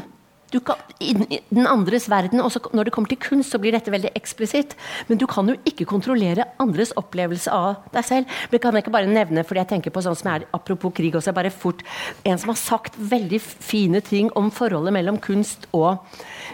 du 0.52 0.60
kan, 0.64 0.80
I 1.04 1.14
den 1.50 1.68
andres 1.68 2.08
verden, 2.10 2.40
også 2.40 2.62
når 2.72 2.88
det 2.88 2.94
kommer 2.96 3.12
til 3.12 3.20
kunst, 3.20 3.52
så 3.52 3.60
blir 3.60 3.76
dette 3.76 3.92
veldig 3.92 4.14
eksplisitt. 4.16 4.78
Men 5.10 5.20
du 5.20 5.26
kan 5.28 5.50
jo 5.50 5.58
ikke 5.68 5.88
kontrollere 5.90 6.48
andres 6.64 6.94
opplevelse 7.00 7.52
av 7.52 7.84
deg 7.94 8.08
selv. 8.08 8.38
Men 8.52 8.64
kan 8.64 8.78
jeg 8.78 8.86
ikke 8.86 8.96
bare 8.96 9.12
nevne, 9.12 9.44
fordi 9.44 9.64
jeg 9.64 9.72
tenker 9.74 9.96
på 9.96 10.04
sånn 10.06 10.18
som 10.18 10.32
er 10.32 10.48
Apropos 10.56 10.94
krig 10.96 11.16
også, 11.16 11.34
bare 11.36 11.52
fort 11.52 11.84
En 12.26 12.40
som 12.40 12.54
har 12.54 12.60
sagt 12.60 12.96
veldig 12.98 13.40
fine 13.42 14.00
ting 14.02 14.32
om 14.40 14.50
forholdet 14.54 14.96
mellom 14.96 15.20
kunst 15.22 15.68
og 15.76 16.00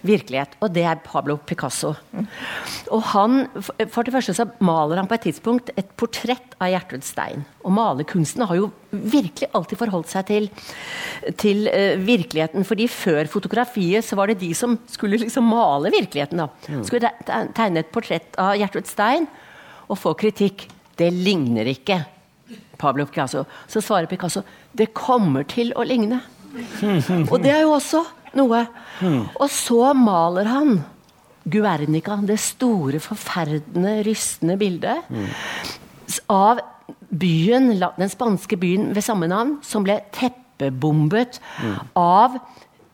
virkelighet. 0.02 0.56
Og 0.64 0.72
det 0.74 0.86
er 0.88 1.02
Pablo 1.06 1.38
Picasso. 1.38 1.94
Og 2.92 3.02
han, 3.14 3.46
For 3.92 4.04
det 4.04 4.14
første 4.16 4.36
så 4.36 4.48
maler 4.64 5.02
han 5.02 5.10
på 5.10 5.18
et 5.18 5.28
tidspunkt 5.30 5.72
et 5.78 5.90
portrett 6.00 6.56
av 6.60 6.72
Gjertrud 6.74 7.06
Stein. 7.06 7.46
Og 7.64 7.76
malerkunsten 7.76 8.46
har 8.50 8.60
jo 8.60 8.72
virkelig 8.92 9.50
alltid 9.54 9.80
forholdt 9.80 10.12
seg 10.12 10.28
til, 10.30 10.50
til 11.40 11.68
uh, 11.68 11.96
virkeligheten. 12.02 12.66
fordi 12.66 12.88
før 12.88 13.30
fotografiet 13.32 14.06
så 14.06 14.18
var 14.20 14.28
det 14.28 14.42
de 14.42 14.54
som 14.58 14.78
skulle 14.88 15.20
liksom 15.22 15.48
male 15.50 15.92
virkeligheten. 15.94 16.44
da. 16.44 16.50
Mm. 16.68 16.84
Skulle 16.88 17.12
tegne 17.56 17.84
et 17.84 17.94
portrett 17.94 18.40
av 18.42 18.56
Gjertrud 18.58 18.90
Stein 18.90 19.28
og 19.90 20.00
få 20.00 20.16
kritikk. 20.18 20.68
Det 20.98 21.10
ligner 21.14 21.66
ikke 21.72 22.04
Pablo 22.78 23.06
Picasso. 23.06 23.46
Så 23.68 23.82
svarer 23.82 24.10
Picasso 24.10 24.44
det 24.74 24.94
kommer 24.94 25.46
til 25.50 25.74
å 25.78 25.86
ligne. 25.86 26.22
Og 27.32 27.40
det 27.42 27.54
er 27.54 27.64
jo 27.64 27.74
også 27.74 28.04
noe. 28.38 28.66
Og 29.40 29.48
så 29.52 29.94
maler 29.98 30.50
han 30.52 30.76
Guernica, 31.44 32.18
det 32.24 32.40
store, 32.40 33.02
forferdende, 33.04 33.98
rystende 34.08 34.56
bildet 34.60 35.10
av 36.32 36.62
byen, 37.10 37.72
den 37.98 38.12
spanske 38.12 38.58
byen 38.60 38.92
ved 38.96 39.04
samme 39.06 39.28
navn, 39.28 39.58
som 39.66 39.84
ble 39.86 40.00
teppebombet 40.16 41.40
av 42.00 42.40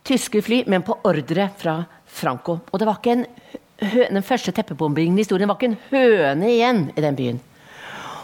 tyske 0.08 0.42
fly, 0.42 0.64
men 0.68 0.86
på 0.86 0.98
ordre 1.06 1.50
fra 1.60 1.82
Franco. 2.10 2.60
Og 2.72 2.82
det 2.82 2.90
var 2.90 3.00
ikke 3.02 3.18
en 3.20 3.28
den 3.80 4.24
første 4.26 4.52
teppebombingen 4.52 5.18
i 5.18 5.24
historien 5.24 5.48
var 5.48 5.56
ikke 5.56 5.70
en 5.72 5.82
høne 5.92 6.50
igjen 6.52 6.82
i 6.98 7.04
den 7.04 7.16
byen. 7.16 7.38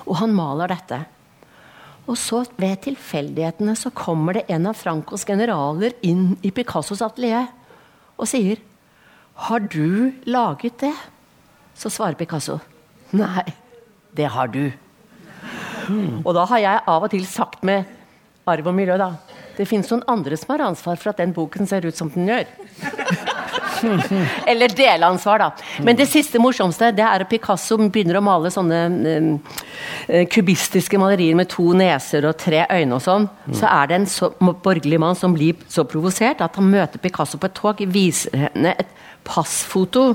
Og 0.06 0.18
han 0.20 0.34
maler 0.36 0.68
dette. 0.74 1.00
Og 2.06 2.18
så, 2.22 2.44
ved 2.62 2.84
tilfeldighetene, 2.86 3.74
så 3.78 3.90
kommer 3.90 4.38
det 4.38 4.46
en 4.54 4.68
av 4.70 4.78
Francos 4.78 5.26
generaler 5.26 5.96
inn 6.06 6.36
i 6.46 6.52
Picassos 6.54 7.02
atelier 7.06 7.50
og 8.16 8.30
sier 8.30 8.62
Har 9.50 9.60
du 9.60 10.14
laget 10.30 10.78
det? 10.86 10.94
Så 11.76 11.90
svarer 11.92 12.16
Picasso. 12.16 12.60
Nei, 13.12 13.44
det 14.16 14.30
har 14.32 14.48
du. 14.48 14.70
Og 16.24 16.32
da 16.38 16.46
har 16.50 16.62
jeg 16.64 16.84
av 16.88 17.04
og 17.04 17.12
til 17.12 17.26
sagt 17.28 17.66
med 17.68 17.90
arv 18.48 18.70
og 18.70 18.78
miljø, 18.78 18.96
da 18.98 19.16
Det 19.58 19.68
fins 19.68 19.90
noen 19.92 20.04
andre 20.12 20.38
som 20.38 20.54
har 20.54 20.66
ansvar 20.66 20.98
for 21.00 21.12
at 21.12 21.20
den 21.22 21.34
boken 21.34 21.68
ser 21.68 21.86
ut 21.86 21.96
som 21.96 22.10
den 22.12 22.28
gjør. 22.28 22.48
Eller 24.52 24.74
delansvar, 24.76 25.42
da. 25.42 25.50
Men 25.86 25.98
det 26.00 26.08
siste 26.10 26.40
morsomste 26.42 26.92
det 26.96 27.04
er 27.06 27.26
at 27.26 27.32
Picasso 27.32 27.78
begynner 27.80 28.20
å 28.20 28.24
male 28.26 28.52
sånne 28.54 28.82
um, 28.90 29.30
kubistiske 30.32 31.00
malerier 31.02 31.38
med 31.38 31.50
to 31.54 31.72
neser 31.78 32.28
og 32.30 32.38
tre 32.42 32.64
øyne 32.70 32.98
og 32.98 33.04
sånn. 33.06 33.28
Så 33.56 33.68
er 33.70 33.92
det 33.92 34.00
en 34.00 34.10
så, 34.10 34.32
borgerlig 34.40 35.02
mann 35.02 35.18
som 35.20 35.36
blir 35.36 35.60
så 35.72 35.86
provosert 35.90 36.44
at 36.46 36.60
han 36.60 36.72
møter 36.72 37.02
Picasso 37.02 37.40
på 37.42 37.50
et 37.50 37.58
tog, 37.58 37.86
viser 37.96 38.48
henne 38.48 38.76
et 38.80 38.96
passfoto. 39.26 40.12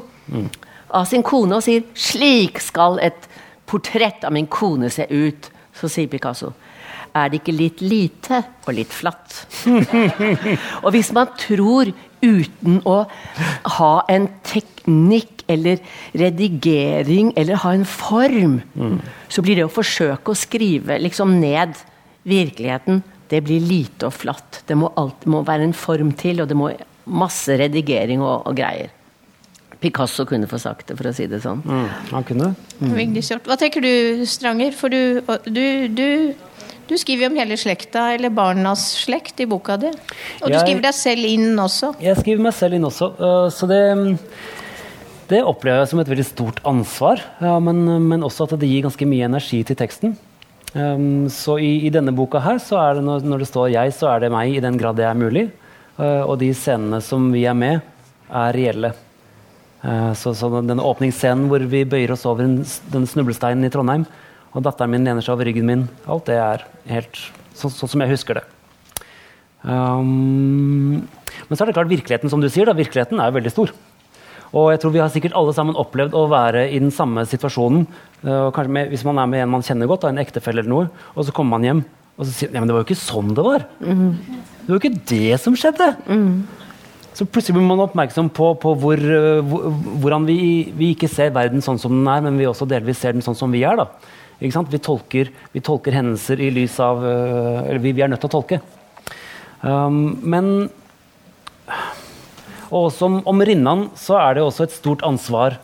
Av 0.91 1.07
sin 1.07 1.23
kone 1.23 1.59
og 1.59 1.63
sier 1.63 1.85
'slik 1.95 2.59
skal 2.63 2.99
et 3.03 3.29
portrett 3.67 4.25
av 4.27 4.33
min 4.35 4.47
kone 4.51 4.91
se 4.91 5.07
ut', 5.07 5.51
så 5.75 5.89
sier 5.89 6.11
Picasso 6.11 6.53
er 7.15 7.31
det 7.31 7.41
ikke 7.41 7.57
litt 7.57 7.83
lite 7.83 8.41
og 8.67 8.75
litt 8.77 8.93
flatt? 8.95 9.45
og 10.85 10.91
hvis 10.95 11.13
man 11.17 11.33
tror 11.39 11.91
uten 12.23 12.81
å 12.89 12.97
ha 13.79 13.93
en 14.13 14.29
teknikk 14.47 15.45
eller 15.51 15.81
redigering 16.17 17.33
eller 17.37 17.63
ha 17.65 17.73
en 17.75 17.87
form, 17.89 18.61
så 19.29 19.43
blir 19.43 19.61
det 19.61 19.67
å 19.67 19.73
forsøke 19.73 20.33
å 20.33 20.39
skrive 20.39 21.01
liksom 21.03 21.39
ned 21.41 21.75
virkeligheten, 22.29 23.03
det 23.31 23.43
blir 23.47 23.63
lite 23.63 24.09
og 24.09 24.17
flatt. 24.17 24.63
Det 24.67 24.77
må, 24.79 24.91
alt, 24.99 25.27
må 25.31 25.45
være 25.47 25.69
en 25.69 25.77
form 25.77 26.11
til, 26.19 26.43
og 26.43 26.51
det 26.51 26.59
må 26.59 26.71
masse 27.11 27.55
redigering 27.59 28.23
og, 28.23 28.47
og 28.49 28.57
greier. 28.59 28.91
Picasso 29.81 30.27
kunne 30.29 30.49
få 30.51 30.59
sagt 30.61 30.91
det, 30.91 30.97
for 30.99 31.09
å 31.09 31.15
si 31.17 31.27
det 31.31 31.41
sånn. 31.41 31.63
Mm, 31.65 31.87
han 32.11 32.27
kunne. 32.29 32.51
Mm. 32.83 33.15
Hva 33.47 33.57
tenker 33.61 33.85
du, 33.85 34.25
Stranger? 34.29 34.75
For 34.77 34.93
du, 34.93 35.23
du, 35.47 35.89
du, 35.97 36.09
du 36.91 36.99
skriver 36.99 37.31
om 37.31 37.37
hele 37.39 37.57
slekta, 37.59 38.09
eller 38.17 38.33
barnas 38.35 38.83
slekt, 39.05 39.41
i 39.41 39.47
boka 39.47 39.77
di. 39.79 39.91
Og 40.43 40.49
du 40.49 40.55
Jeg- 40.55 40.65
skriver 40.67 40.83
deg 40.83 40.95
selv 40.95 41.25
inn 41.25 41.57
også. 41.57 41.95
Jeg 42.01 42.17
skriver 42.17 42.43
meg 42.43 42.55
selv 42.55 42.75
inn 42.75 42.85
også, 42.85 43.13
øh, 43.19 43.51
så 43.51 43.69
det, 43.71 44.19
det 45.29 45.45
opplever 45.45 45.79
jeg 45.85 45.89
som 45.89 46.01
et 46.01 46.09
veldig 46.09 46.27
stort 46.27 46.61
ansvar. 46.65 47.23
Ja, 47.41 47.59
men, 47.59 48.09
men 48.09 48.23
også 48.23 48.45
at 48.45 48.59
det 48.59 48.69
gir 48.69 48.83
ganske 48.83 49.07
mye 49.07 49.25
energi 49.25 49.63
til 49.65 49.77
teksten. 49.77 50.17
Um, 50.73 51.29
så 51.29 51.59
i, 51.59 51.87
i 51.87 51.91
denne 51.91 52.13
boka 52.15 52.39
her, 52.39 52.59
så 52.63 52.79
er 52.79 52.95
det 52.95 53.05
når, 53.05 53.25
når 53.27 53.39
det 53.39 53.49
står 53.49 53.71
'jeg', 53.71 53.95
så 53.95 54.15
er 54.15 54.21
det 54.21 54.31
meg 54.31 54.55
i 54.55 54.61
den 54.61 54.79
grad 54.79 54.97
det 54.97 55.05
er 55.05 55.15
mulig. 55.15 55.51
Uh, 55.99 56.23
og 56.23 56.39
de 56.39 56.55
scenene 56.55 57.03
som 57.03 57.33
vi 57.33 57.45
er 57.45 57.55
med, 57.55 57.81
er 58.31 58.53
reelle. 58.53 58.93
Uh, 59.83 60.13
så, 60.15 60.35
så 60.35 60.63
den 60.63 60.79
åpningsscenen 60.79 61.49
hvor 61.49 61.59
vi 61.59 61.85
bøyer 61.85 62.13
oss 62.13 62.27
over 62.27 62.45
en, 62.45 62.65
den 62.93 63.07
snublesteinen 63.07 63.65
i 63.65 63.71
Trondheim, 63.71 64.07
og 64.51 64.65
datteren 64.67 64.93
min 64.93 65.07
lener 65.07 65.25
seg 65.25 65.37
over 65.37 65.47
ryggen 65.47 65.69
min, 65.69 65.85
alt 66.11 66.27
det 66.31 66.39
er 66.41 66.65
helt 66.91 67.21
sånn 67.59 67.73
så, 67.75 67.87
som 67.91 68.03
jeg 68.03 68.13
husker 68.15 68.41
det. 68.41 68.45
Um, 69.63 71.07
men 71.47 71.53
så 71.53 71.63
er 71.63 71.71
det 71.71 71.77
klart 71.77 71.93
virkeligheten 71.93 72.33
som 72.33 72.43
du 72.43 72.49
sier 72.51 72.67
da, 72.67 72.75
virkeligheten 72.77 73.21
er 73.21 73.35
veldig 73.37 73.53
stor. 73.53 73.73
Og 74.51 74.73
jeg 74.73 74.81
tror 74.83 74.95
vi 74.95 75.03
har 75.03 75.11
sikkert 75.15 75.37
alle 75.39 75.55
sammen 75.55 75.79
opplevd 75.79 76.17
å 76.19 76.25
være 76.31 76.65
i 76.73 76.81
den 76.83 76.91
samme 76.95 77.23
situasjonen. 77.29 77.87
Uh, 78.25 78.51
kanskje 78.55 78.75
med, 78.75 78.91
hvis 78.91 79.07
man 79.07 79.21
er 79.23 79.31
med 79.31 79.45
en 79.45 79.53
man 79.53 79.67
kjenner 79.67 79.91
godt, 79.91 80.07
da, 80.07 80.15
en 80.15 80.23
ektefelle 80.23 80.65
eller 80.65 80.73
noe, 80.73 80.91
og 81.15 81.27
så 81.27 81.35
kommer 81.37 81.59
man 81.59 81.69
hjem 81.69 81.85
og 82.21 82.27
så 82.29 82.35
sier 82.37 82.51
ja, 82.53 82.61
men 82.61 82.69
det 82.69 82.75
var 82.77 82.83
jo 82.83 82.91
ikke 82.91 83.01
sånn 83.01 83.31
det 83.33 83.45
var. 83.47 83.63
Det 83.81 84.67
var 84.69 84.75
jo 84.77 84.81
ikke 84.83 85.05
det 85.09 85.39
som 85.41 85.55
skjedde. 85.57 85.87
Så 87.17 87.25
plutselig 87.25 87.57
blir 87.57 87.65
man 87.65 87.81
oppmerksom 87.87 88.29
på, 88.37 88.51
på 88.61 88.75
hvor, 88.83 89.01
uh, 89.01 89.41
hvor, 89.41 89.71
hvordan 90.03 90.27
vi, 90.29 90.37
vi 90.77 90.93
ikke 90.95 91.09
ser 91.11 91.33
verden 91.35 91.65
sånn 91.65 91.81
som 91.81 91.95
den 91.95 92.11
er, 92.13 92.21
men 92.27 92.37
vi 92.39 92.49
også 92.49 92.69
delvis 92.69 93.01
ser 93.01 93.17
den 93.17 93.25
sånn 93.25 93.39
som 93.39 93.53
vi 93.55 93.65
er. 93.67 93.81
da. 93.81 93.89
Vi, 94.41 94.79
tolker, 94.81 95.31
vi 95.53 95.61
tolker 95.61 95.95
hendelser 95.95 96.41
i 96.41 96.51
lys 96.55 96.79
av 96.81 97.03
uh, 97.05 97.67
Eller 97.67 97.81
vi, 97.83 97.93
vi 97.93 98.03
er 98.03 98.09
nødt 98.09 98.23
til 98.25 98.31
å 98.31 98.37
tolke. 98.39 98.61
Um, 99.61 100.17
men 100.25 100.71
og 102.71 102.87
også 102.87 103.09
om, 103.09 103.19
om 103.27 103.43
Rinnan 103.43 103.89
så 103.99 104.17
er 104.21 104.37
det 104.37 104.45
også 104.47 104.67
et 104.67 104.75
stort 104.77 105.03
ansvar. 105.07 105.59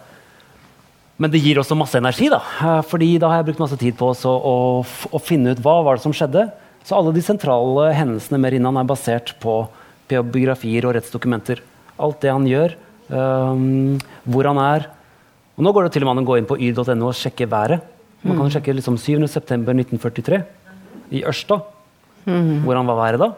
Men 1.23 1.33
det 1.33 1.41
gir 1.41 1.61
også 1.61 1.79
masse 1.79 1.97
energi, 1.99 2.29
da. 2.33 2.43
Eh, 2.61 2.81
Fordi 2.87 3.15
da 3.23 3.31
har 3.31 3.41
jeg 3.41 3.49
brukt 3.51 3.63
masse 3.63 3.79
tid 3.81 3.97
på 3.97 4.11
å, 4.13 4.57
å 4.85 5.21
finne 5.23 5.55
ut 5.55 5.63
hva 5.65 5.79
var 5.87 5.97
det 5.97 6.05
som 6.05 6.15
skjedde. 6.15 6.49
Så 6.87 6.99
alle 6.99 7.15
de 7.15 7.23
sentrale 7.25 7.89
hendelsene 7.97 8.41
med 8.43 8.57
Rinnan 8.57 8.83
er 8.83 8.89
basert 8.89 9.33
på 9.43 9.63
biografier 10.11 10.87
og 10.87 10.95
rettsdokumenter. 10.99 11.63
Alt 12.03 12.21
det 12.23 12.31
han 12.31 12.45
gjør, 12.47 12.77
um, 13.09 13.97
hvor 14.29 14.47
han 14.51 14.61
er. 14.63 14.91
Og 15.57 15.65
nå 15.65 15.73
går 15.73 15.87
det 15.87 15.97
til 15.97 16.05
og 16.05 16.11
med 16.11 16.19
an 16.19 16.27
å 16.27 16.29
gå 16.29 16.37
inn 16.39 16.47
på 16.47 16.59
yr.no 16.63 17.09
og 17.09 17.17
sjekke 17.17 17.49
været. 17.51 17.87
Man 18.27 18.39
kan 18.41 18.53
sjekke 18.53 18.75
liksom 18.75 18.99
7.9.1943 18.99 20.43
i 21.15 21.23
Ørsta. 21.27 21.61
Hvordan 22.27 22.89
var 22.89 22.99
været 22.99 23.23
da? 23.23 23.31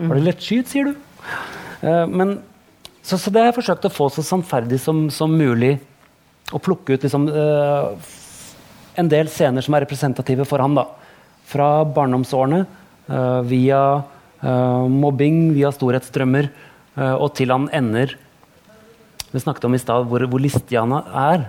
Var 0.00 0.18
det 0.18 0.26
lettskyet, 0.26 0.70
sier 0.70 0.90
du? 0.90 0.94
Uh, 1.84 2.06
men, 2.10 2.38
så, 3.04 3.18
så 3.20 3.30
det 3.30 3.42
har 3.42 3.50
jeg 3.50 3.58
forsøkt 3.60 3.86
å 3.86 3.92
få 3.92 4.08
så 4.12 4.24
sannferdig 4.26 4.80
som, 4.82 5.06
som 5.12 5.34
mulig. 5.36 5.76
Og 6.54 6.62
plukke 6.64 6.96
ut 6.96 7.04
liksom, 7.06 7.28
uh, 7.30 7.94
en 8.98 9.10
del 9.10 9.30
scener 9.32 9.64
som 9.64 9.76
er 9.76 9.84
representative 9.84 10.46
for 10.48 10.64
han. 10.64 10.76
da. 10.78 10.88
Fra 11.48 11.68
barndomsårene, 11.84 12.64
uh, 13.10 13.40
via 13.48 13.84
mobbing, 14.44 15.54
via 15.56 15.70
storhetsdrømmer, 15.72 16.50
og 17.16 17.30
til 17.32 17.48
han 17.48 17.62
ender 17.72 18.10
Vi 19.32 19.40
snakket 19.40 19.64
om 19.64 19.72
i 19.74 19.78
stad 19.80 20.04
hvor, 20.10 20.20
hvor 20.28 20.42
listig 20.42 20.76
han 20.76 20.92
er. 20.92 21.46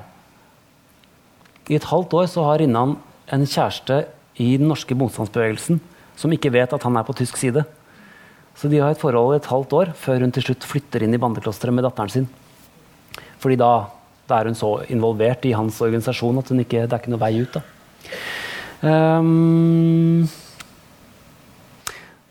I 1.69 1.77
et 1.79 1.89
halvt 1.89 2.13
år 2.13 2.29
så 2.29 2.43
har 2.45 2.61
Rinnan 2.61 2.95
en 3.33 3.45
kjæreste 3.49 4.03
i 4.41 4.55
den 4.59 4.69
norske 4.69 4.95
motstandsbevegelsen 4.97 5.79
som 6.19 6.31
ikke 6.31 6.53
vet 6.53 6.73
at 6.75 6.85
han 6.85 6.95
er 6.95 7.05
på 7.07 7.15
tysk 7.17 7.39
side. 7.39 7.65
Så 8.55 8.69
de 8.71 8.79
har 8.79 8.93
et 8.93 9.01
forhold 9.01 9.35
i 9.35 9.41
et 9.41 9.51
halvt 9.51 9.73
år 9.75 9.91
før 9.99 10.23
hun 10.23 10.33
til 10.35 10.45
slutt 10.47 10.67
flytter 10.67 11.03
inn 11.03 11.15
i 11.15 11.19
bandeklosteret 11.21 11.75
med 11.75 11.83
datteren 11.87 12.13
sin. 12.13 12.27
Fordi 13.43 13.57
da, 13.59 13.71
da 14.29 14.39
er 14.39 14.49
hun 14.49 14.57
så 14.57 14.71
involvert 14.93 15.43
i 15.47 15.55
hans 15.57 15.81
organisasjon 15.83 16.39
at 16.39 16.53
hun 16.53 16.63
ikke, 16.63 16.85
det 16.85 16.95
er 16.95 17.03
ikke 17.03 17.13
noe 17.15 17.23
vei 17.25 17.33
ut. 17.41 17.59
Ehm, 18.85 20.23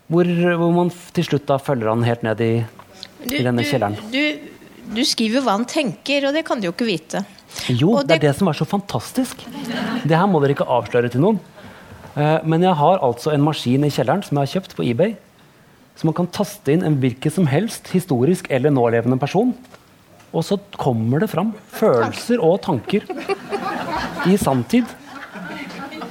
hvor, 0.08 0.32
hvor 0.62 0.74
man 0.78 0.94
til 1.16 1.28
slutt 1.28 1.46
da 1.50 1.60
følger 1.60 1.92
han 1.92 2.06
helt 2.06 2.24
ned 2.24 2.44
i, 2.44 2.54
Du, 3.24 3.36
i 3.38 3.44
denne 3.44 3.64
kjelleren. 3.64 3.94
Du, 4.12 4.18
du 4.20 4.53
skriver 5.04 5.40
hva 5.44 5.52
han 5.56 5.64
tenker, 5.64 6.26
og 6.28 6.34
det 6.34 6.44
kan 6.44 6.60
du 6.60 6.66
jo 6.68 6.72
ikke 6.72 6.86
vite. 6.88 7.24
Jo, 7.70 7.92
Og 7.98 8.06
det 8.06 8.16
er 8.16 8.18
det- 8.18 8.28
det 8.32 8.36
som 8.38 8.48
er 8.48 8.52
så 8.52 8.66
fantastisk. 8.66 9.36
Det 10.06 10.16
her 10.16 10.26
må 10.26 10.40
dere 10.40 10.54
ikke 10.54 10.66
avsløre 10.66 11.10
til 11.10 11.20
noen. 11.20 11.38
Eh, 12.16 12.40
Men 12.44 12.60
jeg 12.62 12.74
har 12.74 12.98
altså 12.98 13.32
en 13.32 13.42
maskin 13.42 13.84
i 13.84 13.90
kjelleren 13.90 14.22
som 14.24 14.38
jeg 14.38 14.48
har 14.48 14.60
kjøpt 14.60 14.74
på 14.76 14.84
eBay. 14.88 15.16
Så 15.96 16.04
man 16.04 16.14
kan 16.14 16.26
taste 16.26 16.68
inn 16.72 16.82
en 16.84 16.96
hvilken 17.00 17.30
som 17.32 17.46
helst 17.46 17.88
historisk 17.88 18.46
eller 18.50 18.70
nålevende 18.70 19.18
person. 19.18 19.54
Og 20.32 20.42
så 20.42 20.58
kommer 20.76 21.20
det 21.20 21.30
fram 21.30 21.54
følelser 21.72 22.42
og 22.42 22.60
tanker 22.62 23.02
i 24.26 24.36
sanntid. 24.36 24.84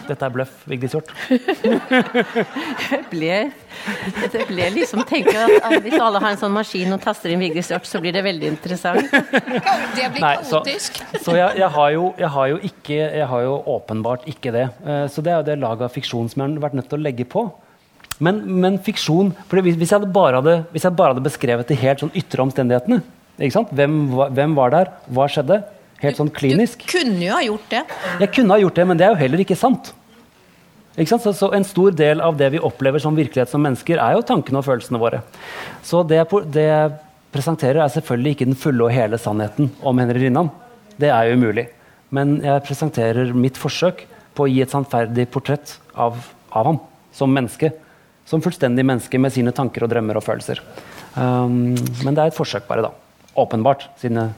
Dette 0.07 0.27
er 0.27 0.33
bløff, 0.33 0.53
Vigdis 0.69 0.93
Hjorth. 0.95 1.11
Det 1.29 2.99
ble, 3.11 3.29
jeg 4.33 4.45
ble 4.49 4.67
liksom 4.75 5.03
tenke 5.09 5.33
at 5.39 5.77
hvis 5.85 5.95
alle 5.97 6.21
har 6.23 6.35
en 6.35 6.39
sånn 6.41 6.53
maskin 6.55 6.93
og 6.95 7.01
taster 7.03 7.33
inn 7.33 7.41
Vigdis 7.43 7.71
Hjorth, 7.71 7.89
så 7.89 8.01
blir 8.03 8.15
det 8.15 8.23
veldig 8.25 8.51
interessant. 8.53 9.09
Det 9.13 10.09
blir 10.13 10.23
Nei, 10.23 10.35
kaotisk. 10.43 11.01
så 11.23 11.37
jeg, 11.37 11.57
jeg, 11.61 11.69
har 11.77 11.89
jo, 11.95 12.05
jeg, 12.19 12.31
har 12.35 12.51
jo 12.53 12.61
ikke, 12.69 12.99
jeg 12.99 13.27
har 13.33 13.45
jo 13.47 13.57
åpenbart 13.77 14.27
ikke 14.31 14.53
det. 14.55 14.67
Eh, 14.85 15.05
Så 15.13 15.23
det 15.25 15.33
er 15.33 15.41
jo 15.41 15.47
det 15.51 15.59
laget 15.61 15.87
av 15.87 15.93
fiksjon 15.95 16.29
som 16.31 16.43
jeg 16.43 16.55
har 16.55 16.65
vært 16.67 16.79
nødt 16.79 16.89
til 16.91 16.99
å 16.99 17.05
legge 17.07 17.27
på. 17.29 17.47
Men, 18.23 18.43
men 18.61 18.77
fiksjon 18.83 19.31
for 19.49 19.59
hvis, 19.65 19.75
hvis, 19.79 19.89
jeg 19.91 19.99
hadde 19.99 20.13
bare 20.13 20.39
hadde, 20.39 20.59
hvis 20.71 20.85
jeg 20.85 20.95
bare 20.95 21.15
hadde 21.15 21.25
beskrevet 21.25 21.69
de 21.71 21.79
helt 21.81 22.03
sånn 22.03 22.13
ytre 22.17 22.43
omstendighetene 22.45 23.01
ikke 23.41 23.55
sant? 23.55 23.71
Hvem, 23.73 23.95
hvem 24.37 24.51
var 24.53 24.69
der? 24.69 24.91
Hva 25.09 25.25
skjedde? 25.31 25.63
Helt 26.03 26.19
sånn 26.19 26.31
klinisk. 26.35 26.83
Du 26.83 26.97
kunne 26.97 27.21
jo 27.23 27.33
ha 27.33 27.43
gjort 27.45 27.69
det. 27.71 27.83
Jeg 28.19 28.31
kunne 28.35 28.55
ha 28.55 28.63
gjort 28.63 28.79
det, 28.79 28.85
men 28.89 28.99
det 28.99 29.05
er 29.07 29.13
jo 29.13 29.21
heller 29.21 29.43
ikke 29.43 29.57
sant. 29.59 29.93
Ikke 30.97 31.09
sant? 31.09 31.23
Så, 31.25 31.33
så 31.37 31.49
En 31.55 31.65
stor 31.65 31.95
del 31.95 32.21
av 32.21 32.35
det 32.37 32.51
vi 32.53 32.61
opplever 32.61 33.01
som 33.01 33.15
virkelighet 33.17 33.51
som 33.51 33.63
mennesker, 33.63 34.01
er 34.01 34.17
jo 34.17 34.25
tankene 34.27 34.59
og 34.59 34.67
følelsene 34.67 35.01
våre. 35.01 35.23
Så 35.85 36.03
det, 36.07 36.19
jeg 36.19 36.43
det 36.53 36.65
jeg 36.67 36.91
presenterer, 37.33 37.81
er 37.81 37.93
selvfølgelig 37.93 38.35
ikke 38.35 38.49
den 38.51 38.59
fulle 38.59 38.85
og 38.85 38.93
hele 38.93 39.17
sannheten 39.21 39.71
om 39.81 40.01
Henry 40.01 40.25
Rinnan. 40.25 40.51
Det 40.99 41.09
er 41.09 41.29
jo 41.29 41.39
umulig. 41.39 41.69
Men 42.13 42.35
jeg 42.43 42.65
presenterer 42.67 43.31
mitt 43.33 43.57
forsøk 43.57 44.03
på 44.37 44.45
å 44.45 44.51
gi 44.51 44.59
et 44.65 44.73
sannferdig 44.73 45.25
portrett 45.33 45.77
av, 45.95 46.19
av 46.51 46.69
ham 46.69 46.81
som 47.15 47.31
menneske. 47.33 47.71
Som 48.29 48.43
fullstendig 48.43 48.85
menneske 48.85 49.19
med 49.19 49.33
sine 49.35 49.51
tanker 49.55 49.85
og 49.85 49.91
drømmer 49.91 50.19
og 50.19 50.25
følelser. 50.25 50.61
Um, 51.15 51.73
men 52.03 52.13
det 52.13 52.21
er 52.21 52.29
et 52.29 52.37
forsøk, 52.37 52.67
bare, 52.69 52.85
da. 52.85 52.93
Åpenbart, 53.39 53.87
siden 54.01 54.29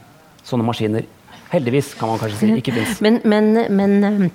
sånne 0.46 0.64
maskiner 0.66 1.04
heldigvis, 1.52 1.94
kan 1.98 2.10
man 2.10 2.20
kanskje 2.22 2.40
si, 2.42 2.50
ikke 2.60 2.74
minst. 2.76 3.00
Men, 3.06 3.20
men, 3.24 3.52
men 3.76 4.04
eh, 4.04 4.26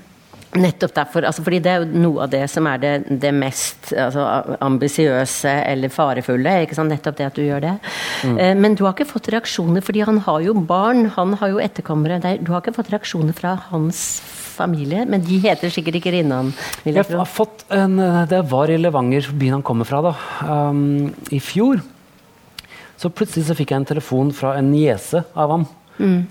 nettopp 0.61 0.93
derfor, 0.95 1.25
altså 1.27 1.43
fordi 1.45 1.61
det 1.63 1.71
er 1.71 1.83
jo 1.83 2.01
noe 2.03 2.25
av 2.25 2.31
det 2.33 2.41
som 2.51 2.67
er 2.67 2.81
det, 2.81 2.91
det 3.23 3.31
mest 3.35 3.91
altså, 3.95 4.25
ambisiøse 4.63 5.53
eller 5.69 5.93
farefulle. 5.93 6.57
ikke 6.65 6.75
sant? 6.75 6.91
Nettopp 6.91 7.19
det 7.19 7.29
at 7.29 7.39
du 7.39 7.45
gjør 7.45 7.63
det. 7.63 7.73
Mm. 8.27 8.39
Men 8.59 8.75
du 8.75 8.83
har 8.85 8.95
ikke 8.95 9.07
fått 9.13 9.31
reaksjoner, 9.31 9.83
fordi 9.85 10.03
han 10.07 10.19
har 10.25 10.43
jo 10.43 10.55
barn, 10.67 11.05
han 11.15 11.37
har 11.39 11.53
jo 11.53 11.61
etterkommere. 11.63 12.19
Du 12.43 12.51
har 12.51 12.63
ikke 12.63 12.75
fått 12.75 12.91
reaksjoner 12.91 13.37
fra 13.37 13.55
hans 13.69 14.03
familie, 14.51 15.05
men 15.07 15.23
de 15.23 15.39
heter 15.41 15.71
sikkert 15.71 16.01
ikke 16.01 16.11
Rinnan. 16.17 16.51
jeg 16.83 16.99
Jeg 16.99 17.07
har 17.15 17.29
fått 17.29 17.63
en, 17.71 17.95
det 18.29 18.43
var 18.51 18.69
i 18.69 18.77
Levanger, 18.77 19.31
byen 19.31 19.59
han 19.59 19.65
kommer 19.65 19.87
fra, 19.87 20.03
da, 20.03 20.13
um, 20.51 21.13
i 21.31 21.39
fjor. 21.39 21.79
Så 23.01 23.09
plutselig 23.09 23.47
så 23.47 23.55
fikk 23.57 23.71
jeg 23.73 23.81
en 23.81 23.91
telefon 23.95 24.29
fra 24.35 24.57
en 24.59 24.67
niese 24.69 25.23
av 25.33 25.55
ham. 25.55 25.63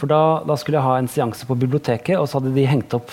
For 0.00 0.10
da, 0.10 0.22
da 0.48 0.56
skulle 0.58 0.80
jeg 0.80 0.86
ha 0.86 0.96
en 0.98 1.10
seanse 1.10 1.46
på 1.46 1.56
biblioteket, 1.58 2.16
og 2.18 2.26
så 2.28 2.38
hadde 2.40 2.54
de 2.56 2.64
hengt 2.66 2.94
opp 2.96 3.12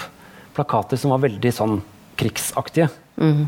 plakater 0.57 0.97
som 0.97 1.13
var 1.13 1.21
veldig 1.25 1.51
sånn 1.53 1.75
krigsaktige. 2.17 2.89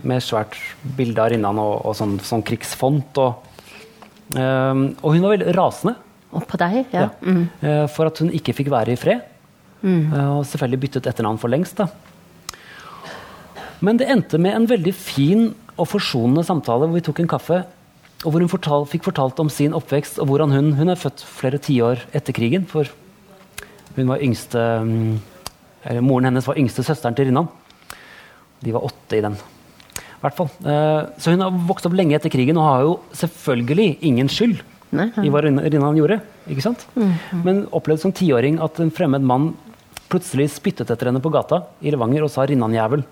Med 0.05 0.23
svært 0.25 0.57
bilde 0.97 1.21
av 1.21 1.31
Rinnan 1.33 1.59
og, 1.61 1.85
og 1.85 1.97
sånn, 1.97 2.17
sånn 2.25 2.43
krigsfont. 2.45 3.17
Og, 3.21 3.49
um, 4.35 4.85
og 5.01 5.13
hun 5.13 5.25
var 5.25 5.35
veldig 5.35 5.55
rasende 5.57 5.95
Og 6.33 6.45
på 6.49 6.59
deg, 6.61 6.83
ja. 6.93 7.07
ja. 7.09 7.33
Eh, 7.65 7.85
for 7.89 8.09
at 8.09 8.19
hun 8.21 8.29
ikke 8.37 8.53
fikk 8.53 8.69
være 8.69 8.93
i 8.93 8.99
fred. 9.01 9.23
Eh, 10.13 10.29
og 10.35 10.43
selvfølgelig 10.45 10.81
byttet 10.83 11.09
etternavn 11.09 11.39
for 11.41 11.49
lengst. 11.49 11.81
da. 11.81 11.87
Men 13.81 13.97
det 13.97 14.09
endte 14.11 14.37
med 14.37 14.53
en 14.53 14.67
veldig 14.69 14.93
fin 14.93 15.47
og 15.79 15.87
forsonende 15.87 16.43
samtale 16.45 16.85
hvor 16.85 16.97
vi 16.99 17.05
tok 17.05 17.21
en 17.23 17.31
kaffe. 17.31 17.63
Og 18.25 18.33
hvor 18.33 18.43
hun 18.43 18.51
fortal, 18.51 18.85
fikk 18.89 19.05
fortalt 19.07 19.39
om 19.39 19.49
sin 19.51 19.75
oppvekst 19.77 20.19
og 20.19 20.27
hvordan 20.27 20.51
hun 20.51 20.73
Hun 20.75 20.89
er 20.91 20.99
født 20.99 21.23
flere 21.23 21.59
tiår 21.61 22.01
etter 22.13 22.35
krigen. 22.35 22.65
For 22.67 22.89
hun 23.95 24.07
var 24.11 24.19
yngste 24.23 24.59
mm, 24.83 25.19
eller 25.85 26.03
Moren 26.03 26.27
hennes 26.27 26.47
var 26.47 26.59
yngste 26.59 26.83
søsteren 26.83 27.15
til 27.15 27.29
Rinnan. 27.29 27.47
De 28.63 28.73
var 28.75 28.83
åtte 28.83 29.15
i 29.17 29.21
den. 29.23 29.37
I 29.39 30.21
hvert 30.25 30.35
fall. 30.35 30.49
Eh, 30.67 31.07
Så 31.17 31.31
hun 31.31 31.39
har 31.39 31.55
vokst 31.69 31.87
opp 31.87 31.95
lenge 31.95 32.15
etter 32.17 32.29
krigen 32.29 32.57
og 32.59 32.67
har 32.67 32.81
jo 32.83 32.99
selvfølgelig 33.15 33.97
ingen 34.01 34.27
skyld 34.27 34.59
i 35.23 35.29
hva 35.31 35.41
Rinnan 35.45 35.95
gjorde. 35.95 36.19
ikke 36.49 36.61
sant? 36.65 36.85
Men 37.45 37.67
opplevde 37.71 38.01
som 38.01 38.11
tiåring 38.11 38.59
at 38.61 38.79
en 38.79 38.91
fremmed 38.91 39.21
mann 39.21 39.53
plutselig 40.09 40.49
spyttet 40.49 40.89
etter 40.89 41.07
henne 41.07 41.21
på 41.21 41.31
gata 41.31 41.63
i 41.81 41.91
Levanger 41.91 42.23
og 42.25 42.31
sa 42.33 42.41
'Rinnan-jævel'. 42.45 43.03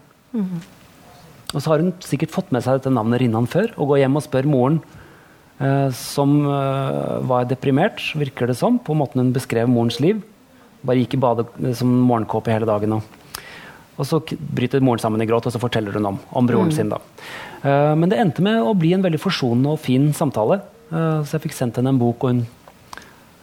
Og 1.53 1.61
så 1.61 1.69
har 1.69 1.79
hun 1.79 1.93
sikkert 2.01 2.31
fått 2.33 2.51
med 2.51 2.63
seg 2.63 2.73
dette 2.81 2.91
navnet 2.91 3.21
Rinnan 3.21 3.47
før, 3.47 3.71
og 3.77 3.87
går 3.93 3.99
hjem 4.03 4.17
og 4.17 4.23
spør 4.23 4.45
moren, 4.45 4.81
som 5.93 6.33
eh, 6.45 7.19
var 7.25 7.47
deprimert, 7.49 8.01
virker 8.15 8.49
det 8.49 8.57
som, 8.59 8.77
på 8.77 8.93
måten 8.93 9.23
hun 9.23 9.33
beskrev 9.33 9.69
morens 9.69 9.99
liv. 10.03 10.21
Bare 10.85 11.01
gikk 11.01 11.17
i 11.17 11.21
bade 11.21 11.47
eh, 11.63 11.73
som 11.77 11.89
morgenkåpe 11.89 12.53
hele 12.53 12.69
dagen. 12.69 12.97
Og, 12.99 13.45
og 13.97 14.05
så 14.05 14.21
bryter 14.37 14.83
moren 14.85 15.01
sammen 15.01 15.23
i 15.23 15.29
gråt, 15.29 15.49
og 15.49 15.55
så 15.55 15.61
forteller 15.61 15.97
hun 15.97 16.11
om, 16.13 16.19
om 16.29 16.49
broren 16.49 16.73
sin. 16.73 16.93
da. 16.93 17.01
Eh, 17.63 17.93
men 17.97 18.11
det 18.11 18.19
endte 18.21 18.45
med 18.45 18.61
å 18.61 18.75
bli 18.77 18.93
en 18.93 19.05
veldig 19.05 19.21
forsonende 19.21 19.73
og 19.73 19.81
fin 19.81 20.11
samtale. 20.17 20.61
Eh, 20.91 21.23
så 21.25 21.37
jeg 21.37 21.47
fikk 21.47 21.57
sendt 21.57 21.81
henne 21.81 21.95
en 21.95 22.01
bok, 22.01 22.27
og 22.27 22.35
hun 22.35 22.45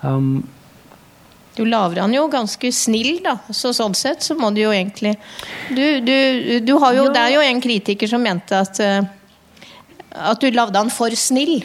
um, 0.06 0.44
Du 1.58 1.64
lager 1.66 2.00
han 2.02 2.14
jo 2.14 2.28
ganske 2.30 2.70
snill, 2.74 3.18
da. 3.26 3.40
Så 3.50 3.74
sånn 3.74 3.98
sett 3.98 4.22
så 4.22 4.38
må 4.38 4.54
du 4.54 4.62
jo 4.62 4.72
egentlig 4.74 5.16
Du, 5.70 6.00
du, 6.02 6.16
du 6.62 6.72
har 6.82 6.96
jo, 6.96 7.10
Det 7.14 7.20
er 7.20 7.36
jo 7.36 7.44
en 7.44 7.62
kritiker 7.62 8.10
som 8.10 8.22
mente 8.22 8.58
at 8.58 8.80
eh, 8.82 9.02
at 10.14 10.38
du 10.38 10.46
lagde 10.54 10.78
han 10.78 10.92
for 10.94 11.10
snill. 11.18 11.64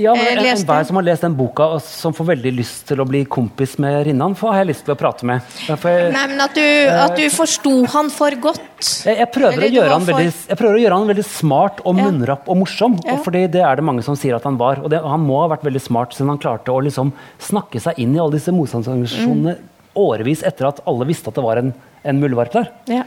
Ja, 0.00 0.14
men 0.16 0.24
Eh, 0.26 0.32
en- 0.38 0.56
Enhver 0.56 0.84
som 0.88 0.96
har 0.96 1.04
lest 1.06 1.22
den 1.26 1.34
boka 1.36 1.66
og 1.76 1.82
som 1.84 2.12
får 2.16 2.26
veldig 2.34 2.52
lyst 2.56 2.86
til 2.88 2.98
å 3.02 3.06
bli 3.08 3.24
kompis 3.26 3.78
med 3.78 4.06
Rinnan, 4.06 4.34
får 4.38 4.54
jeg 4.58 4.66
lyst 4.70 4.84
til 4.86 4.94
å 4.94 4.98
prate 4.98 5.24
med. 5.28 5.42
Jeg, 5.68 5.78
Nei, 6.14 6.26
men 6.32 6.40
at 6.40 6.54
du, 6.54 6.60
eh, 6.60 7.08
du 7.16 7.24
forsto 7.34 7.86
han 7.92 8.08
for 8.10 8.30
godt. 8.30 8.60
jeg, 9.04 9.16
jeg, 9.18 9.28
prøver 9.32 9.58
veldig, 9.60 10.32
jeg 10.48 10.56
prøver 10.58 10.76
å 10.78 10.82
gjøre 10.84 10.98
han 10.98 11.08
veldig 11.12 11.24
smart 11.28 11.80
og 11.84 11.94
munnrapp 11.96 12.48
og 12.48 12.56
morsom. 12.62 12.98
Ja. 13.04 13.12
Og 13.14 13.24
fordi 13.24 13.46
det 13.50 13.60
er 13.62 13.76
det 13.76 13.84
mange 13.84 14.02
som 14.02 14.16
sier 14.16 14.36
at 14.36 14.44
han 14.44 14.56
var. 14.56 14.80
Og 14.82 14.88
det, 14.90 15.02
han 15.02 15.20
må 15.20 15.40
ha 15.42 15.48
vært 15.56 15.62
veldig 15.68 15.80
smart 15.82 16.12
siden 16.16 16.28
han 16.32 16.38
klarte 16.38 16.72
å 16.72 16.80
liksom 16.82 17.12
snakke 17.38 17.80
seg 17.80 17.98
inn 17.98 18.14
i 18.16 18.18
alle 18.18 18.32
disse 18.38 18.50
motstandsorganisasjonene 18.56 19.56
Mm. 19.56 19.66
årevis 19.96 20.42
etter 20.46 20.68
at 20.68 20.80
alle 20.86 21.04
visste 21.04 21.28
at 21.28 21.34
det 21.34 21.42
var 21.44 21.56
en, 21.58 21.74
en 22.04 22.20
muldvarp 22.20 22.52
der. 22.52 22.68
Ja. 22.86 23.02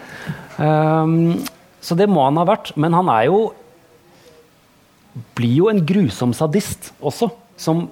Um, 0.60 1.44
så 1.82 1.96
det 1.98 2.08
må 2.12 2.24
han 2.28 2.38
ha 2.38 2.46
vært. 2.46 2.74
Men 2.80 2.94
han 2.94 3.10
er 3.10 3.26
jo 3.30 3.54
blir 5.38 5.56
jo 5.60 5.70
en 5.70 5.82
grusom 5.86 6.34
sadist 6.36 6.92
også, 7.04 7.30
som, 7.60 7.86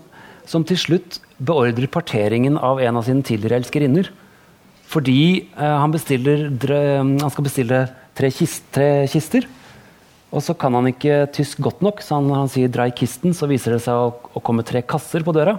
som 0.49 0.65
til 0.67 0.79
slutt 0.79 1.19
beordrer 1.41 1.89
parteringen 1.91 2.57
av 2.57 2.81
en 2.81 2.99
av 2.99 3.05
sine 3.07 3.25
tidligere 3.25 3.61
elskerinner. 3.61 4.11
Fordi 4.91 5.21
eh, 5.55 5.77
han, 5.81 5.93
bestiller, 5.93 6.49
han 6.51 7.31
skal 7.31 7.47
bestille 7.47 7.81
tre, 8.17 8.31
kist, 8.33 8.65
tre 8.75 9.07
kister. 9.11 9.47
Og 10.31 10.43
så 10.43 10.55
kan 10.55 10.75
han 10.77 10.87
ikke 10.87 11.25
tysk 11.35 11.59
godt 11.63 11.81
nok, 11.83 11.99
så 12.03 12.19
han, 12.19 12.29
han 12.31 12.51
sier 12.51 12.71
'drei 12.71 12.87
kisten', 12.95 13.35
så 13.35 13.49
viser 13.51 13.75
det 13.75 13.81
seg 13.83 13.95
å, 13.99 14.13
å 14.31 14.43
komme 14.43 14.63
tre 14.63 14.79
kasser 14.79 15.25
på 15.27 15.35
døra. 15.35 15.57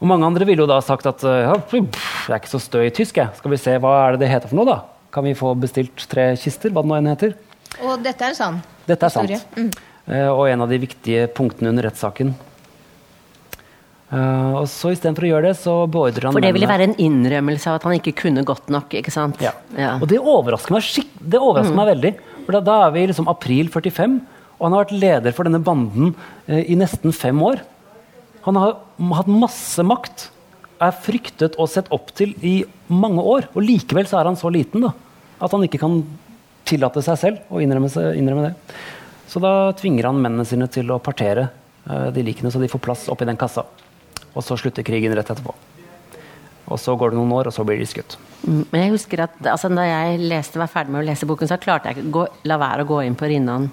Og 0.00 0.08
mange 0.08 0.24
andre 0.24 0.46
ville 0.48 0.64
jo 0.64 0.70
da 0.70 0.78
sagt 0.80 1.04
at 1.10 1.22
eh, 1.28 1.42
ja, 1.44 1.58
jeg 1.76 1.84
er 2.32 2.38
ikke 2.40 2.54
så 2.54 2.62
stø 2.62 2.80
i 2.86 2.92
tysk, 2.94 3.20
jeg. 3.20 3.28
Skal 3.36 3.52
vi 3.52 3.60
se, 3.60 3.76
hva 3.82 3.92
er 4.06 4.16
det 4.16 4.24
det 4.24 4.32
heter 4.32 4.48
for 4.48 4.60
noe, 4.62 4.68
da? 4.68 4.78
Kan 5.12 5.26
vi 5.28 5.36
få 5.36 5.52
bestilt 5.60 6.06
tre 6.08 6.30
kister, 6.40 6.72
hva 6.72 6.84
det 6.84 6.88
nå 6.88 6.96
enn 6.96 7.10
heter? 7.12 7.36
Og 7.84 8.00
dette 8.04 8.30
er 8.30 8.36
sann. 8.38 8.62
Dette 8.88 9.08
er 9.08 9.12
sant. 9.12 9.46
Mm. 9.58 9.68
Eh, 10.06 10.28
og 10.28 10.46
en 10.48 10.64
av 10.64 10.70
de 10.70 10.80
viktige 10.80 11.26
punktene 11.34 11.72
under 11.72 11.88
rettssaken. 11.88 12.32
Uh, 14.10 14.58
og 14.58 14.64
så 14.66 14.90
istedenfor 14.90 15.22
å 15.22 15.28
gjøre 15.28 15.50
det, 15.52 15.56
så 15.60 15.72
beordrer 15.86 16.24
han 16.26 16.34
For 16.34 16.42
det 16.42 16.50
ville 16.56 16.66
være 16.66 16.88
en 16.88 16.96
innrømmelse 16.98 17.70
av 17.70 17.76
at 17.78 17.84
han 17.86 17.94
ikke 17.94 18.16
kunne 18.24 18.42
godt 18.42 18.72
nok, 18.74 18.96
ikke 18.98 19.12
sant? 19.14 19.38
ja. 19.38 19.52
Ja. 19.78 19.92
Og 20.02 20.08
det 20.10 20.18
overrasker 20.18 20.74
meg, 20.74 20.88
det 21.22 21.38
overrasker 21.38 21.78
meg 21.78 21.92
veldig. 21.92 22.12
For 22.42 22.56
da, 22.56 22.62
da 22.66 22.78
er 22.88 22.96
vi 22.96 23.04
liksom 23.06 23.30
april 23.30 23.70
45, 23.70 24.16
og 24.58 24.66
han 24.66 24.74
har 24.74 24.82
vært 24.82 24.96
leder 24.98 25.36
for 25.36 25.46
denne 25.46 25.62
banden 25.62 26.10
eh, 26.50 26.64
i 26.66 26.78
nesten 26.78 27.14
fem 27.14 27.38
år. 27.46 27.62
Han 28.48 28.58
har 28.58 28.80
hatt 29.20 29.30
masse 29.30 29.84
makt, 29.86 30.26
er 30.82 30.96
fryktet 31.06 31.54
og 31.60 31.70
sett 31.70 31.90
opp 31.94 32.10
til 32.16 32.34
i 32.42 32.56
mange 32.90 33.22
år. 33.22 33.46
Og 33.54 33.62
likevel 33.62 34.10
så 34.10 34.18
er 34.18 34.32
han 34.32 34.38
så 34.40 34.50
liten 34.50 34.88
da, 34.88 34.90
at 35.38 35.54
han 35.54 35.64
ikke 35.68 35.80
kan 35.84 36.00
tillate 36.66 37.02
seg 37.04 37.20
selv 37.20 37.54
å 37.54 37.62
innrømme, 37.62 37.88
innrømme 38.18 38.50
det. 38.50 38.80
Så 39.30 39.38
da 39.42 39.70
tvinger 39.78 40.08
han 40.10 40.18
mennene 40.18 40.46
sine 40.48 40.66
til 40.72 40.90
å 40.90 40.98
partere 41.02 41.46
eh, 41.86 42.08
de 42.14 42.24
likene, 42.26 42.50
så 42.50 42.62
de 42.62 42.70
får 42.70 42.82
plass 42.82 43.06
oppi 43.12 43.28
den 43.28 43.38
kassa. 43.38 43.62
Og 44.34 44.42
så 44.42 44.58
slutter 44.58 44.86
krigen 44.86 45.14
rett 45.14 45.30
etterpå. 45.30 45.54
Og 46.70 46.78
så 46.78 46.94
går 46.94 47.10
det 47.10 47.18
noen 47.18 47.32
år, 47.34 47.48
og 47.50 47.54
så 47.54 47.64
blir 47.66 47.80
de 47.80 47.86
skutt. 47.88 48.14
Mm, 48.44 48.62
Men 48.70 48.84
jeg 48.84 48.92
husker 48.94 49.24
at 49.24 49.38
altså, 49.50 49.70
da 49.74 49.86
jeg 49.86 50.20
leste, 50.22 50.58
var 50.60 50.70
ferdig 50.70 50.94
med 50.94 51.02
å 51.02 51.08
lese 51.08 51.26
boken, 51.26 51.50
så 51.50 51.58
klarte 51.62 51.90
jeg 51.90 51.98
ikke 51.98 52.10
å 52.10 52.14
gå, 52.14 52.26
la 52.50 52.58
være 52.62 52.84
å 52.84 52.90
gå 52.90 53.00
inn 53.06 53.18
på 53.18 53.30
Rinnan. 53.30 53.66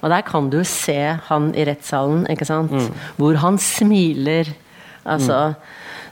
Og 0.00 0.12
der 0.12 0.22
kan 0.26 0.50
du 0.52 0.60
se 0.66 1.00
han 1.26 1.50
i 1.58 1.66
rettssalen, 1.66 2.26
ikke 2.30 2.46
sant? 2.46 2.74
Hvor 3.18 3.38
han 3.42 3.58
smiler. 3.62 4.52
Altså, 5.06 5.56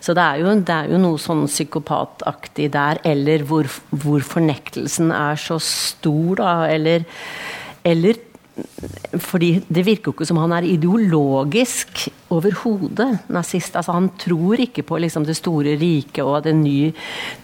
Så 0.04 0.12
det 0.14 0.22
er, 0.22 0.42
jo, 0.42 0.50
det 0.60 0.74
er 0.74 0.90
jo 0.92 0.98
noe 1.00 1.18
sånn 1.22 1.46
psykopataktig 1.48 2.66
der. 2.74 2.98
Eller 3.08 3.46
hvor, 3.48 3.70
hvor 3.90 4.26
fornektelsen 4.26 5.14
er 5.14 5.38
så 5.40 5.56
stor, 5.62 6.42
da. 6.42 6.52
Eller, 6.68 7.06
eller 7.86 8.18
fordi 9.18 9.48
det 9.66 9.82
virker 9.86 10.10
jo 10.10 10.14
ikke 10.14 10.26
som 10.28 10.38
han 10.38 10.52
er 10.54 10.66
ideologisk 10.68 12.04
overhodet 12.34 13.24
nazist. 13.32 13.74
Altså, 13.78 13.94
han 13.96 14.08
tror 14.20 14.60
ikke 14.62 14.84
på 14.86 14.98
liksom, 15.02 15.26
det 15.26 15.36
store 15.38 15.74
riket 15.80 16.22
og 16.24 16.44
det 16.46 16.54
nye 16.58 16.92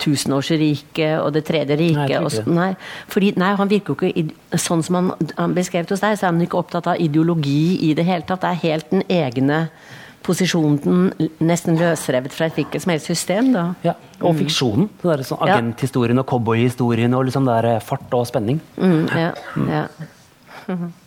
tusenårsriket 0.03 1.19
og 1.19 1.33
det 1.35 1.45
tredje 1.49 1.79
riket. 1.81 2.47
Nei, 2.51 2.73
fordi, 3.11 3.33
nei, 3.41 3.55
han 3.59 3.71
virker 3.71 3.95
jo 3.95 4.11
ikke 4.11 4.59
Sånn 4.61 4.83
som 4.83 4.97
han, 4.99 5.09
han 5.39 5.55
beskrev 5.55 5.87
hos 5.91 6.03
deg, 6.03 6.17
så 6.19 6.27
er 6.27 6.33
han 6.33 6.43
ikke 6.43 6.59
opptatt 6.59 6.89
av 6.91 7.01
ideologi 7.01 7.79
i 7.87 7.93
det 7.95 8.03
hele 8.07 8.27
tatt. 8.27 8.43
Det 8.43 8.51
er 8.51 8.63
helt 8.65 8.91
den 8.91 9.05
egne 9.07 9.61
posisjonen, 10.27 11.13
nesten 11.41 11.79
løsrevet 11.79 12.35
fra 12.35 12.49
et 12.51 12.59
hvilket 12.59 12.83
som 12.83 12.93
helst 12.93 13.09
system. 13.09 13.53
da. 13.55 13.65
Ja, 13.87 13.95
og 14.21 14.37
fiksjonen. 14.43 14.91
Den 15.03 15.13
der, 15.15 15.25
sånn 15.27 15.47
Ja. 15.47 15.57
agenthistorien 15.57 16.19
og 16.19 16.27
cowboyhistorien 16.27 17.15
og 17.15 17.27
liksom 17.31 17.47
der 17.47 17.79
fart 17.81 18.11
og 18.13 18.27
spenning. 18.27 18.61
Mm, 18.77 19.07
ja, 19.15 19.31
ja. 19.57 19.87
Mm 20.67 20.67
hva 20.69 20.77
jeg 20.77 20.91
skal, 20.91 21.00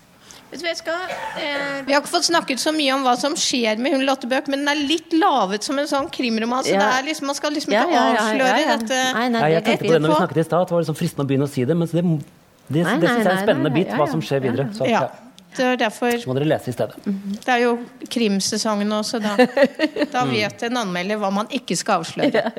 eh, 0.54 1.82
vi 1.86 1.94
har 1.94 2.02
ikke 2.02 2.12
fått 2.12 2.28
snakket 2.30 2.62
så 2.62 2.72
mye 2.76 2.94
om 2.96 3.04
hva 3.06 3.16
som 3.20 3.36
skjer 3.40 3.80
med 3.82 3.96
hun 3.96 4.06
Lotte 4.08 4.30
Bøck, 4.30 4.48
men 4.52 4.64
den 4.64 4.72
er 4.74 4.80
litt 4.80 5.14
lavet 5.18 5.66
som 5.66 5.80
en 5.82 5.90
sånn 5.90 6.10
krimroman, 6.14 6.64
så 6.64 6.76
Ja. 6.76 6.80
det 6.84 6.90
er 7.00 7.08
liksom, 7.10 7.28
man 7.32 7.36
skal 7.40 7.54
liksom 7.56 7.74
ikke 7.74 7.90
ja, 7.90 7.98
ja, 7.98 8.14
avsløre 8.14 8.48
ja, 8.48 8.62
ja. 8.64 8.78
dette. 8.78 9.02
Nei, 9.18 9.28
nei, 9.30 9.42
Nei, 9.42 9.52
jeg 9.56 9.64
tenkte 9.68 9.86
på 9.88 9.94
det 9.94 10.02
når 10.04 10.14
vi 10.14 10.22
snakket 10.22 10.38
i 10.38 10.48
stad, 10.48 10.62
at 10.62 10.68
det 10.72 10.76
var 10.78 10.86
liksom 10.86 11.00
fristende 11.00 11.26
å 11.26 11.30
begynne 11.32 11.50
å 11.50 11.54
si 11.54 11.66
det, 11.66 11.78
men 11.78 11.88
det, 11.92 12.04
det, 12.04 12.84
Nei, 12.88 12.98
det 13.02 13.12
syns 13.12 13.20
jeg 13.20 13.28
er 13.28 13.36
en 13.38 13.46
spennende 13.46 13.74
bit, 13.76 13.94
hva 13.98 14.10
som 14.12 14.22
skjer 14.24 14.44
videre. 14.48 14.68
Så, 14.78 14.90
Ja, 14.90 15.06
ja. 15.08 15.40
det 15.58 15.66
er 15.72 15.80
derfor 15.86 16.18
så 16.18 16.32
må 16.32 16.38
dere 16.40 16.50
lese 16.54 16.74
i 16.74 16.76
stedet. 16.76 16.96
Det 17.06 17.56
er 17.56 17.64
jo 17.66 17.78
krimsesongen 18.10 18.92
også, 19.00 19.22
da, 19.24 19.38
da 20.14 20.26
vet 20.34 20.68
en 20.70 20.84
anmelder 20.86 21.22
hva 21.22 21.32
man 21.34 21.50
ikke 21.54 21.78
skal 21.80 22.04
avsløre. 22.04 22.52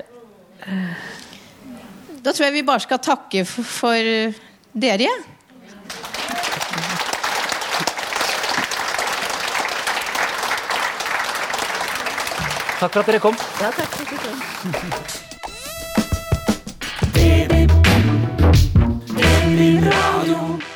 Da 2.24 2.32
tror 2.32 2.46
jeg 2.46 2.54
vi 2.56 2.64
bare 2.66 2.80
skal 2.80 3.00
takke 3.04 3.44
for, 3.44 3.66
for 3.68 4.12
dere. 4.72 5.10
Takk 12.78 12.92
for 12.92 13.00
at 13.00 13.06
dere 13.06 13.18
kom. 13.18 13.36
Ja, 13.60 13.70
takk 13.70 13.86
for 13.86 14.02
at 14.02 14.08
dere 14.10 14.18
kom. 14.24 14.38
Radio. 19.90 20.73